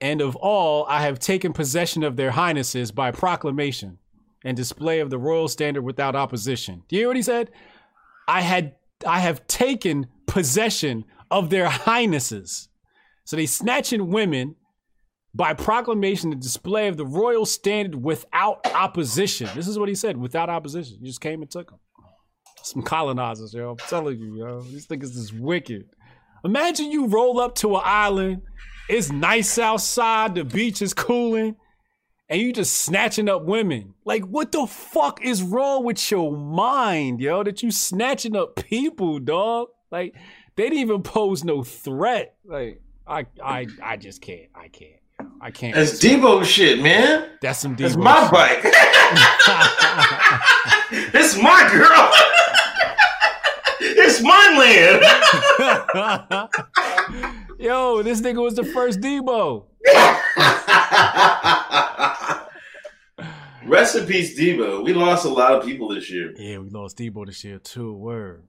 [0.00, 3.98] and of all I have taken possession of their highnesses by proclamation
[4.44, 6.82] and display of the royal standard without opposition.
[6.88, 7.50] Do you hear what he said?
[8.26, 12.68] I had I have taken possession of their highnesses.
[13.24, 14.56] So they snatching women
[15.34, 19.48] by proclamation and display of the royal standard without opposition.
[19.54, 20.98] This is what he said, without opposition.
[21.00, 21.78] You just came and took them.
[22.62, 23.70] Some colonizers, yo.
[23.70, 24.60] I'm telling you, yo.
[24.60, 25.86] These niggas is wicked.
[26.44, 28.42] Imagine you roll up to an island,
[28.88, 31.56] it's nice outside, the beach is cooling,
[32.28, 33.94] and you just snatching up women.
[34.04, 37.42] Like, what the fuck is wrong with your mind, yo?
[37.42, 39.68] That you snatching up people, dog.
[39.90, 40.14] Like,
[40.56, 42.36] they didn't even pose no threat.
[42.44, 44.48] Like, I I I just can't.
[44.54, 44.99] I can't.
[45.40, 45.74] I can't.
[45.74, 47.30] That's Debo shit, man.
[47.40, 47.78] That's some Debo.
[47.78, 48.32] That's my shit.
[48.32, 48.60] bike.
[51.14, 52.10] it's my girl.
[53.80, 55.02] it's my land.
[57.58, 59.64] Yo, this nigga was the first Debo.
[63.66, 64.84] Rest in peace, Debo.
[64.84, 66.34] We lost a lot of people this year.
[66.36, 67.94] Yeah, we lost Debo this year too.
[67.94, 68.44] Word.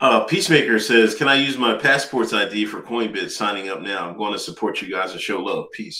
[0.00, 4.08] Uh, Peacemaker says, "Can I use my passport's ID for Coinbit signing up now?
[4.08, 5.66] I'm going to support you guys and show love.
[5.72, 5.98] Peace."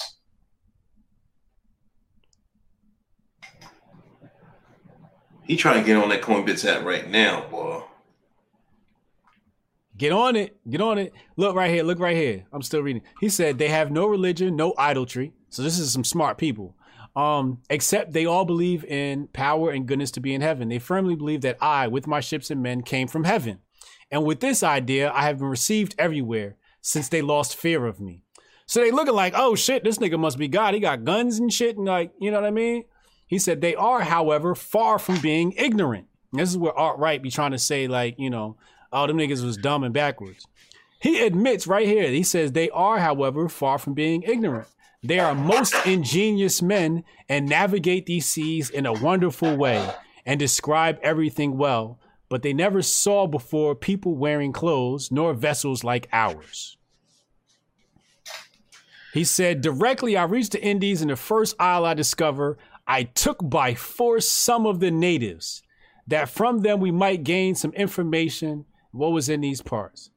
[5.43, 7.83] He trying to get on that Coinbits app right now, boy.
[9.97, 10.57] Get on it.
[10.71, 11.13] Get on it.
[11.37, 11.83] Look right here.
[11.83, 12.45] Look right here.
[12.53, 13.03] I'm still reading.
[13.19, 15.33] He said they have no religion, no idolatry.
[15.49, 16.77] So this is some smart people.
[17.17, 20.69] Um, except they all believe in power and goodness to be in heaven.
[20.69, 23.59] They firmly believe that I, with my ships and men, came from heaven.
[24.11, 28.23] And with this idea, I have been received everywhere since they lost fear of me.
[28.67, 30.75] So they looking like, oh shit, this nigga must be God.
[30.75, 32.85] He got guns and shit, and like, you know what I mean?
[33.27, 36.07] He said they are, however, far from being ignorant.
[36.33, 38.57] This is where Art Wright be trying to say, like, you know,
[38.93, 40.47] all them niggas was dumb and backwards.
[41.01, 44.69] He admits right here, he says they are, however, far from being ignorant.
[45.03, 49.89] They are most ingenious men and navigate these seas in a wonderful way
[50.27, 56.09] and describe everything well, but they never saw before people wearing clothes nor vessels like
[56.13, 56.77] ours.
[59.15, 63.39] He said, Directly I reached the Indies, and the first isle I discover, I took
[63.49, 65.63] by force some of the natives,
[66.07, 70.11] that from them we might gain some information what was in these parts.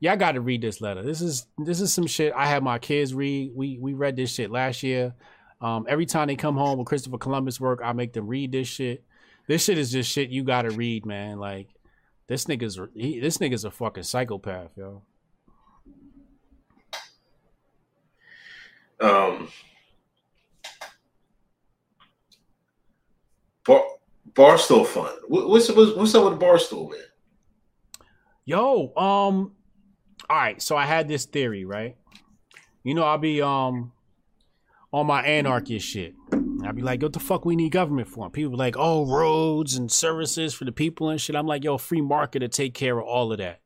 [0.00, 1.02] Y'all got to read this letter.
[1.02, 3.52] This is this is some shit I had my kids read.
[3.54, 5.14] We we read this shit last year.
[5.60, 8.68] Um, every time they come home with Christopher Columbus work, I make them read this
[8.68, 9.04] shit.
[9.48, 11.38] This shit is just shit you got to read, man.
[11.38, 11.68] Like
[12.28, 15.02] this nigga's he, this nigga's a fucking psychopath, yo.
[19.00, 19.48] Um,
[23.64, 23.84] Bar
[24.34, 25.18] Barstool Fund.
[25.28, 27.00] What, what's, what's what's up with the Barstool, man?
[28.44, 29.52] Yo, um,
[30.28, 30.60] all right.
[30.60, 31.96] So I had this theory, right?
[32.84, 33.92] You know, I'll be um
[34.92, 36.14] on my anarchist shit.
[36.68, 38.24] I'll be like, what the fuck we need government for?
[38.26, 41.34] And people be like, oh, roads and services for the people and shit.
[41.34, 43.62] I'm like, yo, free market to take care of all of that.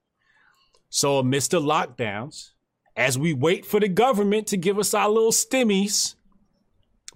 [0.89, 2.51] So amidst the lockdowns,
[2.95, 6.15] as we wait for the government to give us our little stimmies,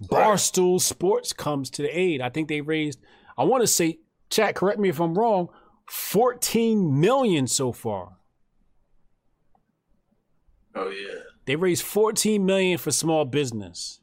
[0.03, 2.19] Barstool Sports comes to the aid.
[2.19, 2.99] I think they raised,
[3.37, 3.99] I want to say,
[4.29, 5.47] chat, correct me if I'm wrong,
[5.89, 8.17] 14 million so far.
[10.75, 11.21] Oh yeah.
[11.45, 14.01] They raised 14 million for small business.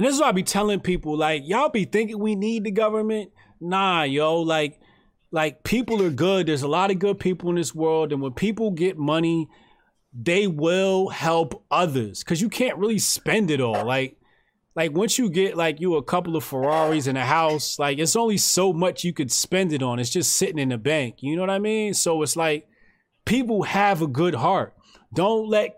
[0.00, 2.70] And this is why I be telling people, like, y'all be thinking we need the
[2.70, 3.32] government.
[3.60, 4.80] Nah, yo, like,
[5.30, 6.46] like people are good.
[6.46, 8.10] There's a lot of good people in this world.
[8.10, 9.46] And when people get money,
[10.18, 12.24] they will help others.
[12.24, 13.84] Cause you can't really spend it all.
[13.84, 14.16] Like,
[14.74, 18.16] like once you get like you a couple of Ferraris and a house, like it's
[18.16, 19.98] only so much you could spend it on.
[19.98, 21.16] It's just sitting in the bank.
[21.18, 21.92] You know what I mean?
[21.92, 22.66] So it's like
[23.26, 24.74] people have a good heart.
[25.12, 25.76] Don't let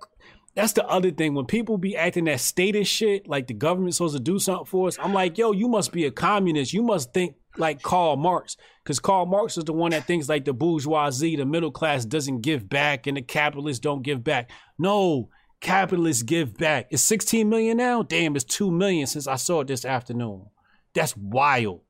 [0.55, 1.35] that's the other thing.
[1.35, 4.89] When people be acting that status shit, like the government's supposed to do something for
[4.89, 6.73] us, I'm like, yo, you must be a communist.
[6.73, 8.57] You must think like Karl Marx.
[8.83, 12.43] Because Karl Marx is the one that thinks like the bourgeoisie, the middle class doesn't
[12.43, 14.51] give back and the capitalists don't give back.
[14.79, 15.31] No,
[15.61, 16.89] capitalists give back.
[16.91, 18.03] It's 16 million now?
[18.03, 20.47] Damn, it's 2 million since I saw it this afternoon.
[20.95, 21.81] That's wild.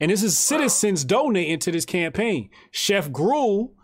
[0.00, 2.50] And this is citizens donating to this campaign.
[2.70, 3.74] Chef Gruel,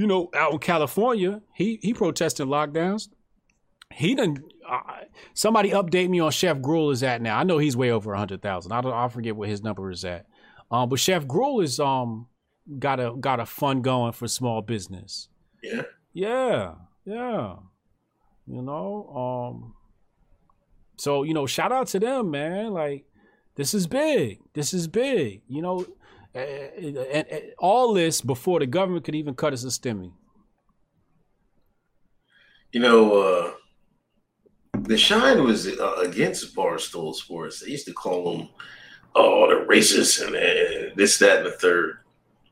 [0.00, 3.10] you know, out in California, he he protesting lockdowns.
[3.92, 4.42] He done.
[4.66, 4.80] Uh,
[5.34, 7.38] somebody update me on Chef Gruel is at now.
[7.38, 8.72] I know he's way over hundred thousand.
[8.72, 8.94] I don't.
[8.94, 10.24] I forget what his number is at.
[10.70, 12.28] Um, but Chef Gruel is um
[12.78, 15.28] got a got a fund going for small business.
[15.62, 15.82] Yeah.
[16.14, 16.74] Yeah.
[17.04, 17.56] Yeah.
[18.46, 19.50] You know.
[19.52, 19.74] Um.
[20.96, 22.72] So you know, shout out to them, man.
[22.72, 23.04] Like
[23.56, 24.38] this is big.
[24.54, 25.42] This is big.
[25.46, 25.84] You know,
[26.34, 30.12] and, and, and all this before the government could even cut us a stimmy.
[32.72, 33.52] You know, uh,
[34.82, 37.60] the shine was uh, against Barstool Sports.
[37.60, 38.48] They used to call them,
[39.14, 41.98] oh, the racists and, and this, that, and the third.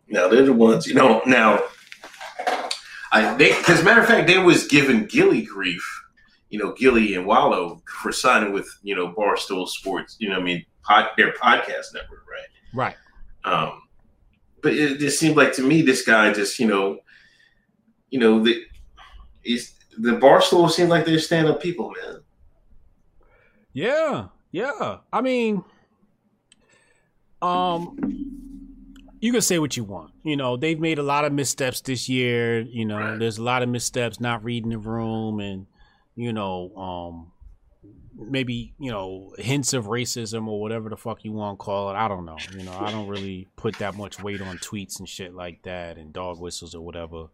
[0.09, 1.23] Now they're the ones, you know.
[1.27, 1.63] Now,
[3.13, 5.85] I they because matter of fact, they was giving Gillie grief,
[6.49, 10.17] you know, Gillie and Wallo for signing with you know Barstool Sports.
[10.19, 12.49] You know, what I mean, pod, their podcast network, right?
[12.73, 12.97] Right.
[13.49, 13.83] Um,
[14.63, 16.99] but it just seemed like to me this guy just you know,
[18.11, 18.63] you know the
[19.45, 22.21] is the Barstool seemed like they're stand up people, man.
[23.73, 24.99] Yeah, yeah.
[25.13, 25.65] I mean,
[27.43, 27.97] um,
[29.21, 30.13] you can say what you want.
[30.23, 32.61] You know, they've made a lot of missteps this year.
[32.61, 33.19] You know, right.
[33.19, 35.67] there's a lot of missteps, not reading the room, and
[36.17, 37.33] you know, um,
[38.19, 41.95] maybe you know hints of racism or whatever the fuck you want to call it.
[41.95, 42.37] I don't know.
[42.53, 45.97] You know, I don't really put that much weight on tweets and shit like that
[45.97, 47.27] and dog whistles or whatever.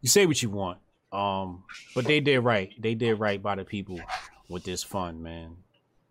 [0.00, 0.78] You say what you want,
[1.12, 1.64] um,
[1.94, 2.72] but they did right.
[2.78, 4.00] They did right by the people
[4.48, 5.56] with this fund, man.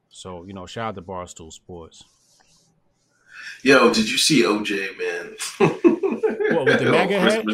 [0.09, 2.03] So you know, shout out to Barstool Sports.
[3.63, 5.35] Yo, did you see OJ, man?
[6.55, 7.45] what with the MAGA hat?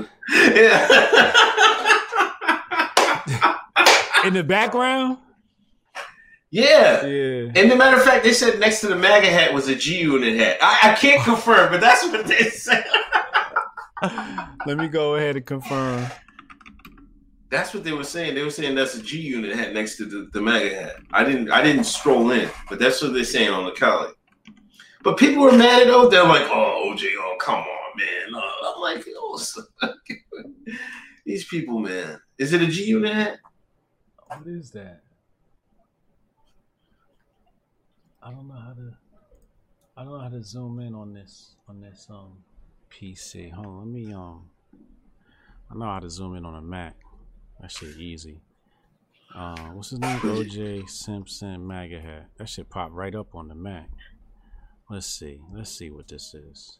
[0.56, 0.94] Yeah.
[4.28, 5.20] In the background.
[6.50, 7.06] Yeah.
[7.06, 7.52] Yeah.
[7.56, 10.02] And the matter of fact, they said next to the MAGA hat was a G
[10.02, 10.58] Unit hat.
[10.62, 12.86] I, I can't confirm, but that's what they said.
[14.66, 16.06] Let me go ahead and confirm.
[17.50, 18.36] That's what they were saying.
[18.36, 20.96] They were saying that's a G Unit hat next to the, the MAGA hat.
[21.12, 24.14] I didn't I didn't stroll in, but that's what they're saying on the collie.
[25.04, 26.12] But people were mad at OJ.
[26.12, 28.36] They're like, oh OJ, oh come on, man.
[28.36, 29.40] Uh, I'm like, oh,
[31.26, 32.20] these people, man.
[32.38, 33.40] Is it a G Unit hat?
[34.28, 35.04] What is that?
[38.28, 38.94] I don't know how to.
[39.96, 42.34] I don't know how to zoom in on this on this um
[42.92, 43.54] PC.
[43.54, 44.50] Hold on, let me um.
[45.72, 46.98] I know how to zoom in on a Mac.
[47.62, 48.42] That shit easy.
[49.34, 50.20] Uh, what's his name?
[50.20, 52.30] OJ Simpson MAGA hat.
[52.38, 53.90] That shit pop right up on the Mac.
[54.90, 55.40] Let's see.
[55.54, 56.80] Let's see what this is.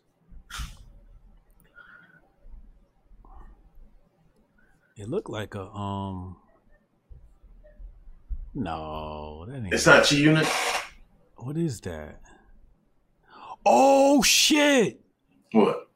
[4.98, 6.36] It looked like a um.
[8.54, 9.74] No, that ain't.
[9.74, 10.46] It's not G Unit.
[11.38, 12.20] What is that?
[13.66, 15.00] Oh shit!
[15.52, 15.88] What?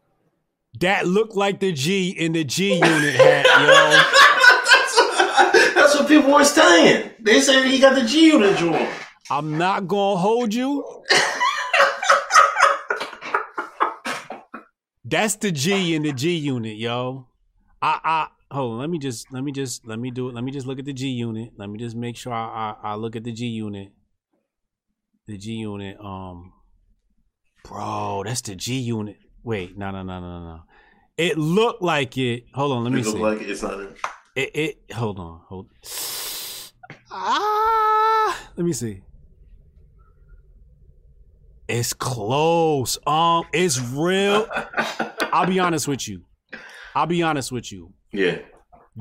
[0.80, 3.89] That looked like the G in the G unit hat, yo.
[4.72, 7.11] that's, what, that's what people were saying.
[7.19, 8.89] They said he got the G unit joint.
[9.30, 11.03] I'm not gonna hold you.
[15.03, 17.27] That's the G in the G unit, yo.
[17.81, 20.35] I I hold on, let me just let me just let me do it.
[20.35, 21.53] Let me just look at the G unit.
[21.57, 23.91] Let me just make sure I I, I look at the G unit
[25.31, 25.97] the G unit.
[25.99, 26.53] Um,
[27.63, 29.17] bro, that's the G unit.
[29.43, 30.59] Wait, no, no, no, no, no.
[31.17, 32.43] It looked like it.
[32.53, 33.09] Hold on, let me see.
[33.09, 33.19] it see.
[33.19, 33.49] Like it.
[33.49, 33.79] It's not.
[33.79, 33.95] In.
[34.35, 34.55] It.
[34.55, 34.93] It.
[34.93, 35.41] Hold on.
[35.47, 35.67] Hold.
[37.11, 39.01] Ah, let me see.
[41.67, 42.97] It's close.
[43.07, 44.47] Um, it's real.
[45.33, 46.23] I'll be honest with you.
[46.93, 47.93] I'll be honest with you.
[48.11, 48.39] Yeah.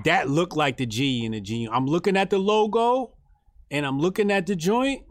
[0.04, 1.68] That looked like the G in the G.
[1.70, 3.16] I'm looking at the logo,
[3.72, 5.02] and I'm looking at the joint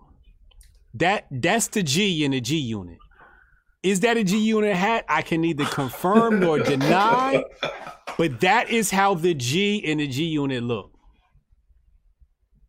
[0.96, 2.98] that that's the G in the G unit.
[3.82, 5.06] Is that a G unit hat?
[5.08, 7.44] I can neither confirm nor deny,
[8.18, 10.92] but that is how the G in the G unit look.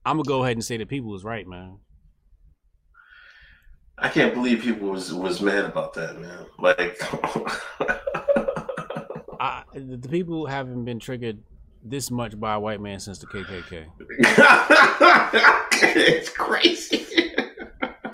[0.05, 1.79] I'm gonna go ahead and say that people was right, man.
[3.99, 6.47] I can't believe people was was mad about that, man.
[6.59, 6.99] Like,
[9.41, 11.43] I, the people haven't been triggered
[11.83, 13.87] this much by a white man since the KKK.
[15.83, 17.07] it's crazy.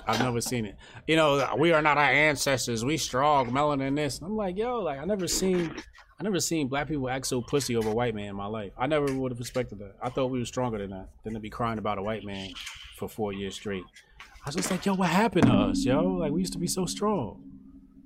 [0.06, 0.76] I've never seen it.
[1.06, 2.84] You know, we are not our ancestors.
[2.84, 4.20] We strong, melanin this.
[4.20, 5.74] I'm like, yo, like I never seen
[6.18, 8.72] I never seen black people act so pussy over a white man in my life.
[8.78, 9.96] I never would have expected that.
[10.00, 11.08] I thought we were stronger than that.
[11.24, 12.50] Than to be crying about a white man
[12.96, 13.84] for four years straight.
[14.20, 16.02] I was just like, yo, what happened to us, yo?
[16.02, 17.42] Like we used to be so strong.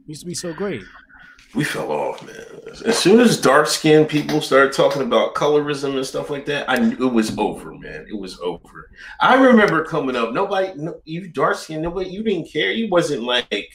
[0.06, 0.82] We used to be so great.
[1.54, 2.44] We fell off, man.
[2.86, 6.76] As soon as dark skinned people started talking about colorism and stuff like that, I
[6.76, 8.06] knew it was over, man.
[8.08, 8.90] It was over.
[9.20, 12.70] I remember coming up, nobody, no, you dark skinned, nobody, you didn't care.
[12.70, 13.68] You wasn't like,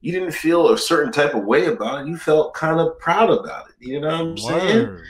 [0.00, 2.08] you didn't feel a certain type of way about it.
[2.08, 3.74] You felt kind of proud about it.
[3.80, 4.86] You know what I'm saying?
[4.86, 5.04] Word.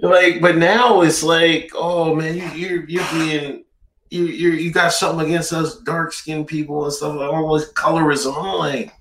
[0.00, 3.64] Like, but now it's like, oh man, you, you're you're being
[4.10, 7.72] you you you got something against us dark skinned people and stuff like all this
[7.72, 8.36] colorism.
[8.36, 8.92] I'm like,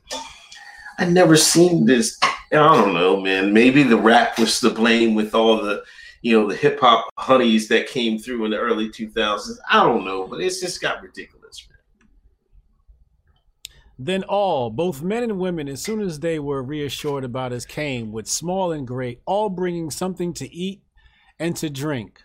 [0.98, 2.18] I never seen this.
[2.24, 3.54] I don't know, man.
[3.54, 5.84] Maybe the rap was to blame with all the
[6.22, 9.58] you know the hip hop honeys that came through in the early 2000s.
[9.70, 11.78] I don't know, but it's just got ridiculous, man.
[14.00, 18.12] Then all, both men and women, as soon as they were reassured about us, came
[18.12, 20.82] with small and great, all bringing something to eat
[21.40, 22.22] and to drink,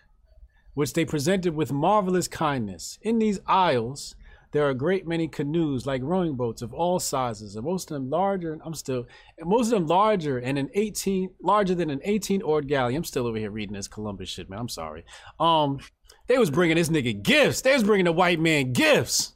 [0.73, 2.99] which they presented with marvelous kindness.
[3.01, 4.15] In these isles,
[4.53, 7.95] there are a great many canoes like rowing boats of all sizes, and most of
[7.95, 8.59] them larger.
[8.63, 9.07] I'm still,
[9.41, 12.95] most of them larger and an 18 larger than an 18 oared galley.
[12.95, 14.59] I'm still over here reading this Columbus shit, man.
[14.59, 15.05] I'm sorry.
[15.39, 15.79] Um,
[16.27, 17.61] they was bringing this nigga gifts.
[17.61, 19.33] They was bringing the white man gifts.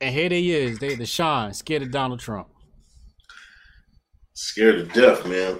[0.00, 2.48] And here they is, they the shine, scared of Donald Trump.
[4.34, 5.58] Scared to death, man.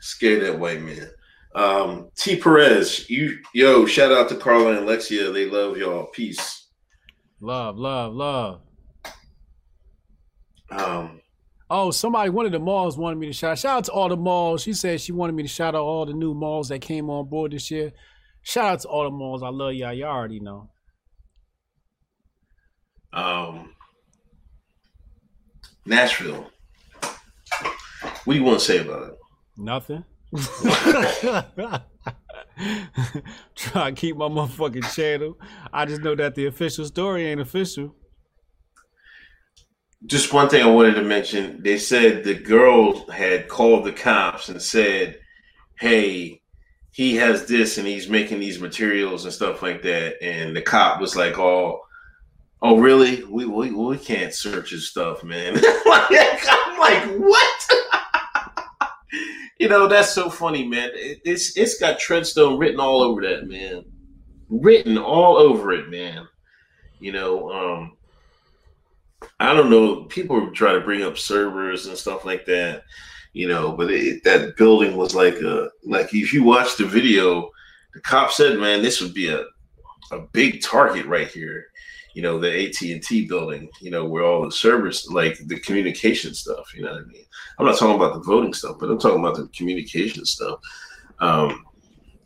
[0.00, 1.08] Scared that white man.
[1.54, 5.32] Um, T Perez, you yo, shout out to Carla and Lexia.
[5.32, 6.06] They love y'all.
[6.06, 6.68] Peace.
[7.40, 8.60] Love, love, love.
[10.70, 11.20] Um,
[11.72, 13.56] Oh, somebody, one of the malls wanted me to shout.
[13.56, 14.62] Shout out to all the malls.
[14.62, 17.28] She said she wanted me to shout out all the new malls that came on
[17.28, 17.92] board this year.
[18.42, 19.40] Shout out to all the malls.
[19.44, 19.92] I love y'all.
[19.92, 20.68] Y'all already know.
[23.12, 23.74] um,
[25.86, 26.50] Nashville.
[28.24, 29.18] What do you want to say about it?
[29.56, 30.04] Nothing.
[33.56, 35.36] Try to keep my motherfucking channel.
[35.72, 37.94] I just know that the official story ain't official.
[40.06, 41.62] Just one thing I wanted to mention.
[41.62, 45.18] They said the girl had called the cops and said,
[45.78, 46.42] "Hey,
[46.92, 51.00] he has this and he's making these materials and stuff like that." And the cop
[51.00, 51.80] was like, "Oh,
[52.62, 53.24] oh, really?
[53.24, 57.66] We we, we can't search his stuff, man." I'm like, what?
[59.60, 60.90] you know, that's so funny, man.
[60.94, 63.84] It, it's it's got Treadstone written all over that, man.
[64.48, 66.26] Written all over it, man.
[66.98, 67.96] You know, um,
[69.38, 70.04] I don't know.
[70.04, 72.84] People try to bring up servers and stuff like that,
[73.34, 77.50] you know, but it, that building was like a like if you watch the video,
[77.92, 79.44] the cop said, "Man, this would be a
[80.10, 81.66] a big target right here."
[82.14, 83.68] You know, the AT and T building.
[83.80, 86.74] You know, where all the servers, like the communication stuff.
[86.74, 87.24] You know what I mean?
[87.58, 90.60] I'm not talking about the voting stuff, but I'm talking about the communication stuff.
[91.20, 91.66] Um,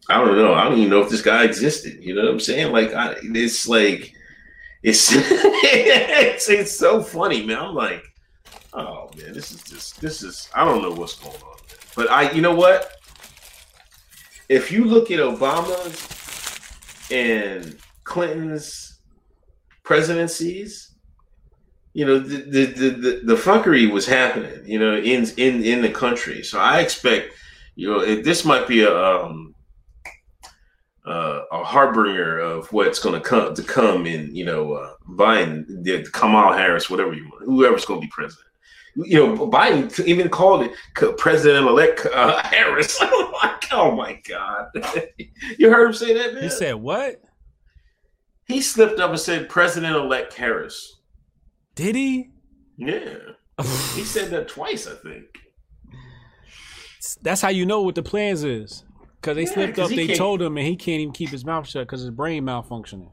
[0.09, 0.55] I don't know.
[0.55, 2.03] I don't even know if this guy existed.
[2.03, 2.73] You know what I'm saying?
[2.73, 4.15] Like, I, it's like
[4.85, 7.59] it's it's it's so funny, man.
[7.59, 8.05] I'm like,
[8.75, 11.57] oh man, this is just this is I don't know what's going on.
[11.97, 12.91] But I, you know what?
[14.51, 15.97] If you look at Obama's
[17.11, 18.94] and Clinton's
[19.85, 20.91] presidencies,
[21.93, 25.91] you know the the the, the, fuckery was happening, you know, in in in the
[25.91, 26.43] country.
[26.43, 27.35] So I expect,
[27.77, 29.55] you know, it, this might be a um,
[31.07, 35.67] uh, a harbinger of what's going to come to come in, you know, uh, Biden,
[35.85, 38.47] the, Kamala Harris, whatever you want, whoever's going to be president.
[38.97, 43.01] You know, Biden even called it President-elect uh, Harris.
[43.73, 44.69] Oh my god,
[45.59, 46.35] you heard him say that?
[46.35, 46.45] Man?
[46.45, 47.21] He said what?
[48.47, 51.01] He slipped up and said President-elect Harris.
[51.75, 52.31] Did he?
[52.77, 53.15] Yeah,
[53.95, 55.25] he said that twice, I think.
[57.23, 58.85] That's how you know what the plans is.
[59.21, 61.45] Because they Yeah, slipped up, they can't- told him, and he can't even keep his
[61.45, 63.11] mouth shut because his brain malfunctioning.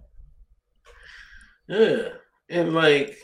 [1.67, 2.09] Yeah,
[2.49, 3.17] and like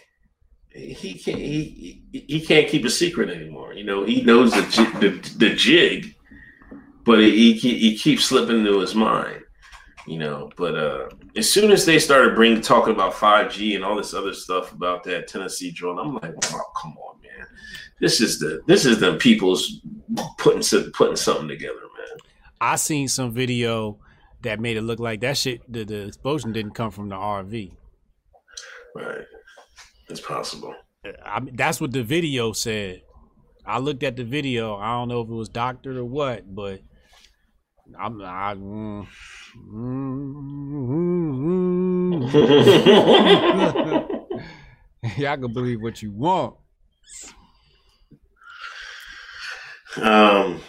[0.74, 3.74] he can't he he can't keep a secret anymore.
[3.74, 4.62] You know, he knows the
[5.02, 6.16] the, the jig,
[7.04, 9.42] but he he he keeps slipping into his mind.
[10.08, 13.84] You know, but uh as soon as they started bringing talking about five G and
[13.84, 17.46] all this other stuff about that Tennessee drone, I'm like, oh, come on, man.
[18.00, 19.82] This is the this is the people's
[20.38, 22.18] putting some- putting something together, man.
[22.62, 24.00] I seen some video
[24.44, 25.62] that made it look like that shit.
[25.72, 27.74] The, the explosion didn't come from the RV.
[28.96, 29.26] Right,
[30.10, 30.74] it's possible.
[31.26, 33.02] I mean, that's what the video said.
[33.66, 34.78] I looked at the video.
[34.78, 36.80] I don't know if it was doctored or what, but
[37.98, 39.08] I'm I, mm,
[39.72, 40.28] mm,
[45.18, 46.56] Y'all can believe what you want.
[50.02, 50.62] Um,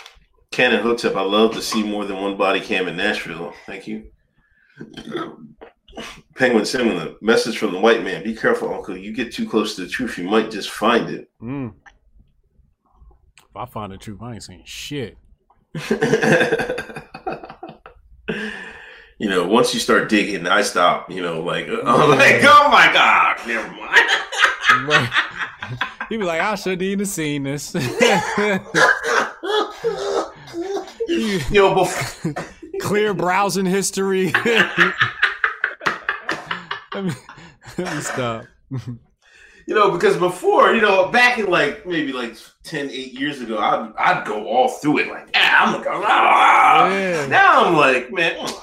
[0.51, 3.53] Ken and Hotep, I love to see more than one body cam in Nashville.
[3.67, 4.07] Thank you.
[6.37, 8.23] Penguin Similar, message from the white man.
[8.23, 8.97] Be careful, Uncle.
[8.97, 11.29] You get too close to the truth, you might just find it.
[11.43, 11.75] Mm.
[13.39, 15.19] If I find the truth, I ain't saying shit.
[19.19, 21.11] You know, once you start digging, I stop.
[21.11, 24.09] You know, like, I'm like, oh my god, never mind.
[26.09, 27.75] He be like, I shouldn't even seen this.
[31.51, 32.35] Yo, before,
[32.81, 34.31] Clear browsing history.
[34.33, 34.79] let,
[37.05, 37.13] me,
[37.77, 38.47] let me stop.
[39.69, 42.35] You know, because before, you know, back in like maybe like
[42.65, 46.89] 10, 8 years ago, I'd, I'd go all through it like, ah, I'm gonna ah.
[46.89, 47.27] Yeah.
[47.27, 48.61] Now I'm like, man, mm,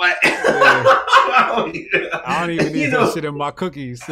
[0.00, 1.52] like, I
[2.40, 4.02] don't even need You that shit in my cookies.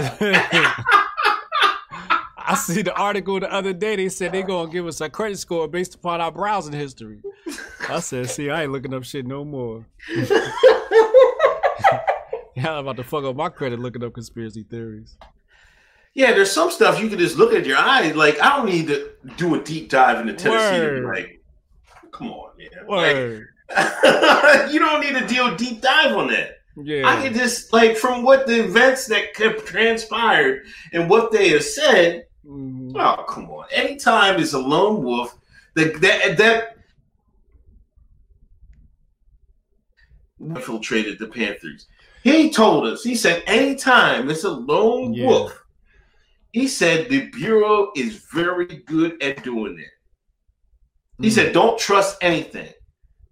[2.45, 3.97] I see the article the other day.
[3.97, 7.21] They said they're gonna give us a credit score based upon our browsing history.
[7.89, 10.29] I said, "See, I ain't looking up shit no more." yeah,
[12.65, 15.17] I'm about to fuck up my credit looking up conspiracy theories.
[16.15, 18.15] Yeah, there's some stuff you can just look at your eyes.
[18.15, 21.41] Like, I don't need to do a deep dive into Tennessee to be like,
[22.13, 22.69] come on, man.
[22.87, 26.59] Like, you don't need to do a deep dive on that.
[26.77, 27.07] Yeah.
[27.09, 31.65] I can just like from what the events that have transpired and what they have
[31.65, 32.27] said.
[32.47, 32.93] Mhm.
[32.97, 33.67] Oh, come on!
[33.71, 35.39] Anytime is a lone wolf
[35.75, 36.77] that that that
[40.41, 41.87] infiltrated the Panthers.
[42.23, 43.03] He told us.
[43.03, 45.27] He said, anytime it's a lone Yeah.
[45.27, 45.62] wolf.
[46.53, 49.91] He said the bureau is very good at doing it.
[51.23, 51.33] He Mm.
[51.33, 52.69] said, don't trust anything.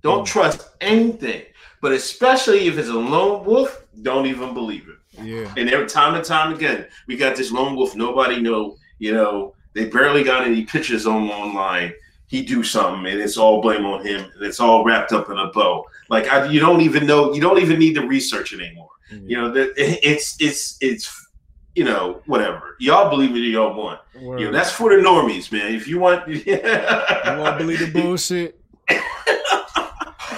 [0.03, 1.43] Don't trust anything.
[1.83, 5.23] But especially if it's a lone wolf, don't even believe it.
[5.23, 5.53] Yeah.
[5.57, 7.95] And every time and time again, we got this lone wolf.
[7.95, 8.77] Nobody know.
[8.99, 11.93] You know, they barely got any pictures on online.
[12.29, 15.39] He do something, and it's all blame on him, and it's all wrapped up in
[15.39, 15.85] a bow.
[16.09, 17.33] Like I, you don't even know.
[17.35, 18.89] You don't even need to research it anymore.
[19.11, 21.27] You know, that it's it's it's
[21.75, 22.77] you know whatever.
[22.79, 24.01] Y'all believe it, y'all want.
[24.15, 25.75] You know, that's for the normies, man.
[25.75, 28.61] If you want, You want to believe the bullshit?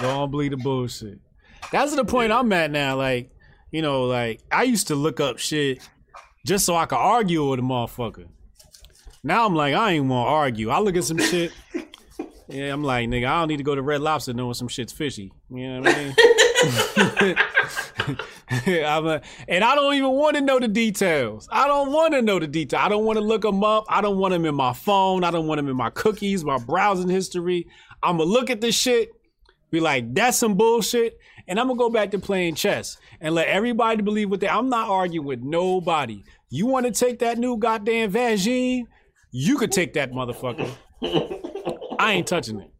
[0.00, 1.18] Don't believe the bullshit.
[1.70, 2.96] That's the point I'm at now.
[2.96, 3.30] Like,
[3.70, 5.88] you know, like I used to look up shit
[6.44, 8.26] just so I could argue with a motherfucker.
[9.22, 10.70] Now I'm like, I ain't want to argue.
[10.70, 11.52] I look at some shit.
[12.48, 14.92] Yeah, I'm like, nigga, I don't need to go to Red Lobster knowing some shit's
[14.92, 15.32] fishy.
[15.48, 16.14] You know what I mean?
[18.52, 21.48] A, and I don't even want to know the details.
[21.50, 22.80] I don't want to know the detail.
[22.80, 23.84] I don't want to look them up.
[23.88, 25.24] I don't want them in my phone.
[25.24, 27.66] I don't want them in my cookies, my browsing history.
[28.02, 29.10] I'm gonna look at this shit,
[29.70, 31.18] be like, that's some bullshit,
[31.48, 34.48] and I'm gonna go back to playing chess and let everybody believe what they.
[34.48, 36.22] I'm not arguing with nobody.
[36.50, 38.84] You want to take that new goddamn Vagine?
[39.30, 40.70] You could take that motherfucker.
[41.98, 42.71] I ain't touching it.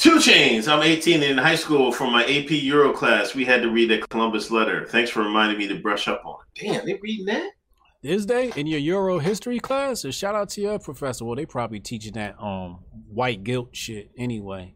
[0.00, 0.66] Two Chains.
[0.66, 3.34] I'm 18 in high school for my AP Euro class.
[3.34, 4.86] We had to read a Columbus letter.
[4.86, 6.62] Thanks for reminding me to brush up on it.
[6.62, 7.50] Damn, they reading that?
[8.02, 10.06] This day in your Euro history class?
[10.06, 11.26] Or shout out to your professor.
[11.26, 12.78] Well, they probably teaching that um
[13.10, 14.74] white guilt shit anyway.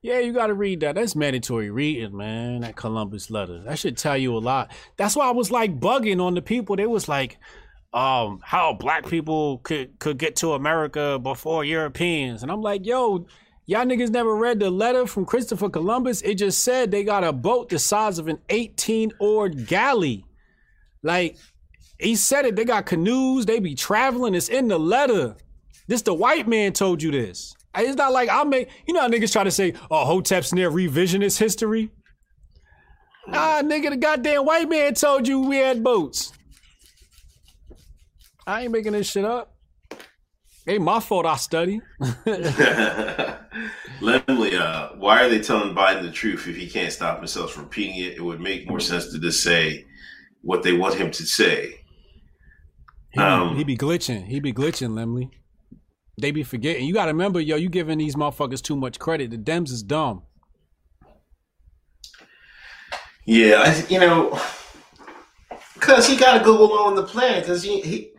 [0.00, 0.94] Yeah, you got to read that.
[0.94, 2.62] That's mandatory reading, man.
[2.62, 3.62] That Columbus letter.
[3.64, 4.70] That should tell you a lot.
[4.96, 6.76] That's why I was like bugging on the people.
[6.76, 7.36] They was like,
[7.92, 13.26] um, how black people could could get to America before Europeans, and I'm like, yo.
[13.66, 16.20] Y'all niggas never read the letter from Christopher Columbus.
[16.22, 20.24] It just said they got a boat the size of an 18 oared galley.
[21.02, 21.36] Like,
[21.98, 22.56] he said it.
[22.56, 23.46] They got canoes.
[23.46, 24.34] They be traveling.
[24.34, 25.36] It's in the letter.
[25.86, 27.54] This the white man told you this.
[27.76, 28.68] It's not like I make.
[28.86, 31.90] You know how niggas try to say, "Oh, Hotep's near revisionist history."
[33.28, 36.32] Ah, nigga, the goddamn white man told you we had boats.
[38.46, 39.53] I ain't making this shit up.
[40.66, 41.26] Ain't my fault.
[41.26, 41.80] I study.
[44.00, 47.64] Lemley, uh, why are they telling Biden the truth if he can't stop himself from
[47.64, 48.16] repeating it?
[48.16, 49.84] It would make more sense to just say
[50.40, 51.80] what they want him to say.
[53.10, 54.24] He, Um, he be glitching.
[54.26, 55.30] He be glitching, Lemley.
[56.20, 56.86] They be forgetting.
[56.86, 59.30] You gotta remember, yo, you giving these motherfuckers too much credit.
[59.30, 60.22] The Dems is dumb.
[63.26, 64.38] Yeah, I, you know,
[65.74, 67.40] because he got to go along the plan.
[67.40, 68.12] Because he he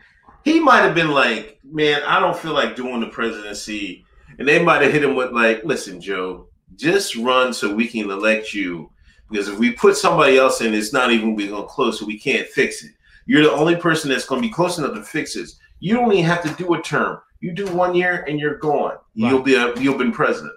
[0.45, 4.05] he might have been like, man, I don't feel like doing the presidency,
[4.37, 8.09] and they might have hit him with like, listen, Joe, just run so we can
[8.09, 8.91] elect you.
[9.29, 12.05] Because if we put somebody else in, it's not even going to be close, so
[12.05, 12.91] we can't fix it.
[13.25, 15.57] You're the only person that's going to be close enough to fix this.
[15.79, 17.19] You don't even have to do a term.
[17.39, 18.97] You do one year and you're gone.
[19.15, 20.53] You'll be a you'll been president.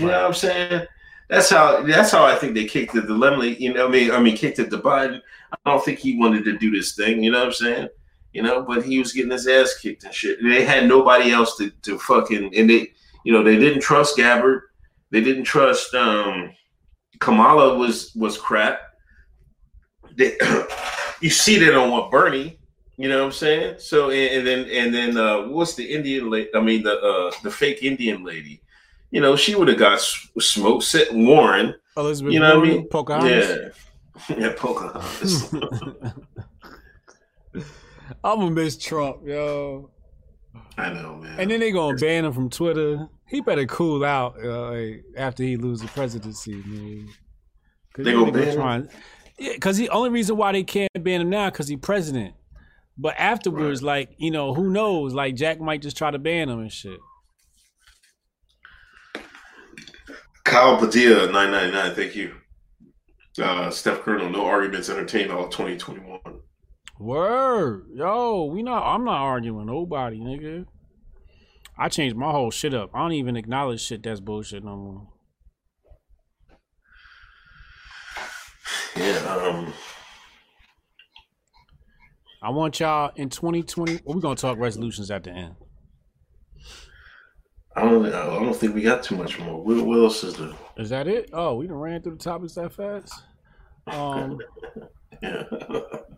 [0.00, 0.86] You know what I'm saying?
[1.28, 3.60] That's how that's how I think they kicked to Lemley.
[3.60, 5.20] You know, I mean, I mean, kicked it to Biden.
[5.52, 7.22] I don't think he wanted to do this thing.
[7.22, 7.88] You know what I'm saying?
[8.32, 10.38] You know, but he was getting his ass kicked and shit.
[10.42, 12.92] They had nobody else to, to fucking and they
[13.24, 14.62] you know, they didn't trust Gabbard.
[15.10, 16.52] They didn't trust um
[17.20, 18.80] Kamala was was crap.
[20.16, 20.36] They,
[21.20, 22.58] you see that on what Bernie,
[22.96, 23.76] you know what I'm saying?
[23.78, 26.50] So and, and then and then uh what's the Indian lady?
[26.54, 28.60] I mean the uh the fake Indian lady.
[29.10, 30.84] You know, she would have got smoked.
[30.84, 31.74] Set Warren.
[31.96, 32.88] Elizabeth you know Warren, what I mean?
[32.88, 33.74] Pocahontas.
[34.28, 35.54] Yeah, yeah, Pocahontas.
[38.24, 39.90] I'm gonna miss Trump, yo.
[40.76, 41.38] I know, man.
[41.40, 43.08] And then they gonna ban him from Twitter.
[43.28, 47.08] He better cool out uh, like, after he loses the presidency, man.
[47.94, 48.54] 'Cause They gonna ban him?
[48.54, 48.88] trying-
[49.38, 52.34] Yeah, because the only reason why they can't ban him now because he president.
[52.96, 55.14] But afterwards, like you know, who knows?
[55.14, 56.98] Like Jack might just try to ban him and shit.
[60.44, 61.94] Kyle Padilla, nine ninety nine.
[61.94, 62.34] Thank you.
[63.40, 66.37] Uh, Steph Colonel, no arguments entertained all twenty twenty one.
[66.98, 68.82] Word, yo, we not.
[68.82, 70.66] I'm not arguing with nobody, nigga.
[71.78, 72.90] I changed my whole shit up.
[72.92, 75.08] I don't even acknowledge shit that's bullshit no more.
[78.96, 79.18] Yeah.
[79.18, 79.72] Um.
[82.42, 84.00] I want y'all in 2020.
[84.04, 85.54] Well, we're gonna talk resolutions at the end.
[87.76, 88.06] I don't.
[88.06, 89.62] I don't think we got too much more.
[89.62, 90.50] What, what else is there?
[90.76, 91.30] Is that it?
[91.32, 93.12] Oh, we done ran through the topics that fast.
[93.86, 94.38] Um,
[95.22, 95.44] Yeah.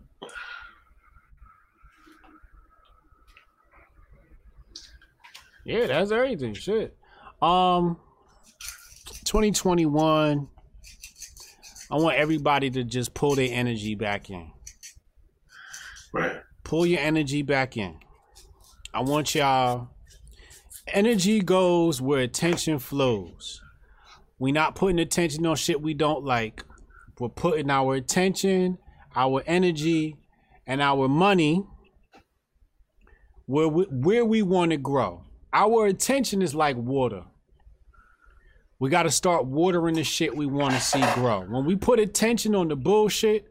[5.65, 6.53] yeah, that's everything.
[6.53, 6.97] Shit.
[7.41, 7.97] Um,
[9.25, 10.47] 2021.
[11.91, 14.51] I want everybody to just pull their energy back in.
[16.13, 16.37] Right.
[16.63, 17.97] Pull your energy back in.
[18.93, 19.89] I want y'all.
[20.87, 23.61] Energy goes where attention flows.
[24.39, 26.63] We not putting attention on shit we don't like.
[27.19, 28.79] We're putting our attention,
[29.15, 30.17] our energy,
[30.65, 31.63] and our money
[33.45, 35.23] where we, where we want to grow.
[35.53, 37.23] Our attention is like water.
[38.79, 41.41] We got to start watering the shit we want to see grow.
[41.41, 43.45] When we put attention on the bullshit,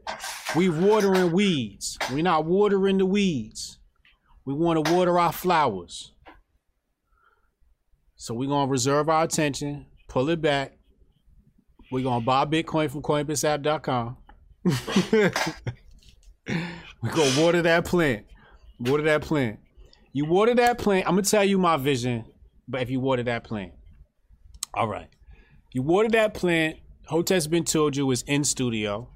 [0.57, 1.97] we watering weeds.
[2.11, 3.79] We're not watering the weeds.
[4.45, 6.11] We want to water our flowers.
[8.17, 10.77] So we're going to reserve our attention, pull it back.
[11.93, 14.17] We're going to buy Bitcoin from Coinbitsapp.com.
[17.01, 18.25] we're going to water that plant.
[18.81, 19.59] Water that plant.
[20.13, 21.07] You water that plant.
[21.07, 22.25] I'm to tell you my vision,
[22.67, 23.73] but if you water that plant.
[24.73, 25.07] All right.
[25.73, 26.77] You water that plant.
[27.05, 29.09] Hotep's been told you is in studio.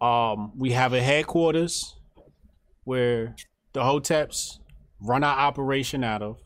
[0.00, 1.96] Um, we have a headquarters
[2.84, 3.36] where
[3.72, 4.58] the Hoteps
[5.00, 6.38] run our operation out of.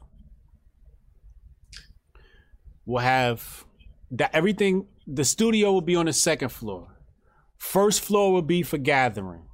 [2.85, 3.65] We'll have
[4.11, 4.87] that everything.
[5.07, 6.89] The studio will be on the second floor.
[7.57, 9.47] First floor will be for gathering.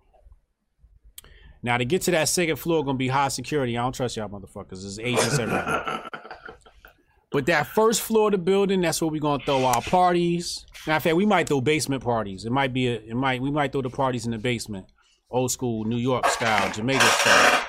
[1.63, 3.77] Now to get to that second floor, gonna be high security.
[3.77, 4.81] I don't trust y'all motherfuckers.
[4.83, 6.05] There's agents everywhere.
[7.31, 10.67] But that first floor of the building, that's where we're gonna throw our parties.
[10.87, 12.45] Matter of fact, we might throw basement parties.
[12.45, 14.87] It might be a, it might we might throw the parties in the basement,
[15.31, 17.65] old school New York style, Jamaica style.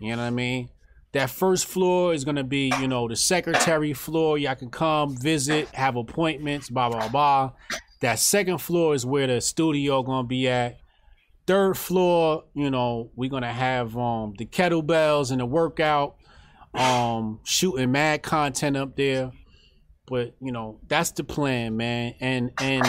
[0.00, 0.70] You know what I mean?
[1.12, 4.38] That first floor is gonna be, you know, the secretary floor.
[4.38, 7.52] Y'all can come visit, have appointments, blah blah blah.
[8.00, 10.78] That second floor is where the studio gonna be at.
[11.46, 16.16] Third floor, you know, we're gonna have um the kettlebells and the workout
[16.74, 19.30] um shooting mad content up there.
[20.08, 22.14] But you know that's the plan man.
[22.20, 22.86] And and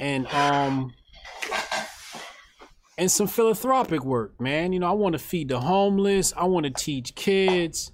[0.00, 0.92] and um
[2.98, 4.72] and some philanthropic work man.
[4.72, 6.32] You know i want to feed the homeless.
[6.36, 7.92] I want to teach kids.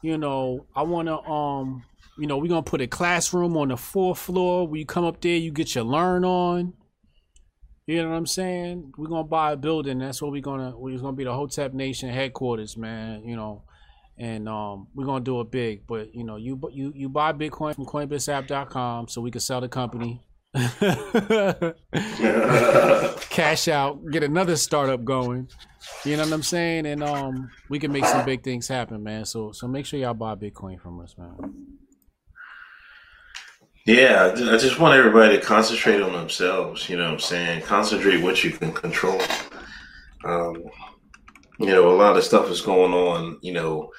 [0.00, 1.84] You know i want to um
[2.18, 4.66] you know we're gonna put a classroom on the fourth floor.
[4.66, 6.72] Where you come up there you get your learn on
[7.86, 8.92] you know what I'm saying?
[8.96, 9.98] We're gonna buy a building.
[9.98, 10.72] That's what we're gonna.
[10.76, 13.24] We're gonna be the Hotep Nation headquarters, man.
[13.24, 13.64] You know,
[14.16, 15.86] and um, we're gonna do it big.
[15.86, 19.68] But you know, you you you buy Bitcoin from Coinbitsapp.com so we can sell the
[19.68, 20.22] company,
[23.30, 25.48] cash out, get another startup going.
[26.04, 26.86] You know what I'm saying?
[26.86, 29.24] And um, we can make some big things happen, man.
[29.24, 31.80] So so make sure y'all buy Bitcoin from us, man.
[33.84, 36.88] Yeah, I just want everybody to concentrate on themselves.
[36.88, 37.62] You know what I'm saying?
[37.62, 39.20] Concentrate what you can control.
[40.24, 40.62] Um,
[41.58, 43.38] you know, a lot of stuff is going on.
[43.42, 43.90] You know,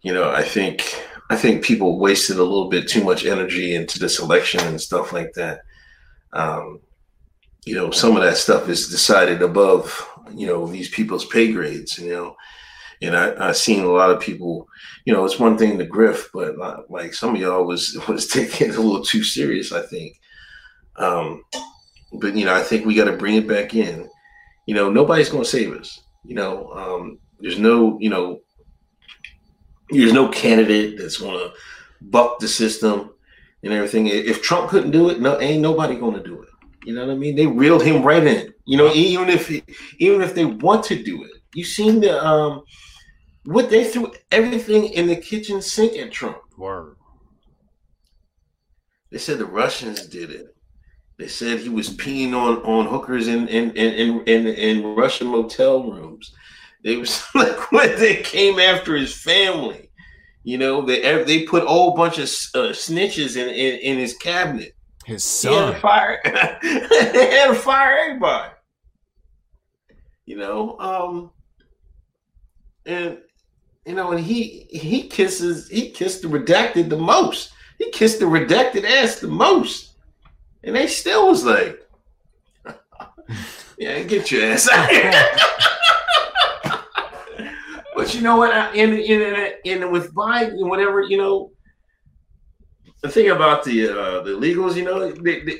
[0.00, 3.98] you know, I think I think people wasted a little bit too much energy into
[3.98, 5.60] this election and stuff like that.
[6.32, 6.80] Um,
[7.66, 11.98] you know, some of that stuff is decided above you know these people's pay grades.
[11.98, 12.36] You know,
[13.02, 14.68] and I I seen a lot of people.
[15.04, 18.26] You know, it's one thing to grift, but uh, like some of y'all was was
[18.26, 19.72] taking it a little too serious.
[19.72, 20.18] I think.
[20.96, 21.42] Um,
[22.14, 24.08] but you know, I think we got to bring it back in.
[24.66, 26.00] You know, nobody's going to save us.
[26.24, 28.40] You know, um, there's no, you know,
[29.90, 31.52] there's no candidate that's going to
[32.00, 33.10] buck the system
[33.62, 34.06] and everything.
[34.06, 36.48] If Trump couldn't do it, no, ain't nobody going to do it.
[36.84, 37.36] You know what I mean?
[37.36, 38.52] They reeled him right in.
[38.64, 39.50] You know, even if
[39.98, 42.62] even if they want to do it, you seen the um
[43.44, 46.38] what they threw everything in the kitchen sink at Trump.
[46.56, 46.96] Word.
[49.10, 50.54] They said the Russians did it.
[51.18, 55.90] They said he was peeing on on hookers in in in in, in Russian motel
[55.90, 56.32] rooms.
[56.82, 59.90] They was like when they came after his family.
[60.44, 62.24] You know, they they put a whole bunch of
[62.54, 64.74] uh, snitches in, in in his cabinet.
[65.04, 65.74] His He had son.
[65.74, 66.20] to fire.
[66.24, 68.52] they had to fire everybody.
[70.24, 71.30] You know, um,
[72.86, 73.18] and
[73.86, 77.52] you know, and he he kisses he kissed the redacted the most.
[77.78, 79.94] He kissed the redacted ass the most,
[80.62, 81.80] and they still was like,
[83.78, 85.12] "Yeah, get your ass out here."
[87.96, 88.52] but you know what?
[88.52, 88.92] I- In
[89.64, 91.50] in with Biden and whatever, you know,
[93.02, 95.58] the thing about the uh, the legals, you know, they, they,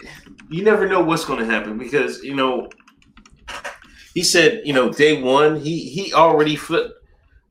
[0.49, 2.69] you never know what's going to happen because you know
[4.15, 6.94] he said, you know, day one he he already flipped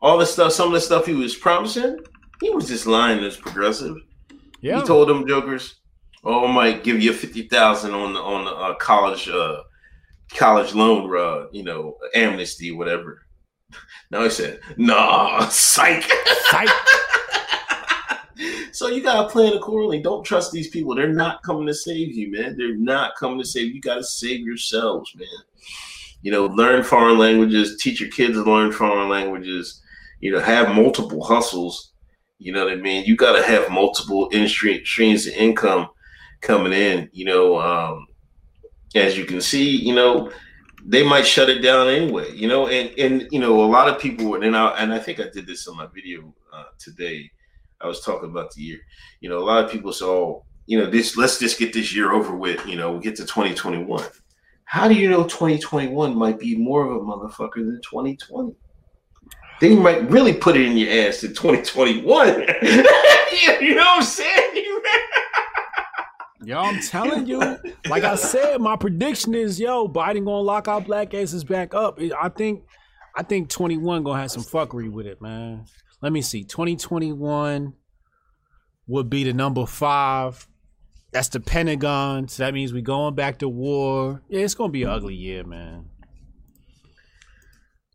[0.02, 2.00] all the stuff, some of the stuff he was promising.
[2.42, 3.98] He was just lying as progressive.
[4.62, 4.80] Yeah.
[4.80, 5.76] He told them jokers,
[6.24, 9.62] "Oh, I might give you fifty thousand on the on the uh, college uh,
[10.30, 13.22] college loan, uh, you know, amnesty, whatever."
[14.10, 16.04] Now he said, "Nah, psych."
[16.50, 16.70] Psych.
[18.74, 20.02] So you gotta plan accordingly.
[20.02, 20.96] Don't trust these people.
[20.96, 22.56] They're not coming to save you, man.
[22.58, 23.74] They're not coming to save you.
[23.74, 25.28] You gotta save yourselves, man.
[26.22, 29.82] You know, learn foreign languages, teach your kids to learn foreign languages,
[30.22, 31.92] you know, have multiple hustles.
[32.40, 33.06] You know what I mean?
[33.06, 35.90] You gotta have multiple in streams of income
[36.40, 37.60] coming in, you know.
[37.60, 38.08] Um,
[38.96, 40.32] as you can see, you know,
[40.86, 44.02] they might shut it down anyway, you know, and and you know, a lot of
[44.02, 47.30] people and I and I think I did this on my video uh, today.
[47.80, 48.80] I was talking about the year.
[49.22, 51.18] You know, a lot of people say, "Oh, you know, this.
[51.18, 54.04] Let's just get this year over with." You know, we get to 2021.
[54.66, 58.56] How do you know 2021 might be more of a motherfucker than 2020?
[59.62, 62.28] They might really put it in your ass in 2021.
[63.62, 64.66] you know what I'm saying?
[66.44, 67.40] Yo, I'm telling you,
[67.88, 72.00] like I said, my prediction is, yo, Biden gonna lock our black asses back up.
[72.20, 72.64] I think,
[73.16, 75.66] I think 21 gonna have some fuckery with it, man.
[76.02, 76.44] Let me see.
[76.44, 77.74] 2021
[78.88, 80.48] would be the number five.
[81.12, 82.28] That's the Pentagon.
[82.28, 84.24] So that means we going back to war.
[84.28, 85.91] Yeah, it's gonna be an ugly year, man.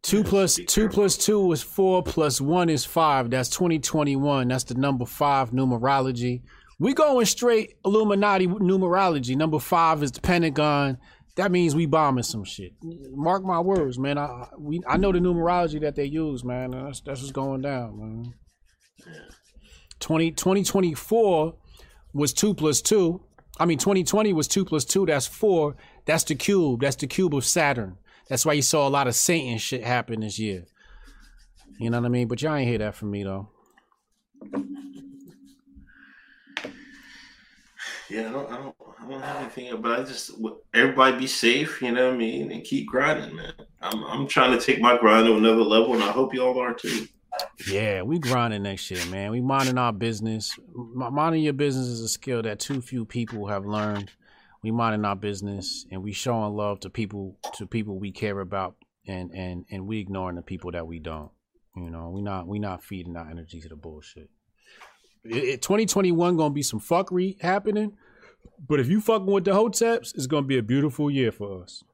[0.06, 3.28] Two plus two plus two is four plus one is five.
[3.28, 4.46] That's 2021.
[4.46, 6.42] That's the number five numerology.
[6.78, 9.34] We going straight Illuminati numerology.
[9.34, 10.98] Number five is the Pentagon.
[11.34, 12.74] That means we bombing some shit.
[12.82, 14.16] Mark my words, man.
[14.16, 16.70] I we I know the numerology that they use, man.
[16.70, 18.34] That's that's what's going down, man.
[19.98, 21.54] 20, 2024
[22.14, 23.24] was two plus two.
[23.58, 25.04] I mean, 2020 was two plus two.
[25.04, 25.74] That's four.
[26.04, 26.82] That's the cube.
[26.82, 27.98] That's the cube of Saturn.
[28.28, 30.65] That's why you saw a lot of Satan shit happen this year.
[31.78, 32.28] You know what I mean?
[32.28, 33.48] But y'all ain't hear that from me though.
[38.09, 40.31] Yeah, I don't, I don't, I don't have anything, but I just
[40.73, 41.82] everybody be safe.
[41.82, 43.53] You know what I mean, and keep grinding, man.
[43.82, 46.73] I'm, I'm trying to take my grind to another level, and I hope y'all are
[46.73, 47.09] too.
[47.69, 49.31] Yeah, we grinding next year, man.
[49.31, 50.59] We minding our business.
[50.74, 54.11] Minding your business is a skill that too few people have learned.
[54.66, 58.74] We minding our business, and we showing love to people to people we care about,
[59.06, 61.30] and and and we ignoring the people that we don't.
[61.76, 64.28] You know, we not we not feeding our energy to the bullshit.
[65.22, 67.93] It, it- 2021 gonna be some fuckery happening,
[68.68, 71.84] but if you fucking with the hoteps, it's gonna be a beautiful year for us.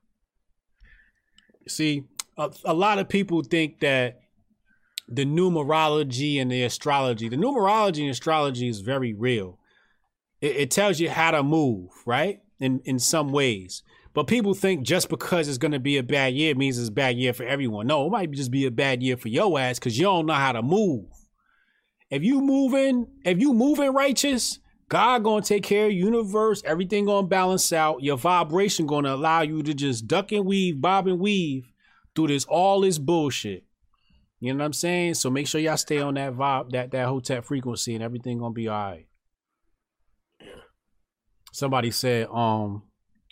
[1.69, 2.05] See,
[2.39, 4.20] a, a lot of people think that
[5.09, 7.28] the numerology and the astrology.
[7.28, 9.59] The numerology and astrology is very real.
[10.40, 12.39] It, it tells you how to move, right?
[12.62, 13.82] In in some ways.
[14.14, 17.16] But people think just because it's gonna be a bad year means it's a bad
[17.16, 17.86] year for everyone.
[17.86, 20.34] No, it might just be a bad year for your ass because you don't know
[20.34, 21.06] how to move.
[22.10, 24.59] If you moving, if you moving righteous,
[24.90, 28.02] God gonna take care of universe, everything gonna balance out.
[28.02, 31.72] Your vibration gonna allow you to just duck and weave, bob and weave
[32.14, 33.64] through this all this bullshit.
[34.40, 35.14] You know what I'm saying?
[35.14, 38.52] So make sure y'all stay on that vibe, that that hotep frequency, and everything gonna
[38.52, 39.06] be all right.
[41.53, 42.83] Somebody said, um,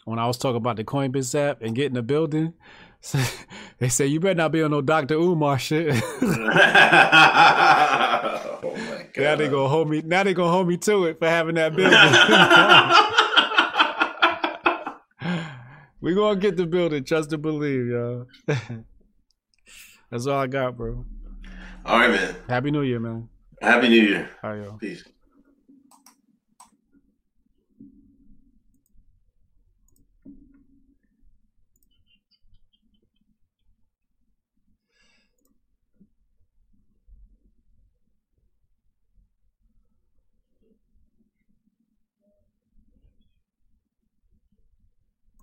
[0.05, 2.55] when I was talking about the Coinbits app and getting the building,
[3.79, 5.15] they said you better not be on no Dr.
[5.15, 5.95] Umar shit.
[8.63, 10.03] Oh my now they gonna hold me.
[10.03, 11.97] Now they gonna hold me to it for having that building.
[16.03, 17.05] We gonna get the building.
[17.05, 18.27] Trust and believe, y'all.
[20.11, 21.05] That's all I got, bro.
[21.85, 22.35] All right, man.
[22.49, 23.29] Happy New Year, man.
[23.61, 24.31] Happy New Year.
[24.43, 24.73] All right, yo.
[24.81, 25.05] Peace.